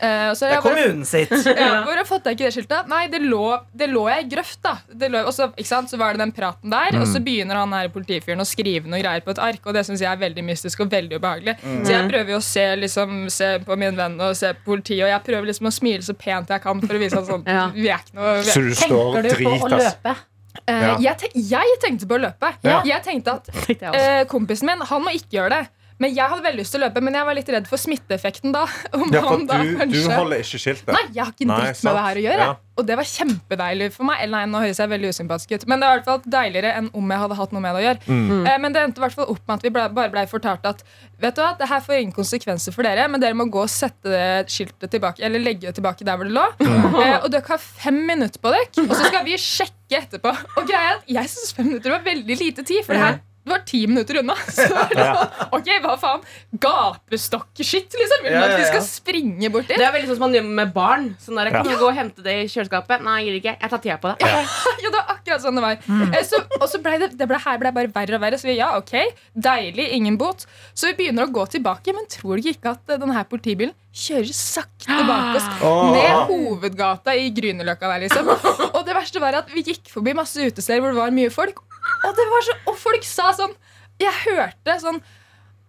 Eh, 0.00 0.32
så 0.34 0.46
Det 0.46 0.50
jeg 0.50 0.58
er 0.58 0.62
bare 0.62 0.74
kommunen 0.74 1.04
sitt. 1.06 1.30
ja, 1.60 1.68
hvor 1.86 1.94
har 1.96 2.04
fått 2.08 2.24
jeg 2.26 2.36
ikke 2.36 2.48
det 2.48 2.54
skiltet? 2.56 2.88
Nei, 2.90 3.02
det 3.12 3.20
lå, 3.22 3.42
det 3.72 3.88
lå 3.92 4.02
jeg 4.10 4.24
i 4.24 4.28
grøft, 4.34 4.58
da. 4.66 4.72
Det 4.90 5.08
lå, 5.12 5.22
og 5.28 5.32
så, 5.36 5.46
ikke 5.54 5.68
sant? 5.70 5.90
så 5.92 5.98
var 6.00 6.12
det 6.16 6.24
den 6.24 6.32
praten 6.34 6.72
der, 6.74 6.98
og 7.00 7.06
så 7.08 7.22
begynner 7.24 7.60
han 7.62 7.72
her 7.76 7.88
politifyren 7.94 8.42
å 8.42 8.46
skrive 8.48 8.90
noe 8.90 9.00
greier 9.00 9.22
på 9.24 9.30
et 9.36 9.40
ark, 9.46 9.62
og 9.64 9.74
det 9.78 9.84
syns 9.86 10.02
jeg 10.02 10.10
er 10.10 10.20
veldig 10.20 10.44
mystisk 10.44 10.82
og 10.84 10.90
veldig 10.92 11.20
ubehagelig. 11.22 11.56
Så 11.62 11.94
jeg 11.94 12.08
prøver 12.10 12.34
jo 12.34 12.40
å 12.42 12.44
se, 12.44 12.66
liksom, 12.82 13.16
se 13.32 13.52
på 13.64 13.78
min 13.80 13.96
venn 13.96 14.18
og 14.20 14.34
se 14.36 14.52
på 14.58 14.72
politiet, 14.74 15.06
og 15.06 15.12
jeg 15.14 15.22
prøver 15.30 15.50
liksom 15.52 15.70
å 15.70 15.74
smile 15.78 16.02
så 16.04 16.16
pent 16.18 16.50
jeg 16.54 16.64
kan 16.66 16.82
for 16.84 16.98
å 16.98 17.02
vise 17.04 17.18
at 17.22 17.30
sånn, 17.30 17.46
Ja. 17.54 17.68
vi 17.74 17.88
er 17.88 18.02
ikke 18.02 18.18
noe 18.18 18.34
vi 18.42 18.50
Så 18.50 18.60
er, 18.60 18.68
du 18.68 18.74
står 18.82 19.20
Tenker 19.22 19.38
du 19.38 19.44
på 19.46 19.56
å 19.68 19.72
løpe? 19.78 20.16
Uh, 20.64 20.70
Ja. 20.70 20.92
jeg, 21.02 21.16
te 21.18 21.28
jeg 21.50 21.78
tenkte 21.82 22.06
på 22.08 22.14
å 22.14 22.20
løpe. 22.22 22.50
Ja. 22.62 22.76
Jeg 22.86 23.02
tenkte 23.04 23.32
at 23.40 23.48
også. 23.50 23.90
eh, 23.98 24.20
kompisen 24.30 24.68
min, 24.70 24.84
han 24.86 25.02
må 25.02 25.10
ikke 25.16 25.38
gjøre 25.40 25.50
det. 25.58 25.64
Men 26.02 26.10
jeg 26.10 26.26
hadde 26.26 26.42
veldig 26.42 26.58
lyst 26.58 26.74
til 26.74 26.82
å 26.82 26.88
løpe, 26.88 27.00
men 27.06 27.14
jeg 27.14 27.26
var 27.28 27.36
litt 27.38 27.50
redd 27.54 27.66
for 27.70 27.80
smitteeffekten 27.80 28.54
da. 28.54 28.64
Om 28.98 29.12
Ja, 29.14 29.22
for 29.22 29.44
da 29.46 29.60
du, 29.62 29.84
du 29.92 29.98
holder 30.10 30.42
ikke 30.42 30.58
skiltet. 30.58 30.90
Nei, 30.90 31.04
jeg 31.14 31.22
har 31.22 31.32
ikke 31.34 31.46
en 31.46 31.54
dritt 31.54 31.82
med 31.86 31.98
det 31.98 32.04
her 32.06 32.20
å 32.20 32.24
gjøre. 32.24 32.46
Ja. 32.48 32.54
Og 32.74 32.86
det 32.88 32.96
var 32.98 33.06
kjempedeilig 33.06 33.88
for 33.94 34.08
meg. 34.08 34.22
Eller 34.24 34.34
nei, 34.34 34.50
nå 34.50 34.62
høres 34.64 34.80
jeg 34.82 34.90
veldig 34.90 35.12
usympatisk 35.14 35.52
ut 35.54 35.66
Men 35.70 35.78
det 35.78 35.86
var 35.86 35.94
i 35.94 36.00
hvert 36.00 36.08
fall 36.08 36.32
deiligere 36.34 36.72
enn 36.80 36.88
om 36.98 37.12
jeg 37.14 37.22
hadde 37.22 37.36
hatt 37.38 37.52
noe 37.54 37.62
med 37.62 37.76
det 37.76 37.82
å 37.82 37.84
gjøre. 37.84 38.00
Mm. 38.08 38.32
Eh, 38.40 38.56
men 38.64 38.74
det 38.74 38.82
endte 38.82 39.02
i 39.02 39.04
hvert 39.04 39.18
fall 39.20 39.30
opp 39.34 39.42
med 39.44 39.54
at 39.54 39.66
vi 39.66 39.72
ble, 39.76 39.84
bare 40.00 40.12
ble 40.14 40.24
fortalt 40.30 40.66
at 40.72 40.82
Vet 41.24 41.38
du 41.38 41.40
hva, 41.44 41.52
det 41.56 41.68
her 41.70 41.84
får 41.84 42.00
ingen 42.00 42.16
konsekvenser 42.16 42.74
for 42.74 42.84
dere, 42.84 43.06
men 43.08 43.22
dere 43.22 43.38
må 43.38 43.46
gå 43.52 43.62
og 43.62 43.70
sette 43.70 44.10
det 44.10 44.50
skiltet 44.52 44.90
tilbake 44.92 45.22
Eller 45.24 45.40
legge 45.40 45.68
det 45.68 45.76
tilbake 45.78 46.04
der 46.04 46.18
hvor 46.18 46.26
det 46.26 46.34
lå. 46.34 46.48
Mm. 46.58 46.98
Eh, 47.04 47.14
og 47.20 47.28
dere 47.30 47.46
har 47.54 47.62
fem 47.62 48.02
minutter 48.10 48.42
på 48.42 48.50
dere, 48.52 48.66
og 48.88 48.96
så 48.98 49.06
skal 49.06 49.22
vi 49.28 49.38
sjekke 49.40 50.02
etterpå. 50.02 50.34
Og 50.58 50.66
greia 50.66 50.96
er 50.96 50.98
at 50.98 51.14
Jeg 51.20 51.30
syns 51.30 51.54
fem 51.54 51.70
minutter 51.70 51.94
var 51.94 52.02
veldig 52.04 52.40
lite 52.42 52.66
tid, 52.66 52.82
for 52.82 52.98
det 52.98 53.04
her 53.06 53.22
det 53.44 53.52
var 53.52 53.62
ti 53.68 53.82
minutter 53.86 54.18
unna. 54.22 54.34
Så 54.56 54.64
ja. 54.96 55.10
ok, 55.52 55.68
hva 55.84 55.94
faen? 56.00 56.22
Gapestokk-shit, 56.64 57.92
liksom. 57.98 58.22
Vil 58.24 58.32
du 58.32 58.38
Ja, 58.38 58.44
at 58.46 58.54
ja, 58.54 58.60
vi 58.62 58.68
skal 58.70 58.84
springe 58.86 59.50
bort 59.52 59.68
dit? 59.68 59.76
Det 59.78 59.84
er 59.86 59.92
veldig 59.94 60.08
sånn 60.10 60.18
som 60.18 60.24
man 60.26 60.36
gjør 60.38 60.46
med 60.60 60.72
barn. 60.74 61.08
Sånn 61.22 61.36
der, 61.40 61.50
kan 61.52 61.66
Ja. 61.68 61.74
du 61.74 61.82
gå 61.82 61.88
og 61.90 61.96
hente 61.98 62.24
det 62.24 62.34
i 62.44 62.48
kjøleskapet? 62.48 63.04
Nei, 63.04 63.18
jeg 63.20 63.26
gidder 63.28 63.40
ikke. 63.42 63.56
Jeg 63.60 63.70
tar 63.74 63.82
tida 63.84 63.98
på 64.00 64.12
det. 64.12 64.30
Ja, 64.30 64.40
det 64.84 64.92
var 64.96 65.12
akkurat 65.16 65.44
sånn 65.44 65.60
det 65.60 65.64
var. 65.66 65.76
Mm. 65.88 66.14
Så, 66.30 66.40
og 66.60 66.66
så 66.72 66.80
ble 66.84 66.98
det, 67.04 67.10
det 67.20 67.28
ble, 67.30 67.38
her 67.44 67.58
ble 67.62 67.72
bare 67.76 67.92
verre 67.94 68.18
og 68.18 68.24
verre. 68.24 68.40
Så 68.40 68.48
vi, 68.48 68.56
ja, 68.58 68.70
ok, 68.80 68.94
deilig, 69.36 69.90
ingen 69.98 70.16
bot. 70.20 70.46
Så 70.74 70.88
vi 70.90 70.96
begynner 71.02 71.28
å 71.28 71.32
gå 71.34 71.44
tilbake, 71.58 71.92
men 71.96 72.08
tror 72.10 72.40
dere 72.40 72.54
ikke 72.56 72.72
at 72.74 72.94
eh, 72.96 73.00
denne 73.02 73.24
politibilen 73.28 73.74
kjører 73.94 74.32
sakte 74.34 74.96
bak 75.06 75.36
oss 75.38 75.44
Åh. 75.68 75.92
ned 75.94 76.32
hovedgata 76.32 77.12
i 77.14 77.28
Grünerløkka 77.36 77.92
der, 77.92 78.06
liksom. 78.08 78.32
Og 78.74 78.80
det 78.88 78.96
verste 78.96 79.20
var 79.22 79.36
at 79.44 79.52
vi 79.54 79.62
gikk 79.68 79.92
forbi 79.92 80.16
masse 80.16 80.40
utesteder 80.48 80.80
hvor 80.82 80.90
det 80.96 80.98
var 80.98 81.14
mye 81.14 81.30
folk, 81.30 81.60
og, 82.04 82.10
det 82.16 82.26
var 82.30 82.48
så, 82.48 82.56
og 82.70 82.80
folk 82.80 83.06
sa 83.08 83.30
sånn 83.36 83.54
Jeg 84.02 84.14
hørte 84.24 84.78
sånn 84.82 84.98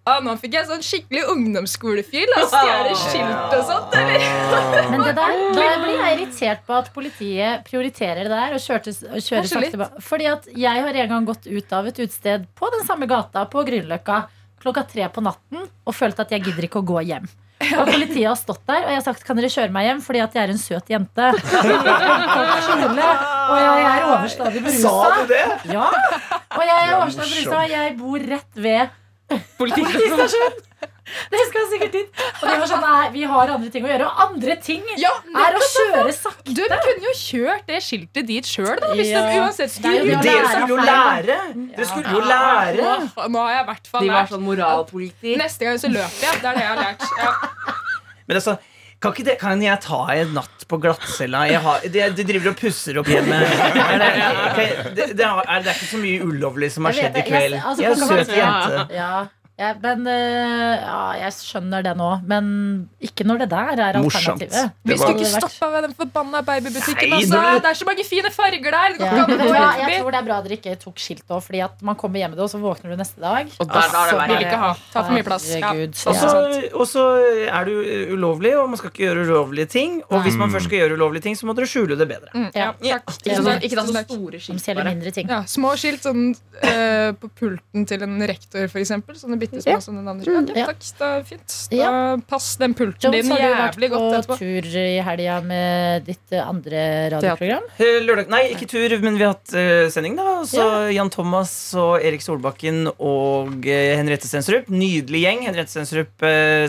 ah, 0.05 0.19
nå 0.21 0.35
fikk 0.37 0.55
jeg 0.59 0.67
sånn 0.69 0.83
skikkelig 0.85 1.23
ungdomsskolefyll 1.33 2.33
og 2.37 2.47
stjele 2.51 2.93
skilt 2.99 3.55
og 3.57 3.63
sånt. 3.69 3.95
Eller? 3.97 4.25
Men 4.91 5.01
det 5.01 5.13
der, 5.17 5.39
da 5.57 5.69
blir 5.81 5.95
jeg 5.95 6.17
irritert 6.19 6.65
på 6.67 6.77
at 6.77 6.91
politiet 6.93 7.65
prioriterer 7.67 8.27
det 8.27 8.33
der 8.33 8.57
og, 8.57 8.61
kjørte, 8.61 8.93
og 9.09 9.17
kjører 9.25 9.49
sakte. 9.49 9.89
Fordi 10.05 10.29
at 10.29 10.49
jeg 10.53 10.85
har 10.85 10.99
en 11.05 11.13
gang 11.15 11.29
gått 11.31 11.49
ut 11.49 11.73
av 11.73 11.89
et 11.89 12.03
utested 12.03 12.45
på 12.57 12.69
den 12.75 12.85
samme 12.87 13.09
gata 13.09 13.47
på 13.49 13.65
Grünerløkka 13.65 14.19
klokka 14.61 14.85
tre 14.89 15.09
på 15.13 15.21
natten 15.25 15.65
og 15.65 15.93
følt 15.93 16.21
at 16.21 16.31
jeg 16.33 16.45
gidder 16.47 16.69
ikke 16.69 16.81
å 16.81 16.87
gå 16.93 17.01
hjem. 17.09 17.25
Og 17.65 17.87
politiet 17.87 18.27
har 18.27 18.35
stått 18.37 18.61
der, 18.67 18.83
og 18.83 18.89
jeg 18.91 18.99
har 18.99 19.03
sagt 19.05 19.23
kan 19.25 19.37
dere 19.39 19.49
kjøre 19.49 19.73
meg 19.73 19.87
hjem 19.87 20.01
fordi 20.03 20.21
at 20.21 20.33
jeg 20.35 20.43
er 20.43 20.51
en 20.51 20.59
søt 20.59 20.89
jente. 20.91 21.29
Og 23.45 23.57
jeg 23.61 23.81
er 23.85 24.03
overstadig 24.09 24.61
berusa. 24.65 24.89
Sa 24.89 25.09
du 25.19 25.29
det? 25.29 25.43
Ja. 25.69 25.85
Og 26.55 26.63
jeg 26.65 26.77
er 26.89 26.95
overstadig 26.99 27.43
berusa, 27.45 27.65
jeg 27.71 27.97
bor 27.99 28.29
rett 28.35 28.63
ved 28.67 28.89
politistasjonen. 29.57 30.61
Det 31.29 31.37
skal 31.51 31.65
sikkert 31.69 31.95
inn. 31.99 32.07
Og 32.41 32.45
de 32.49 32.53
var 32.57 32.69
sånn 32.69 32.81
Nei, 32.81 33.09
vi 33.13 33.25
har 33.29 33.51
andre 33.53 33.69
ting 33.69 33.83
å 33.85 33.89
gjøre. 33.91 34.07
Og 34.09 34.21
andre 34.23 34.55
ting 34.65 34.81
Ja, 34.97 35.11
er 35.37 35.53
å 35.53 35.61
kjøre 35.61 36.13
sakte. 36.17 36.55
Du 36.57 36.63
kunne 36.65 37.05
jo 37.05 37.11
kjørt 37.19 37.67
det 37.69 37.77
skiltet 37.85 38.25
dit 38.25 38.49
sjøl, 38.49 38.71
da. 38.81 38.89
Hvis 38.97 39.11
Ja. 39.13 39.21
det 39.27 39.35
uansett 39.43 39.69
Det 39.69 39.75
skulle 39.75 40.15
det 40.15 40.23
Dere 40.25 40.47
skulle 40.49 40.71
jo 40.73 40.79
lære! 40.81 41.37
Dere 41.75 41.85
skulle 41.91 42.15
jo 42.15 42.23
lære! 42.25 42.87
Ja. 42.89 43.27
Nå 43.29 43.43
har 43.45 43.51
jeg 43.53 43.61
i 43.61 43.67
hvert 43.69 43.87
fall 43.93 44.01
De 44.01 44.09
var 44.09 44.17
lært. 44.23 44.33
sånn 44.33 44.45
moralpoliti. 44.49 45.35
Neste 45.37 45.69
gang 45.69 45.77
så 45.85 45.93
løper 45.93 46.25
jeg. 46.25 46.41
Det 46.41 46.49
er 46.49 46.57
det 46.57 46.65
jeg 46.65 46.73
har 46.73 46.81
lært. 46.81 47.05
Ja. 47.21 47.31
Men 48.25 48.41
altså, 48.41 48.57
kan, 49.13 49.25
det, 49.27 49.37
kan 49.41 49.61
jeg 49.63 49.81
ta 49.85 50.01
en 50.15 50.33
natt 50.37 50.65
på 50.69 50.79
glattcella? 50.81 51.45
De, 51.85 52.03
de 52.17 52.25
driver 52.27 52.51
og 52.53 52.59
pusser 52.59 52.97
opp 53.01 53.09
hjemme. 53.11 53.37
Er 53.45 54.01
det, 54.01 54.11
okay, 54.49 54.69
det, 54.97 55.09
det, 55.17 55.25
er, 55.27 55.41
det 55.61 55.71
er 55.71 55.73
ikke 55.75 55.91
så 55.91 56.01
mye 56.01 56.25
ulovlig 56.25 56.71
som 56.73 56.87
har 56.89 56.97
skjedd 56.97 57.19
i 57.21 57.25
kveld. 57.27 57.57
altså, 57.61 57.83
Jeg 57.83 57.91
er 57.91 57.97
en 57.97 58.07
søt 58.09 58.37
jente. 58.39 58.85
Ja. 58.95 59.11
Ja, 59.57 59.69
men 59.79 60.01
øh, 60.03 60.75
ja, 60.83 61.11
jeg 61.21 61.31
skjønner 61.31 61.83
det 61.85 61.93
nå. 61.95 62.09
Men 62.27 62.47
ikke 62.99 63.23
når 63.23 63.37
det 63.45 63.49
der 63.53 63.69
er 63.79 63.95
alternativet. 64.01 64.71
Vi 64.83 64.97
skulle 64.99 65.15
ikke 65.23 65.29
stoppa 65.31 65.69
ved 65.71 65.85
den 65.87 65.93
forbanna 65.95 66.41
babybutikken. 66.43 67.09
Nei, 67.13 67.21
Altså. 67.21 67.39
du- 67.39 67.61
Det 67.63 67.69
er 67.71 67.77
så 67.79 67.85
mange 67.87 68.03
fine 68.03 68.31
farger 68.35 68.71
der! 68.75 68.97
Det 68.97 69.05
Ja, 69.05 69.11
du 69.15 69.31
forbi. 69.31 69.47
Jeg 69.79 70.01
tror 70.01 70.11
det 70.11 70.19
er 70.19 70.25
bra 70.27 70.41
dere 70.43 70.57
ikke 70.57 70.75
tok 70.81 70.97
skilt 70.99 71.23
òg, 71.31 71.41
fordi 71.41 71.61
at 71.63 71.81
man 71.81 71.95
kommer 71.95 72.19
hjem 72.19 72.31
med 72.35 72.37
det, 72.37 72.43
og 72.43 72.49
så 72.51 72.59
våkner 72.59 72.91
du 72.91 72.97
neste 72.99 73.21
dag. 73.21 73.47
Og 73.59 73.67
da- 73.67 73.73
da 73.73 73.79
er 73.79 73.87
det 73.87 74.11
så 74.11 74.17
verre. 74.19 74.27
Vil 74.27 74.45
ikke 74.45 74.59
ha. 74.65 74.73
Ta 74.91 75.03
for 75.03 75.11
mye 75.15 75.23
plass. 75.23 75.47
Ja. 75.55 75.71
Og 75.71 76.85
så, 76.89 77.01
Ja. 77.47 77.61
er 77.61 77.63
det 77.65 78.11
ulovlig, 78.11 78.53
og 78.59 78.69
man 78.69 78.77
skal 78.77 78.89
ikke 78.91 79.03
gjøre 79.07 79.23
ulovlige 79.25 79.65
ting. 79.69 80.01
Og 80.11 80.21
hvis 80.23 80.35
man 80.35 80.51
først 80.51 80.65
skal 80.67 80.79
gjøre 80.83 80.93
ulovlige 80.99 81.21
ting, 81.23 81.35
så 81.37 81.45
må 81.47 81.55
dere 81.55 81.65
skjule 81.65 81.95
det 81.97 82.07
bedre. 82.09 82.27
Mm, 82.35 82.51
ja, 82.55 82.71
Ja. 82.83 82.97
Ikke, 82.97 83.13
Tusen 83.23 83.43
så, 83.45 83.61
ikke 83.61 84.03
store 84.03 84.39
skilt. 84.39 85.29
Ja, 85.29 85.41
små 85.47 85.71
skilt 85.79 86.01
sånn, 86.03 86.35
eh, 86.63 87.11
på 87.13 87.29
pulten 87.39 87.87
til 87.87 88.03
en 88.03 88.19
rektor, 88.27 88.67
for 88.67 88.79
eksempel. 88.79 89.15
Sånne 89.15 89.39
bitte 89.45 89.61
små 89.63 89.71
Ja. 89.75 89.79
som 89.81 89.95
den 89.95 90.07
andre. 90.07 90.25
Ja, 90.25 90.41
Mm, 90.41 90.55
ja. 90.57 90.65
takk, 90.65 90.79
det 90.99 91.07
er 91.07 91.23
fint. 91.23 91.55
Da 91.71 91.77
Ja. 91.77 92.17
Pass 92.27 92.55
den 92.57 92.73
pulten 92.73 93.01
Jones, 93.13 93.21
din 93.25 93.31
har 93.31 93.37
du 93.37 93.55
vært 93.55 93.91
på 93.91 94.01
etterpå. 94.11 94.37
tur 94.39 94.69
i 94.75 94.99
helga 95.01 95.41
med 95.43 96.05
ditt 96.05 96.31
eh, 96.31 96.41
andre 96.47 97.09
radioprogram? 97.15 97.63
Eh, 97.79 97.99
Lørdag, 98.05 98.29
nei, 98.29 98.41
ikke 98.53 98.67
tur, 98.67 98.99
men 99.01 99.17
vi 99.17 99.23
har 99.23 99.33
hatt 99.33 99.53
eh, 99.53 99.87
sending. 99.89 100.15
da 100.17 100.41
Så 100.43 100.93
Jan 100.93 101.09
Thomas 101.09 101.73
og 101.75 102.01
Erik 102.01 102.21
Solbakken 102.21 102.87
og 102.99 103.63
Henriette 103.65 104.27
Stensrup. 104.27 104.67
Nydelig 104.67 105.21
gjeng. 105.23 105.43
Henriette 105.45 105.69
Stensrup 105.71 106.19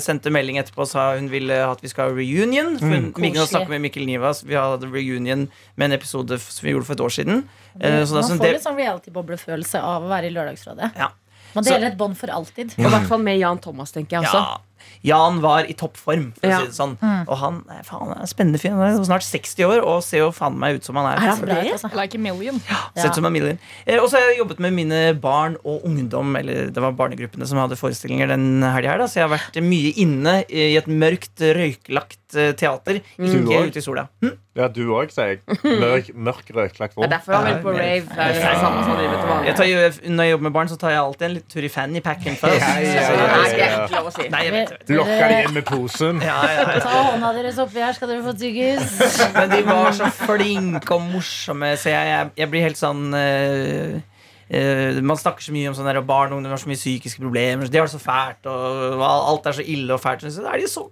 sendte 0.00 0.30
melding 0.30 0.58
etterpå 0.58 0.82
og 0.84 0.88
sa 0.88 1.14
hun 1.16 1.28
ville 1.30 1.50
at 1.66 1.80
vi 1.80 1.88
skal 1.88 2.10
ha 2.10 2.14
reunion. 2.14 2.78
For 2.78 2.86
Mm. 2.86 3.12
Mikkel 3.16 3.38
har 3.38 3.46
snakket 3.46 3.68
med 3.70 3.80
Mikkel 3.82 4.06
Nivas. 4.06 4.42
Vi 4.44 4.54
hadde 4.54 4.86
reunion 4.90 5.48
med 5.76 5.90
en 5.92 5.98
episode 5.98 6.38
som 6.40 6.62
vi 6.66 6.72
gjorde 6.72 6.84
for 6.86 6.92
et 6.94 7.00
år 7.00 7.10
siden. 7.12 7.42
Så 7.76 7.80
det 7.80 7.86
er 7.86 7.98
Man 8.14 8.22
sånn 8.24 8.38
får 8.38 8.52
litt 8.52 8.62
sånn 8.64 8.76
reality-boblefølelse 8.78 9.80
av 9.82 10.02
å 10.02 10.08
være 10.08 10.26
i 10.30 10.30
Lørdagsrådet. 10.34 10.92
Ja. 10.96 11.08
Man 11.55 11.64
Så- 11.64 11.70
deler 11.74 11.86
et 11.92 11.99
bånd 11.99 12.16
for 12.16 12.26
alltid. 12.28 12.72
Og 12.78 12.84
i 12.86 12.88
hvert 12.88 13.07
fall 13.09 13.18
med 13.22 13.38
Jan 13.38 13.59
Thomas, 13.59 13.92
tenker 13.92 14.20
jeg 14.20 14.24
også. 14.28 14.34
Ja. 14.42 14.57
Jan 15.03 15.40
var 15.40 15.64
i 15.66 15.72
toppform, 15.74 16.32
for 16.38 16.47
Ja. 16.47 16.59
å 16.59 16.61
si 16.61 16.66
det 16.66 16.74
sånn. 16.76 16.97
Mm. 16.99 17.28
Og 17.28 17.36
han 17.38 17.64
er, 17.70 17.82
faen, 17.82 18.11
er 18.16 18.20
en 18.20 18.26
spennende 18.26 18.59
fyr. 18.61 18.70
Han 18.70 19.01
er 19.01 19.05
snart 19.05 19.22
60 19.24 19.64
år 19.64 19.82
og 19.84 20.03
ser 20.03 20.18
jo 20.18 20.30
faen 20.30 20.57
meg 20.59 20.76
ut 20.76 20.84
som 20.84 20.94
han 20.97 21.07
er. 21.07 21.16
Er 21.16 21.30
han 21.34 21.40
det? 21.40 21.72
altså. 21.72 21.90
Like 21.94 22.14
a 22.14 22.18
million. 22.18 22.61
Sett 22.97 23.14
som 23.14 23.24
en 23.24 23.32
million. 23.32 23.59
Eh, 23.86 23.99
og 23.99 24.09
så 24.09 24.12
har 24.18 24.30
jeg 24.32 24.38
jobbet 24.38 24.59
med 24.61 24.72
mine 24.72 25.20
barn 25.20 25.57
og 25.64 25.82
ungdom, 25.84 26.36
eller 26.38 26.70
det 26.70 26.76
var 26.82 26.92
barnegruppene 26.92 27.47
som 27.47 27.59
hadde 27.59 27.76
forestillinger 27.76 28.28
den 28.28 28.62
helga 28.62 28.90
her, 28.90 28.99
da, 28.99 29.05
så 29.07 29.14
jeg 29.20 29.28
har 29.28 29.38
vært 29.38 29.62
mye 29.62 29.92
inne 29.97 30.44
i 30.49 30.76
et 30.76 30.86
mørkt, 30.86 31.38
røyklagt 31.40 32.18
eh, 32.34 32.52
teater. 32.58 32.98
Ikke 33.18 33.38
også? 33.44 33.62
ute 33.70 33.78
i 33.78 33.84
sola. 33.84 34.06
Hm? 34.22 34.32
Ja, 34.56 34.66
du 34.72 34.80
òg, 34.96 35.12
sier 35.12 35.34
jeg. 35.34 35.40
Mørk, 35.82 36.08
mørk 36.14 36.50
røyklagt 36.56 36.96
Det 36.96 36.98
er 36.98 37.04
rom. 37.04 37.10
derfor 37.12 37.36
han 37.36 37.46
vil 37.46 37.58
på 37.62 37.74
rave. 37.76 38.00
Det 38.08 38.24
er 38.24 38.32
det 38.32 38.56
samme 38.62 38.84
som 38.86 38.96
driver 38.96 39.20
til 39.20 39.28
vanlig. 39.30 39.46
Jeg 39.46 39.56
tar, 39.56 40.10
når 40.16 40.24
jeg 40.24 40.32
jobber 40.32 40.46
med 40.48 40.54
barn, 40.56 40.70
så 40.72 40.78
tar 40.80 40.94
jeg 40.94 41.00
alltid 41.02 41.26
en 41.26 41.36
litt 41.36 41.46
tur 41.52 41.68
i 41.68 41.70
fannypacken 41.76 42.40
først. 42.40 42.64
Ja, 42.64 42.72
ja, 42.80 42.80
Nei, 42.80 42.96
ja, 42.96 43.04
det 43.04 43.60
ja, 43.60 43.68
er 43.68 43.74
ja. 43.74 43.84
ikke 43.84 44.00
lov 44.00 44.10
å 44.10 44.14
si. 44.16 44.28
Nei, 44.32 44.42
jeg 44.48 44.56
vet, 44.56 44.74
jeg 44.88 45.30
de 45.34 45.38
inn 45.44 45.54
med 45.58 45.68
posen. 45.68 46.24
Ja, 46.24 46.40
ja, 46.50 46.66
ja. 46.72 46.82
Ta 46.88 46.96
hånda 47.10 47.32
deres 47.36 47.62
oppi 47.62 47.84
her, 47.84 47.94
skal 47.96 48.12
dere 48.14 48.24
få 48.26 48.34
tyggis. 48.40 48.98
Men 49.36 49.54
de 49.54 49.62
var 49.68 49.94
så 50.00 50.10
flinke 50.24 50.98
og 50.98 51.08
morsomme, 51.12 51.74
så 51.78 51.92
jeg, 51.92 52.12
jeg, 52.12 52.34
jeg 52.42 52.52
blir 52.52 52.68
helt 52.70 52.80
sånn 52.80 53.08
uh, 53.14 54.04
Uh, 54.46 55.02
man 55.02 55.18
snakker 55.18 55.42
så 55.42 55.50
mye 55.50 55.66
om 55.66 55.74
sånne 55.74 55.90
der, 55.90 56.04
barn 56.06 56.30
og 56.30 56.38
ungdom 56.38 56.52
har 56.54 56.60
så 56.62 56.68
mye 56.70 56.78
psykiske 56.78 57.18
problemer. 57.18 57.66
De 57.66 57.80
har 57.80 57.88
det 57.88 57.96
så 57.96 57.98
fælt, 57.98 58.46
og 58.46 59.02
alt 59.02 59.48
er 59.50 59.56
så 59.58 59.64
ille 59.66 59.96
og 59.96 59.98
fælt. 59.98 60.22
Så 60.30 60.44
er 60.46 60.62
de 60.62 60.68
så 60.70 60.84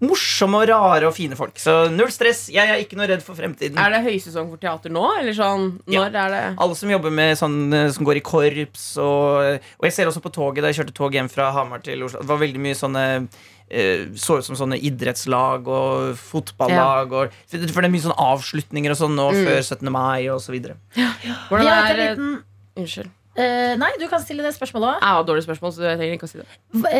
morsomme 0.00 0.60
og 0.62 0.68
rare 0.70 1.08
og 1.08 1.14
fine 1.16 1.34
folk. 1.34 1.56
Så 1.58 1.72
null 1.90 2.10
stress. 2.14 2.44
Jeg 2.54 2.70
er 2.70 2.78
ikke 2.82 2.94
noe 3.00 3.08
redd 3.10 3.22
for 3.24 3.34
fremtiden. 3.34 3.78
Er 3.82 3.90
det 3.96 4.04
høysesong 4.06 4.48
for 4.52 4.60
teater 4.62 4.92
nå? 4.94 5.02
Eller 5.18 5.34
sånn, 5.34 5.80
Ja. 5.90 6.04
er 6.06 6.30
det 6.30 6.42
Alle 6.58 6.76
som 6.78 6.88
jobber 6.92 7.10
med 7.10 7.36
sånn 7.40 7.72
eh, 7.74 7.88
Som 7.90 8.06
går 8.06 8.20
i 8.20 8.24
korps 8.24 8.96
og, 9.02 9.58
og 9.58 9.84
jeg 9.88 9.92
ser 9.96 10.06
også 10.06 10.22
på 10.22 10.30
toget 10.32 10.62
Da 10.62 10.70
jeg 10.70 10.78
kjørte 10.84 10.94
tog 10.94 11.12
hjem 11.18 11.28
fra 11.32 11.50
Hamar 11.52 11.82
til 11.82 12.02
Oslo 12.06 12.20
Det 12.22 12.28
var 12.30 12.38
veldig 12.38 12.60
mye 12.62 12.78
sånne 12.78 13.04
eh, 13.70 14.06
Så 14.14 14.38
ut 14.38 14.46
som 14.46 14.54
sånne 14.60 14.78
idrettslag 14.78 15.66
og 15.66 16.14
fotballag 16.20 17.12
og, 17.12 17.34
for, 17.50 17.58
det 17.58 17.88
er 17.90 17.94
mye 17.96 18.06
sånne 18.06 18.22
avslutninger 18.30 18.94
og 18.94 19.00
sånn 19.02 19.16
nå 19.18 19.28
Mm. 19.34 19.44
Før 19.50 19.60
17. 19.62 19.90
mai 19.92 20.28
og 20.30 20.40
så 20.40 20.54
videre 20.54 20.76
Vi 20.94 21.04
Hvordan 21.50 21.66
er 21.74 21.98
liten 22.04 22.36
Unnskyld. 22.78 23.10
Eh, 23.38 23.74
Nei, 23.78 23.90
du 24.00 24.04
kan 24.10 24.22
stille 24.24 24.44
det 24.44 24.52
spørsmålet 24.56 24.90
òg. 24.90 25.02
Jeg 25.02 25.16
har 25.16 25.26
dårlig 25.28 25.44
spørsmål, 25.46 25.72
så 25.76 25.84
jeg 25.86 26.00
trenger 26.00 26.18
ikke 26.18 26.28
å 26.28 26.32
si 26.32 26.40
det. 26.40 26.48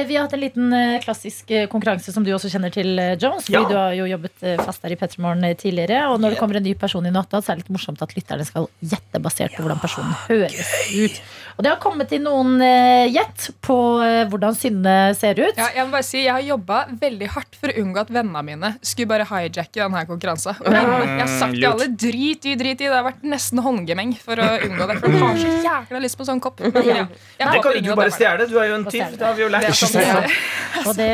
Vi 0.09 0.17
har 0.19 0.27
hatt 0.27 0.37
en 0.37 0.43
liten 0.43 0.73
eh, 0.77 0.99
klassisk 1.05 1.51
eh, 1.55 1.67
konkurranse 1.73 2.15
som 2.15 2.27
du 2.27 2.31
også 2.37 2.51
kjenner 2.53 2.73
til, 2.75 2.93
eh, 3.03 3.17
Jones. 3.21 3.49
Ja. 3.53 3.65
du 3.69 3.75
har 3.77 3.97
jo 3.99 4.07
jobbet 4.09 4.47
eh, 4.47 4.57
fast 4.63 4.85
der 4.85 4.95
i 4.95 5.01
Petremorgen 5.01 5.45
eh, 5.49 5.57
tidligere. 5.59 6.05
Og 6.13 6.23
når 6.23 6.35
det 6.37 6.41
kommer 6.43 6.61
en 6.61 6.67
ny 6.69 6.75
person 6.79 7.07
i 7.09 7.13
natta, 7.15 7.43
så 7.43 7.53
er 7.53 7.59
det 7.59 7.67
litt 7.67 7.75
morsomt 7.77 8.03
at 8.05 8.15
lytterne 8.17 8.47
skal 8.49 8.71
gjette 8.81 9.23
basert 9.25 9.57
på 9.57 9.67
hvordan 9.67 9.83
personen 9.83 10.15
høres 10.29 10.73
ut. 10.95 11.21
Og 11.59 11.65
det 11.67 11.73
har 11.73 11.81
kommet 11.83 12.13
inn 12.15 12.23
noen 12.23 12.61
eh, 12.63 13.09
gjett 13.11 13.49
på 13.67 13.75
eh, 14.07 14.21
hvordan 14.31 14.55
Synne 14.55 14.93
ser 15.19 15.41
ut. 15.41 15.57
Ja, 15.59 15.67
jeg 15.75 15.89
må 15.89 15.97
bare 15.97 16.07
si, 16.07 16.21
jeg 16.23 16.31
har 16.31 16.45
jobba 16.47 16.85
veldig 17.01 17.29
hardt 17.35 17.59
for 17.59 17.73
å 17.73 17.83
unngå 17.83 18.05
at 18.05 18.13
vennene 18.15 18.43
mine 18.47 18.71
skulle 18.79 19.11
bare 19.11 19.27
hijacke 19.27 19.81
denne 19.81 20.05
konkurransen. 20.07 20.55
Og 20.63 20.71
jeg, 20.71 20.85
jeg 20.87 21.17
har 21.25 21.33
sagt 21.33 21.57
til 21.57 21.67
alle 21.67 21.89
drit 21.99 22.47
i, 22.47 22.55
drit 22.61 22.77
i. 22.79 22.87
Det 22.87 22.95
har 22.95 23.03
vært 23.09 23.27
nesten 23.27 23.59
håndgemeng 23.65 24.15
for 24.23 24.39
å 24.39 24.47
unngå 24.69 24.87
det. 24.93 24.99
For 25.03 25.17
de 25.17 25.23
har 25.25 25.41
så 25.43 25.55
jækla 25.67 26.03
lyst 26.05 26.21
på 26.21 26.27
sånn 26.29 26.43
kopp. 26.45 26.63
Ja. 26.63 27.09
Det 27.11 27.63
kan 27.65 27.83
du 27.83 27.91
bare 27.99 28.15
stjele 28.15 28.47
Du 28.47 28.55
er 28.63 28.71
jo 28.71 28.77
en 28.79 28.87
tyv. 28.87 29.17
Det 29.19 29.27
har 29.27 29.35
vi 29.35 29.43
jo 29.43 29.49
lært. 29.51 30.39
Og 30.85 30.93
det, 30.95 31.11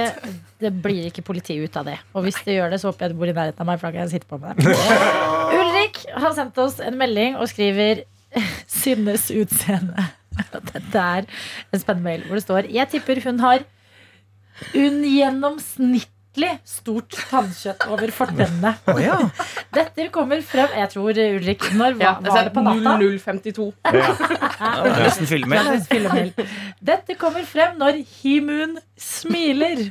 det 0.61 0.73
blir 0.85 1.07
ikke 1.09 1.25
politi 1.25 1.57
ut 1.63 1.79
av 1.81 1.89
det. 1.89 1.97
Og 2.13 2.27
hvis 2.27 2.43
det 2.45 2.59
gjør 2.59 2.75
det, 2.75 2.83
så 2.83 2.91
håper 2.91 3.07
jeg 3.09 3.15
du 3.15 3.23
bor 3.23 3.33
i 3.33 3.37
nærheten 3.37 3.65
av 3.65 3.71
meg, 3.73 3.81
for 3.81 3.89
da 3.89 3.97
kan 3.97 4.05
jeg 4.05 4.19
sitte 4.19 4.29
på 4.29 4.37
med 4.43 4.61
det 4.61 4.77
Ulrik 5.63 6.03
har 6.13 6.37
sendt 6.37 6.61
oss 6.61 6.77
en 6.85 7.01
melding 7.01 7.41
og 7.41 7.49
skriver 7.49 8.05
Synnes 8.83 9.31
utseende. 9.33 10.11
Dette 10.73 10.99
er 10.99 11.29
en 11.73 11.83
spennende 11.83 12.09
mail 12.09 12.27
hvor 12.27 12.39
det 12.39 12.45
står 12.47 12.71
Jeg 12.75 12.91
tipper 12.93 13.23
hun 13.25 13.41
har 13.45 13.65
ugjennomsnittlig 16.35 16.59
stort 16.67 17.15
tannkjøtt 17.31 17.87
over 17.91 18.11
fortennene. 18.13 18.75
Oh, 18.95 18.99
ja. 19.01 19.17
Dette 19.75 20.09
kommer 20.13 20.41
frem 20.45 20.69
Jeg 20.77 20.91
tror, 20.93 21.11
Ulrik, 21.11 21.63
når 21.75 21.97
Ja, 22.01 22.13
var, 22.21 22.31
var 22.31 22.45
det 22.45 22.53
på 22.55 22.63
natta? 22.63 22.97
0052. 23.01 23.73
Det 23.85 24.03
er 24.61 25.05
Nesten 25.05 25.27
fyllemail 25.27 26.33
Dette 26.85 27.17
kommer 27.19 27.45
frem 27.49 27.79
når 27.81 28.01
Himun 28.21 28.77
smiler. 29.01 29.87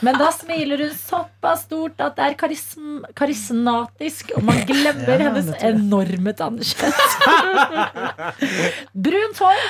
Men 0.00 0.16
da 0.20 0.30
smiler 0.32 0.84
hun 0.86 0.94
såpass 0.96 1.66
stort 1.66 2.00
at 2.00 2.16
det 2.16 2.24
er 2.30 2.36
karism 2.40 3.02
karismatisk, 3.16 4.32
og 4.36 4.44
man 4.48 4.62
glemmer 4.68 5.16
Ja, 5.20 5.28
hennes 5.28 5.50
enorme 5.60 6.32
tannkjøtt. 6.38 6.96
Brunt 8.94 9.42
hår, 9.44 9.66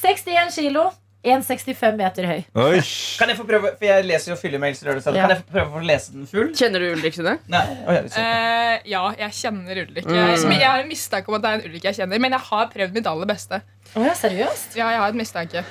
61 0.00 0.56
kilo, 0.56 0.86
1,65 1.26 1.96
meter 1.98 2.28
høy. 2.30 2.38
Oi. 2.62 2.80
Kan 3.18 3.32
jeg 3.32 3.38
få 3.40 3.46
prøve 3.48 3.72
For 3.78 3.88
jeg 3.88 4.04
leser 4.06 4.32
jo 4.32 4.36
fyllemails. 4.38 4.82
Ja. 4.86 4.94
Kan 5.02 5.32
jeg 5.34 5.40
få 5.40 5.56
prøve 5.56 5.80
å 5.80 5.84
lese 5.86 6.14
den 6.14 6.28
full? 6.30 6.52
Kjenner 6.54 6.84
du 6.84 6.92
Ulrik 6.94 7.18
sine? 7.18 7.36
Nei 7.50 7.64
jeg. 7.66 8.12
Eh, 8.22 8.76
ja, 8.92 9.02
jeg 9.24 9.36
kjenner 9.40 9.82
Ulrik. 9.82 10.06
Jeg, 10.06 10.38
jeg 10.54 10.68
har 10.68 10.84
en 10.84 10.90
mistanke 10.90 11.32
om 11.32 11.38
at 11.40 11.44
det 11.44 11.50
er 11.50 11.58
en 11.60 11.66
Ulrik 11.70 11.90
jeg 11.90 11.98
kjenner, 11.98 12.22
men 12.22 12.36
jeg 12.38 12.46
har 12.52 12.70
prøvd 12.72 12.96
mitt 13.00 13.10
aller 13.10 13.28
beste. 13.34 13.60
Oh, 13.96 14.04
ja, 14.06 14.14
seriøst? 14.18 14.78
Ja, 14.78 14.88
jeg 14.94 15.02
har 15.02 15.12
et 15.14 15.18
mistanke. 15.18 15.64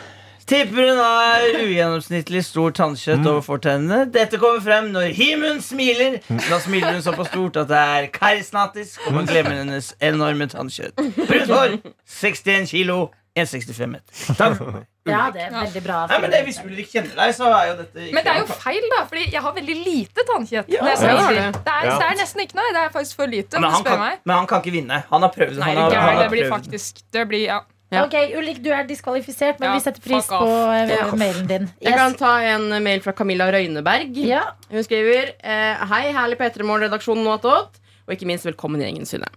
Tipper 0.46 0.92
hun 0.92 1.00
har 1.02 1.42
ugjennomsnittlig 1.58 2.44
stor 2.46 2.74
tannkjøtt 2.78 3.26
over 3.26 3.42
fortennene. 3.42 4.04
Dette 4.14 4.38
kommer 4.38 4.62
frem 4.62 4.92
når 4.94 5.08
Himun 5.18 5.58
smiler. 5.66 6.20
Da 6.30 6.60
smiler 6.62 6.94
hun 6.94 7.02
såpass 7.02 7.32
stort 7.32 7.58
at 7.64 7.72
det 7.72 7.80
er 7.98 8.10
karismatisk, 8.14 9.00
og 9.08 9.16
man 9.18 9.26
glemmer 9.30 9.58
hennes 9.64 9.94
enorme 10.06 10.46
tannkjøtt. 10.52 11.02
Brunt 11.18 11.50
hår, 11.56 11.80
61 12.22 12.70
kilo, 12.76 13.00
1,65 13.34 13.90
meter. 13.96 14.22
Takk 14.38 14.60
for 14.60 14.76
meg. 14.76 14.86
Ja, 15.06 15.28
det 15.30 15.44
er 15.46 15.52
veldig 15.54 15.82
bra. 15.86 16.00
Nei, 16.10 16.18
men 16.24 16.32
det, 16.34 16.40
Hvis 16.48 16.58
Ulrik 16.66 16.90
kjenner 16.90 17.14
deg, 17.14 17.34
så 17.38 17.50
er 17.54 17.68
jo 17.70 17.76
dette 17.84 18.08
ikke 18.08 18.16
Men 18.18 18.26
det 18.26 18.32
er 18.32 18.40
jo 18.42 18.58
feil, 18.58 18.88
da, 18.90 19.04
Fordi 19.12 19.26
jeg 19.36 19.44
har 19.46 19.54
veldig 19.60 19.76
lite 19.86 20.26
tannkjøtt. 20.32 20.72
Ja, 20.74 20.82
ja, 20.82 20.96
det 20.98 21.12
er 21.12 21.30
det, 21.36 21.44
er, 21.76 21.86
det 21.92 22.08
er 22.08 22.18
nesten 22.24 22.42
ikke 22.42 22.58
noe. 22.58 22.74
Det 22.74 22.82
er 22.82 22.92
faktisk 22.96 23.22
for 23.22 23.30
lite. 23.30 23.62
men 23.62 23.70
han, 23.70 23.84
spør 23.86 23.94
kan, 23.94 24.02
meg. 24.02 24.26
men 24.26 24.36
han 24.40 24.50
kan 24.50 24.64
ikke 24.66 24.74
vinne. 24.80 25.00
Han 25.12 25.28
har 25.28 25.34
prøvd. 25.36 25.62
Nei, 25.62 25.70
Han 25.76 25.84
har, 25.86 25.96
han 26.10 26.20
det 26.24 26.28
blir 26.34 26.48
prøvd. 26.48 26.56
faktisk 26.58 27.06
Det 27.14 27.28
blir, 27.30 27.46
ja. 27.52 27.62
Ok, 28.02 28.18
Ulrik, 28.36 28.64
du 28.66 28.72
er 28.74 28.90
diskvalifisert, 28.90 29.62
men 29.62 29.70
Ja, 29.70 29.76
vi 29.78 29.86
setter 29.86 30.02
pris 30.02 30.26
på 30.28 30.42
eh, 30.74 30.90
Ja. 30.90 31.06
mailen 31.14 31.48
din. 31.48 31.70
Jeg 31.86 31.94
kan 32.02 32.18
ta 32.18 32.34
en 32.42 32.68
mail 32.84 33.06
fra 33.06 33.14
Camilla 33.14 33.52
Røyneberg. 33.54 34.18
Ja, 34.26 34.42
Hun 34.74 34.84
skriver 34.84 35.36
eh, 35.38 35.86
Hei, 35.94 36.04
herlig 36.18 36.42
P3morgen-redaksjonen 36.42 37.30
Og 37.30 38.12
ikke 38.12 38.26
minst 38.26 38.50
velkommen 38.50 38.82
i 38.82 38.90
gjengen, 38.90 39.06
Synne. 39.06 39.30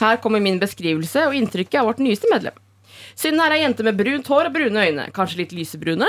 Her 0.00 0.16
kommer 0.24 0.40
min 0.40 0.58
beskrivelse 0.60 1.28
og 1.28 1.36
inntrykket 1.36 1.80
av 1.80 1.92
vårt 1.92 2.00
nyeste 2.02 2.32
medlem. 2.32 2.56
Synne 3.22 3.46
er 3.46 3.56
ei 3.56 3.62
jente 3.62 3.86
med 3.86 3.98
brunt 3.98 4.28
hår 4.32 4.50
og 4.50 4.54
brune 4.56 4.86
øyne. 4.88 5.08
Kanskje 5.14 5.44
litt 5.44 5.54
lysebrune. 5.54 6.08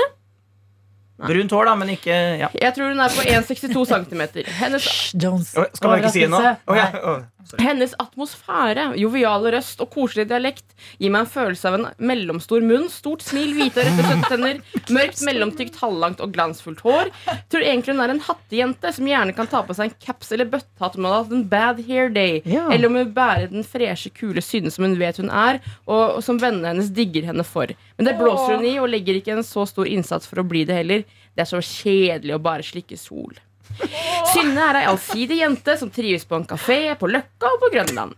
Brunt 1.24 1.52
hår, 1.54 1.68
da, 1.68 1.74
men 1.78 1.92
ikke 1.94 2.14
ja. 2.40 2.48
Jeg 2.58 2.74
tror 2.74 2.90
hun 2.90 3.02
er 3.04 3.12
på 3.14 3.22
1,62 3.22 3.84
cm. 4.10 4.22
Hennes 4.58 4.82
Shh, 4.88 5.14
Jones. 5.22 5.52
Skal 5.54 5.92
man 5.92 6.02
ikke 6.02 6.14
si 6.16 6.26
noe? 6.30 6.56
Oh, 6.66 6.74
ja. 6.78 6.88
Hennes 7.60 7.92
atmosfære, 8.00 8.84
joviale 8.98 9.50
røst 9.54 9.80
og 9.84 9.90
koselig 9.92 10.24
dialekt 10.30 10.64
gir 10.98 11.10
meg 11.12 11.24
en 11.24 11.30
følelse 11.30 11.68
av 11.70 11.76
en 11.78 11.86
mellomstor 11.98 12.64
munn, 12.64 12.86
stort 12.92 13.22
smil, 13.24 13.52
hvite 13.56 13.82
og 13.82 13.88
rette 13.88 14.06
søttenner, 14.08 14.60
mørkt, 14.94 15.20
mellomtykt, 15.28 15.76
halvlangt 15.82 16.22
og 16.24 16.32
glansfullt 16.34 16.80
hår. 16.86 17.12
Tror 17.52 17.64
egentlig 17.66 17.94
hun 17.94 18.02
er 18.04 18.14
en 18.14 18.22
hattejente 18.26 18.92
som 18.96 19.08
gjerne 19.10 19.36
kan 19.36 19.50
ta 19.52 19.62
på 19.66 19.76
seg 19.76 19.90
en 19.92 19.96
caps 20.06 20.32
eller 20.34 20.50
bøttehatt 20.52 20.96
om 20.98 21.04
hun 21.06 21.12
har 21.12 21.22
hatt 21.24 21.32
en 21.36 21.46
bad 21.52 21.80
hair 21.88 22.08
day, 22.14 22.40
Ja. 22.48 22.66
eller 22.72 22.88
om 22.88 22.96
hun 23.00 23.14
bærer 23.16 23.50
den 23.52 23.64
freshe, 23.64 24.10
kule 24.14 24.42
synet 24.44 24.72
som 24.74 24.84
hun 24.88 24.98
vet 24.98 25.20
hun 25.22 25.30
er, 25.30 25.60
og, 25.86 26.16
og 26.18 26.22
som 26.26 26.38
vennene 26.42 26.72
hennes 26.74 26.90
digger 26.96 27.28
henne 27.30 27.44
for. 27.44 27.70
Men 27.98 28.08
det 28.08 28.16
blåser 28.18 28.56
hun 28.56 28.64
i, 28.66 28.78
og 28.80 28.88
legger 28.90 29.20
ikke 29.20 29.36
en 29.38 29.44
så 29.46 29.66
stor 29.68 29.86
innsats 29.86 30.26
for 30.30 30.40
å 30.42 30.48
bli 30.48 30.64
det 30.68 30.74
heller. 30.80 31.04
Det 31.34 31.42
er 31.44 31.50
så 31.50 31.60
kjedelig 31.64 32.36
å 32.36 32.42
bare 32.42 32.62
slikke 32.66 32.96
sol. 32.98 33.34
Synne 34.32 34.64
er 34.70 34.78
ei 34.82 34.84
allsidig 34.90 35.38
jente 35.40 35.74
som 35.80 35.90
trives 35.90 36.24
på 36.28 36.36
en 36.38 36.46
kafé 36.48 36.78
på 37.00 37.08
Løkka 37.10 37.50
og 37.54 37.60
på 37.64 37.70
Grønland. 37.74 38.14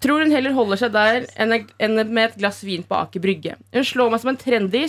Tror 0.00 0.22
hun 0.24 0.32
heller 0.32 0.54
holder 0.56 0.80
seg 0.80 0.92
der 0.94 1.26
enn 1.36 1.96
med 2.08 2.22
et 2.30 2.36
glass 2.40 2.62
vin 2.64 2.82
på 2.88 2.96
Aker 2.96 3.20
Brygge. 3.20 3.56
Hun 3.74 3.84
slår 3.84 4.10
meg 4.14 4.22
som 4.22 4.30
en 4.32 4.38
trendy, 4.40 4.86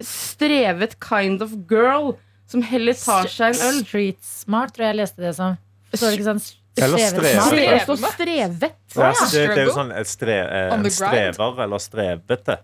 strevet 0.00 0.98
kind 1.00 1.42
of 1.44 1.52
girl 1.70 2.14
som 2.50 2.62
heller 2.66 2.96
tar 2.98 3.28
seg 3.30 3.54
en 3.54 3.66
øl. 3.68 3.82
Street 3.86 4.18
smart, 4.26 4.74
tror 4.74 4.88
jeg 4.88 4.94
jeg 4.94 5.00
leste 5.02 5.22
det 5.24 5.34
som. 5.36 5.56
Står 5.92 6.06
det 6.10 6.18
ikke 6.18 6.28
sånn 6.30 6.42
Eller 6.80 7.02
strevet 7.10 7.44
strevet. 7.44 8.12
strevet. 8.14 8.76
Ja, 8.96 9.12
så 9.12 9.30
det, 9.34 9.46
det 9.54 9.62
er 9.62 9.68
jo 9.68 9.74
sånn 9.76 9.90
et 10.00 10.08
stre, 10.10 10.36
eh, 10.46 10.74
en 10.74 10.84
strever 10.94 11.62
eller 11.66 11.82
strevete. 11.82 12.56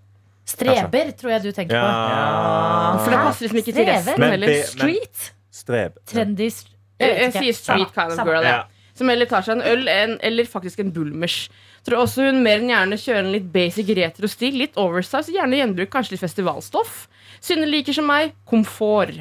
Streber, 0.46 1.08
tror 1.18 1.32
jeg 1.34 1.42
du 1.42 1.48
tenker 1.52 1.74
på. 1.74 1.86
Ja. 1.88 3.00
For 3.02 3.10
det 3.10 3.18
passer 3.24 3.46
liksom 3.48 3.58
ikke 3.62 3.74
til 3.74 3.88
resten 3.88 4.20
Men 4.22 4.30
heller. 4.36 4.52
det- 4.52 4.68
Street? 4.70 5.32
Streb. 5.66 5.98
Trendy 6.06 6.46
st- 6.52 6.72
Jeg, 7.02 7.12
jeg 7.26 7.32
sier 7.34 7.52
street 7.58 7.90
kind 7.92 8.14
of 8.14 8.22
girl. 8.24 8.46
Ja. 8.46 8.64
Som 8.96 9.10
heller 9.12 9.28
tar 9.28 9.42
seg 9.44 9.58
en 9.58 9.66
øl 9.68 9.88
en, 9.92 10.14
eller 10.24 10.46
faktisk 10.48 10.80
en 10.80 10.92
bulmers. 10.94 11.50
Tror 11.84 12.00
også 12.06 12.24
hun 12.30 12.38
mer 12.42 12.62
enn 12.62 12.70
gjerne 12.72 12.96
kjører 12.98 13.26
en 13.26 13.32
litt 13.34 13.50
basic 13.52 13.90
retro-stil. 13.98 14.56
Litt 14.62 14.78
oversize, 14.80 15.28
gjerne 15.34 15.58
gjenbruk, 15.60 15.90
kanskje 15.92 16.14
litt 16.16 16.22
festivalstoff. 16.24 17.02
Synne 17.44 17.68
liker 17.68 17.92
som 17.94 18.08
meg 18.08 18.32
komfort. 18.48 19.18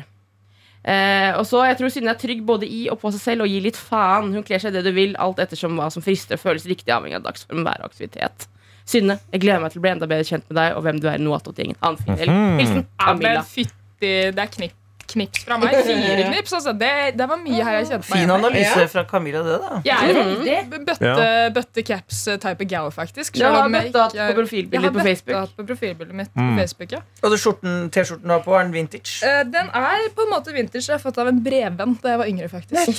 Eh, 0.86 1.32
og 1.36 1.44
så, 1.50 1.64
Jeg 1.66 1.80
tror 1.80 1.90
Synne 1.92 2.14
er 2.14 2.20
trygg 2.22 2.44
både 2.46 2.68
i 2.70 2.84
og 2.94 3.00
på 3.02 3.10
seg 3.12 3.22
selv 3.24 3.42
og 3.46 3.50
gir 3.52 3.64
litt 3.66 3.78
faen. 3.78 4.32
Hun 4.38 4.46
kler 4.46 4.62
seg 4.62 4.72
det 4.78 4.84
du 4.86 4.92
vil, 4.96 5.16
alt 5.20 5.40
ettersom 5.42 5.76
hva 5.80 5.90
som 5.92 6.06
frister 6.06 6.38
og 6.38 6.44
føles 6.46 6.66
riktig 6.70 6.94
avhengig 6.94 7.18
av 7.20 7.26
dagsform, 7.26 7.64
vær 7.66 7.82
og 7.84 7.90
aktivitet. 7.92 8.48
Synne, 8.86 9.18
jeg 9.34 9.42
gleder 9.42 9.64
meg 9.66 9.74
til 9.74 9.82
å 9.82 9.86
bli 9.86 9.92
enda 9.96 10.06
bedre 10.08 10.28
kjent 10.30 10.46
med 10.48 10.60
deg 10.62 10.76
og 10.78 10.84
hvem 10.86 11.00
du 11.02 11.08
er 11.10 11.18
i 11.18 11.24
Noatot-gjengen. 11.26 11.80
Fin. 12.06 12.36
Hilsen 12.62 12.84
Ja, 13.02 13.14
men 13.18 13.42
fytti, 13.50 14.12
det 14.30 14.44
er 14.46 14.52
knip, 14.54 14.76
knips 15.08 15.44
fra 15.46 15.58
meg. 15.58 15.76
Fire 15.86 16.24
knips, 16.32 16.54
altså. 16.54 16.74
Det, 16.78 16.92
det 17.18 17.28
var 17.30 17.38
mye 17.38 17.64
her 17.64 17.78
jeg 17.80 17.88
kjente 17.92 18.10
meg 18.10 18.20
Fin 18.20 18.30
analyse 18.36 18.88
fra 18.92 19.04
Camilla, 19.10 19.42
det, 19.46 19.60
da. 19.62 19.82
Jeg 19.86 19.96
er 19.96 20.20
en 20.22 20.32
Veldig. 20.36 20.86
bøtte, 20.86 21.26
bøtte-caps-type 21.58 22.68
gal, 22.70 22.92
faktisk. 22.92 23.34
Du 23.40 23.44
har 23.46 23.70
bøtta 23.70 24.06
ikke 24.10 24.20
er- 24.20 24.34
på 24.34 24.40
profilbildet 24.42 24.82
Jeg 24.82 24.92
har 24.92 24.96
på 25.00 25.06
Facebook. 25.06 25.56
på 25.58 25.66
profilbildet 25.72 26.16
mitt 26.16 26.32
Mm. 26.36 26.56
på 26.56 26.60
Facebook, 26.62 26.92
ja. 26.92 27.00
Og 27.24 27.32
T-skjorten 27.36 28.24
du 28.24 28.30
har 28.34 28.40
på, 28.46 28.54
er 28.60 28.64
den 28.64 28.74
vintage? 28.74 29.24
Eh, 29.24 29.44
Den 29.44 29.70
er 29.74 30.10
på 30.16 30.22
en 30.26 30.32
måte 30.34 30.54
vintage. 30.54 30.88
Jeg 30.88 30.96
har 30.98 31.00
fått 31.04 31.18
av 31.18 31.28
en 31.28 31.42
brevvenn 31.44 31.98
da 32.02 32.10
jeg 32.10 32.18
var 32.18 32.26
yngre, 32.28 32.50
faktisk. 32.50 32.98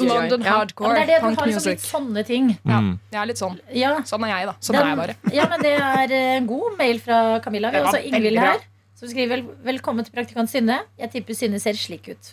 London 0.00 0.42
hardcore, 0.42 0.88
Ja, 0.88 0.94
men 0.94 1.06
det 1.06 1.14
er 1.16 1.20
det, 1.20 1.20
du 1.20 1.36
har 1.40 1.46
liksom 1.46 1.52
music. 1.54 1.66
litt 1.66 1.80
sånne 1.86 2.26
ting. 2.26 2.58
Ja, 2.64 2.80
Mm. 2.80 2.98
jeg 3.12 3.20
er 3.22 3.26
litt 3.26 3.36
sånn. 3.38 3.58
Ja, 3.72 3.96
Sånn 4.02 4.24
er 4.24 4.28
jeg, 4.38 4.46
da. 4.46 4.54
Sånn 4.60 4.76
er 4.76 4.86
jeg 4.86 4.96
bare. 4.96 5.14
ja, 5.32 5.46
men 5.48 5.60
det 5.60 5.72
er 5.80 6.12
eh, 6.12 6.36
en 6.36 6.46
god 6.46 6.76
mail 6.78 6.98
fra 7.00 7.40
Camilla. 7.40 7.70
Vi 7.70 7.76
har 7.78 7.84
også 7.86 8.04
Ingvild 8.04 8.38
her. 8.38 8.58
Som 8.96 9.10
skriver 9.10 9.36
vel, 9.36 9.42
'Velkommen 9.60 10.04
til 10.04 10.14
praktikant 10.14 10.48
Synne'. 10.48 10.78
Jeg 10.98 11.10
tipper 11.12 11.36
Synne 11.36 11.60
ser 11.60 11.76
slik 11.76 12.08
ut. 12.08 12.32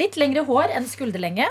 Litt 0.00 0.16
lengre 0.16 0.44
hår 0.46 0.72
enn 0.72 0.88
skulderlenge. 0.88 1.44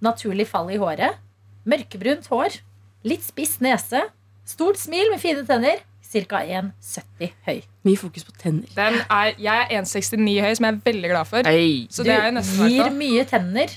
Naturlig 0.00 0.46
fall 0.46 0.70
i 0.70 0.78
håret. 0.78 1.18
Mørkebrunt 1.66 2.28
hår. 2.30 2.60
Litt 3.02 3.24
spiss 3.26 3.58
nese. 3.60 4.04
Stort 4.46 4.78
smil 4.78 5.10
med 5.10 5.18
fine 5.18 5.42
tenner. 5.46 5.82
Ca. 6.06 6.38
1,70 6.38 7.32
høy. 7.48 7.62
Mye 7.84 7.98
fokus 7.98 8.22
på 8.22 8.32
tenner. 8.38 8.70
Den 8.76 9.00
er, 9.10 9.34
jeg 9.42 9.66
er 9.66 9.82
1,69 9.82 10.40
høy, 10.40 10.54
som 10.54 10.68
jeg 10.68 10.74
er 10.76 10.80
veldig 10.86 11.10
glad 11.10 11.26
for. 11.26 11.42
Hey. 11.50 11.88
Så 11.90 12.04
Du 12.04 12.10
det 12.10 12.14
er 12.14 12.30
jo 12.30 12.68
gir 12.70 12.90
mye 12.94 13.24
tenner. 13.26 13.74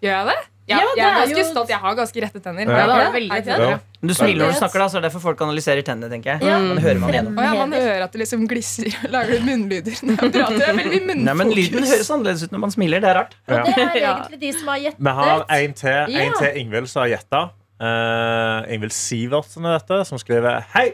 Gjør 0.00 0.14
jeg 0.20 0.26
det? 0.30 0.38
Ja, 0.66 0.78
Ja, 0.80 0.92
jeg 0.96 1.04
er 1.04 1.16
ganske 1.20 1.36
jo- 1.42 1.50
stolt. 1.52 1.68
Jeg 1.68 1.78
har 1.78 1.94
ganske 1.98 2.20
rette 2.24 2.40
tenner. 2.40 2.64
Ja. 2.64 2.76
Ja, 2.78 2.84
du 3.10 3.12
veldig 3.18 3.36
er 3.36 3.42
tenner. 3.44 3.70
Ja. 3.74 3.78
Du 4.04 4.12
smiler 4.14 4.46
når 4.46 4.52
du 4.54 4.58
snakker, 4.58 4.78
da, 4.80 4.86
så 4.88 4.92
det 4.96 5.00
er 5.00 5.08
derfor 5.08 5.20
folk 5.20 5.40
analyserer 5.44 5.82
tennene, 5.84 6.08
tenker 6.12 6.32
jeg. 6.38 6.48
Ja. 6.48 6.58
Men 6.58 6.78
hører 6.80 6.98
man 7.00 7.12
gjennom. 7.12 7.36
Ja, 7.44 7.52
man 7.60 7.72
hører 7.72 8.04
at 8.04 8.12
det 8.12 8.20
liksom 8.22 8.46
glisser 8.48 8.88
og 9.04 9.10
lager 9.12 9.40
munnlyder. 9.44 9.98
når 10.04 10.16
jeg 10.22 10.32
prater. 10.32 10.58
Det 10.58 10.68
er 10.68 10.78
veldig 10.78 11.00
mye 11.08 11.16
Nei, 11.24 11.34
men 11.34 11.50
Lyden 11.52 11.84
høres 11.88 12.10
annerledes 12.10 12.44
ut 12.44 12.50
når 12.56 12.60
man 12.64 12.70
smiler. 12.70 13.00
Det 13.04 13.10
er 13.10 13.14
rart. 13.20 13.36
Og 13.48 13.54
det 13.68 13.74
er 13.76 13.94
egentlig 14.00 14.40
de 14.40 14.52
som 14.58 14.68
har 14.72 14.78
gjettet. 14.86 15.00
Vi 15.04 15.14
har 15.20 15.44
en 15.58 15.72
til, 15.82 16.16
en 16.24 16.32
til 16.40 16.60
Ingvild 16.64 16.88
som 16.88 17.02
har 17.04 17.12
gjetta. 17.12 17.42
Uh, 17.84 18.72
Ingvild 18.72 18.92
Sivertsen 18.96 19.66
er 19.68 19.78
dette, 19.78 20.00
som 20.08 20.18
skriver 20.20 20.64
Hei, 20.74 20.86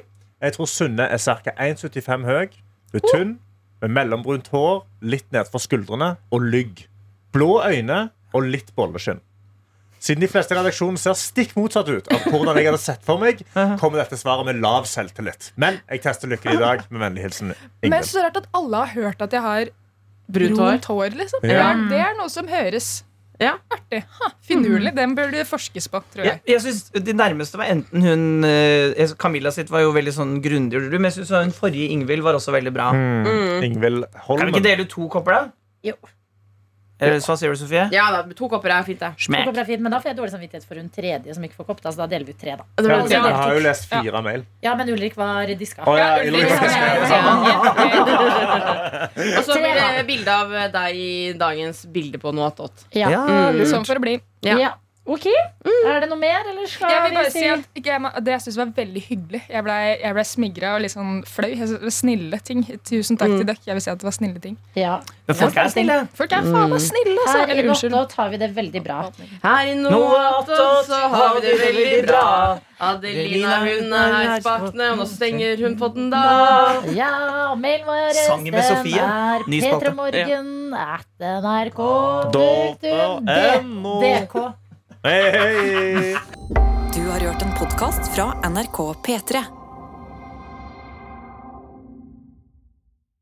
jeg 0.42 0.52
tror 0.56 0.66
Sunne 0.66 1.06
er 1.06 1.18
ca. 1.22 1.54
1,75 1.60 2.24
høy. 2.26 2.46
Hun 2.90 3.00
er 3.00 3.08
tynn, 3.14 3.34
med 3.82 3.90
mellombrunt 3.94 4.48
hår, 4.50 4.82
litt 5.02 5.28
nedfor 5.30 5.62
skuldrene 5.62 6.16
og 6.34 6.42
lygg. 6.42 6.86
Blå 7.32 7.60
øyne 7.62 8.08
og 8.34 8.42
litt 8.50 8.74
bolleskinn. 8.74 9.20
Siden 10.00 10.22
de 10.24 10.28
fleste 10.32 10.54
i 10.54 10.56
redaksjonen 10.56 10.96
ser 11.00 11.12
stikk 11.20 11.50
motsatt 11.58 11.88
ut 11.92 12.06
av 12.08 12.22
hvordan 12.32 12.56
jeg 12.56 12.70
hadde 12.70 12.80
sett 12.80 13.02
for 13.04 13.20
meg, 13.20 13.42
kommer 13.82 14.00
dette 14.00 14.16
svaret 14.16 14.48
med 14.48 14.62
lav 14.64 14.86
selvtillit. 14.88 15.50
Men 15.60 15.76
jeg 15.90 16.00
tester 16.06 16.30
lykken 16.32 16.54
i 16.56 16.60
dag 16.62 16.86
med 16.88 17.02
vennlig 17.04 17.26
hilsen 17.28 17.52
Men 17.52 17.90
Ingvild. 17.90 18.08
så 18.08 18.24
rart 18.24 18.40
at 18.40 18.48
alle 18.56 18.80
har 18.86 18.94
hørt 18.96 19.20
at 19.28 19.36
jeg 19.36 19.44
har 19.44 19.70
Brunt 20.30 20.58
hår. 20.62 20.80
hår. 20.88 21.16
liksom. 21.18 21.40
Ja. 21.44 21.50
Det, 21.50 21.60
er, 21.60 21.86
det 21.90 22.00
er 22.06 22.18
noe 22.18 22.30
som 22.32 22.48
høres 22.48 22.88
Ja. 23.40 23.54
artig. 23.72 24.02
Ha, 24.20 24.28
Finurlig. 24.44 24.90
Den 24.94 25.14
bør 25.16 25.30
det 25.32 25.46
forskes 25.48 25.88
på, 25.88 26.00
tror 26.12 26.24
Jeg, 26.28 26.40
jeg. 26.44 26.54
jeg 26.54 26.60
synes 26.64 27.04
De 27.08 27.14
nærmeste 27.16 27.56
var 27.60 27.70
enten 27.72 28.04
hun 28.04 28.44
eh, 28.44 29.12
Camilla 29.18 29.50
sitt 29.52 29.70
var 29.72 29.80
jo 29.84 29.92
veldig 29.96 30.12
sånn 30.16 30.34
grundig, 30.44 30.80
men 30.92 31.08
jeg 31.08 31.16
synes 31.18 31.32
hun 31.44 31.52
forrige 31.56 31.88
Ingvild 31.94 32.22
var 32.24 32.36
også 32.36 32.52
veldig 32.56 32.72
bra. 32.76 32.90
Mm. 32.92 33.64
Ingvild 33.68 34.04
Kan 34.26 34.44
vi 34.46 34.52
ikke 34.54 34.64
dele 34.68 34.84
ut 34.84 34.92
to 34.92 35.08
kopper, 35.12 35.32
da? 35.32 35.52
Jo. 35.88 35.96
Hva 37.00 37.36
sier 37.40 37.50
du, 37.54 37.56
Sofie? 37.56 37.86
Ja 37.94 38.10
da, 38.12 38.18
to 38.36 38.48
kopper 38.52 38.74
er 38.76 38.84
fint, 38.84 39.00
det. 39.00 39.12
To 39.16 39.48
kopper 39.48 39.62
er 39.62 39.68
fint, 39.70 39.80
men 39.84 39.92
da 39.94 40.00
får 40.02 40.10
jeg 40.12 40.18
dårlig 40.18 40.32
samvittighet 40.34 40.66
for 40.68 40.80
hun 40.80 40.90
tredje 40.92 41.34
som 41.36 41.46
ikke 41.46 41.56
får 41.56 41.66
kopp. 41.70 41.80
Da, 41.84 41.92
så 41.94 42.02
da 42.02 42.06
deler 42.12 42.28
vi 42.28 42.34
ut 42.36 42.40
tre, 42.42 42.56
da. 42.60 42.64
Ja, 42.76 42.82
tre, 42.84 43.16
Jeg 43.16 43.22
har 43.40 43.54
jo 43.56 43.62
lest 43.64 43.88
fire 43.88 44.22
mail. 44.26 44.44
Ja, 44.66 44.74
men 44.76 44.92
Ulrik 44.92 45.16
var 45.16 45.46
diska. 45.60 45.86
Oh, 45.88 45.96
ja, 45.98 46.18
Ja, 46.20 46.28
Ulrik. 46.28 46.50
Og 49.38 49.44
så 49.48 49.56
blir 49.56 49.74
det 49.80 50.04
bilde 50.08 50.36
av 50.36 50.54
deg 50.76 51.00
i 51.00 51.32
dagens 51.40 51.84
bilde 51.92 52.20
på 52.20 52.32
noe 52.36 52.50
Ja. 52.92 53.08
Ja, 53.10 53.24
Mm. 53.50 53.64
Sånn 53.66 53.84
for 53.86 53.94
det 53.98 54.02
bli. 54.04 54.20
Ja. 54.44 54.74
Ok. 55.10 55.24
Er 55.26 56.04
det 56.04 56.08
noe 56.10 56.18
mer, 56.20 56.44
eller 56.46 56.68
skal 56.70 56.90
Jeg 56.92 57.02
vil 57.02 57.14
bare 57.16 57.24
vi 57.26 57.30
si 57.34 57.46
at 57.50 57.64
ikke, 57.74 57.90
jeg- 57.90 58.24
Det 58.24 58.30
jeg 58.36 58.40
synes 58.44 58.56
var 58.60 58.66
veldig 58.76 59.02
hyggelig. 59.08 59.40
Jeg 59.50 59.64
ble, 59.66 59.78
jeg 60.04 60.14
ble 60.14 60.24
smigra 60.24 60.74
og 60.76 60.80
litt 60.82 60.92
sånn 60.92 61.24
var 61.24 61.90
Snille 61.90 62.38
ting. 62.44 62.62
Tusen 62.84 63.18
takk 63.18 63.28
til 63.38 63.44
dere. 63.46 63.56
Jeg 63.66 63.74
vil 63.74 63.80
si 63.82 63.90
at 63.90 63.98
det 63.98 64.04
var 64.06 64.12
snille 64.14 64.40
ting. 64.40 64.56
Ja. 64.76 65.00
Men 65.26 65.36
folk 65.36 65.56
er 65.56 65.68
snille. 65.74 66.08
Folk 66.14 66.32
er 66.32 66.42
faen 66.46 66.70
meg 66.70 66.80
snille, 66.80 67.18
altså. 67.26 67.38
Her 67.38 67.46
i 67.46 67.50
Eller 67.50 67.70
unnskyld. 67.70 67.90
Lotto 67.90 68.14
tar 68.14 68.30
vi 68.30 68.36
det 68.36 68.54
veldig 68.54 68.84
bra. 68.84 69.10
Her 69.42 69.66
i 69.66 69.74
Noatot 69.74 70.86
så 70.86 71.00
har 71.10 71.34
vi 71.34 71.40
det 71.40 71.58
veldig 71.58 72.06
bra. 72.06 72.58
Adelina 72.80 73.58
hun 73.60 73.92
er 73.92 74.12
her 74.14 74.40
spakne, 74.40 74.92
og 74.92 74.98
nå 74.98 75.06
stenger 75.06 75.58
hun 75.60 75.76
på 75.76 75.94
den 75.94 76.08
da. 76.10 76.80
Ja, 76.94 77.54
mailen 77.54 77.84
vår 77.84 78.14
Sangen 78.14 78.52
med 78.54 78.62
den 78.62 78.76
Sofie. 78.76 79.02
er 79.02 79.44
Ny 79.46 79.60
spalte. 79.60 79.90
p3morgen 79.90 80.72
at 80.72 81.06
nrk 81.20 81.76
Dot 82.32 82.82
NO. 82.82 84.00
DK. 84.00 84.54
Hei, 85.02 85.30
hei. 85.32 86.16
Du 86.94 87.08
har 87.08 87.20
hørt 87.20 87.42
en 87.42 87.52
podkast 87.58 88.14
fra 88.14 88.48
NRK 88.48 88.76
P3. 89.06 89.59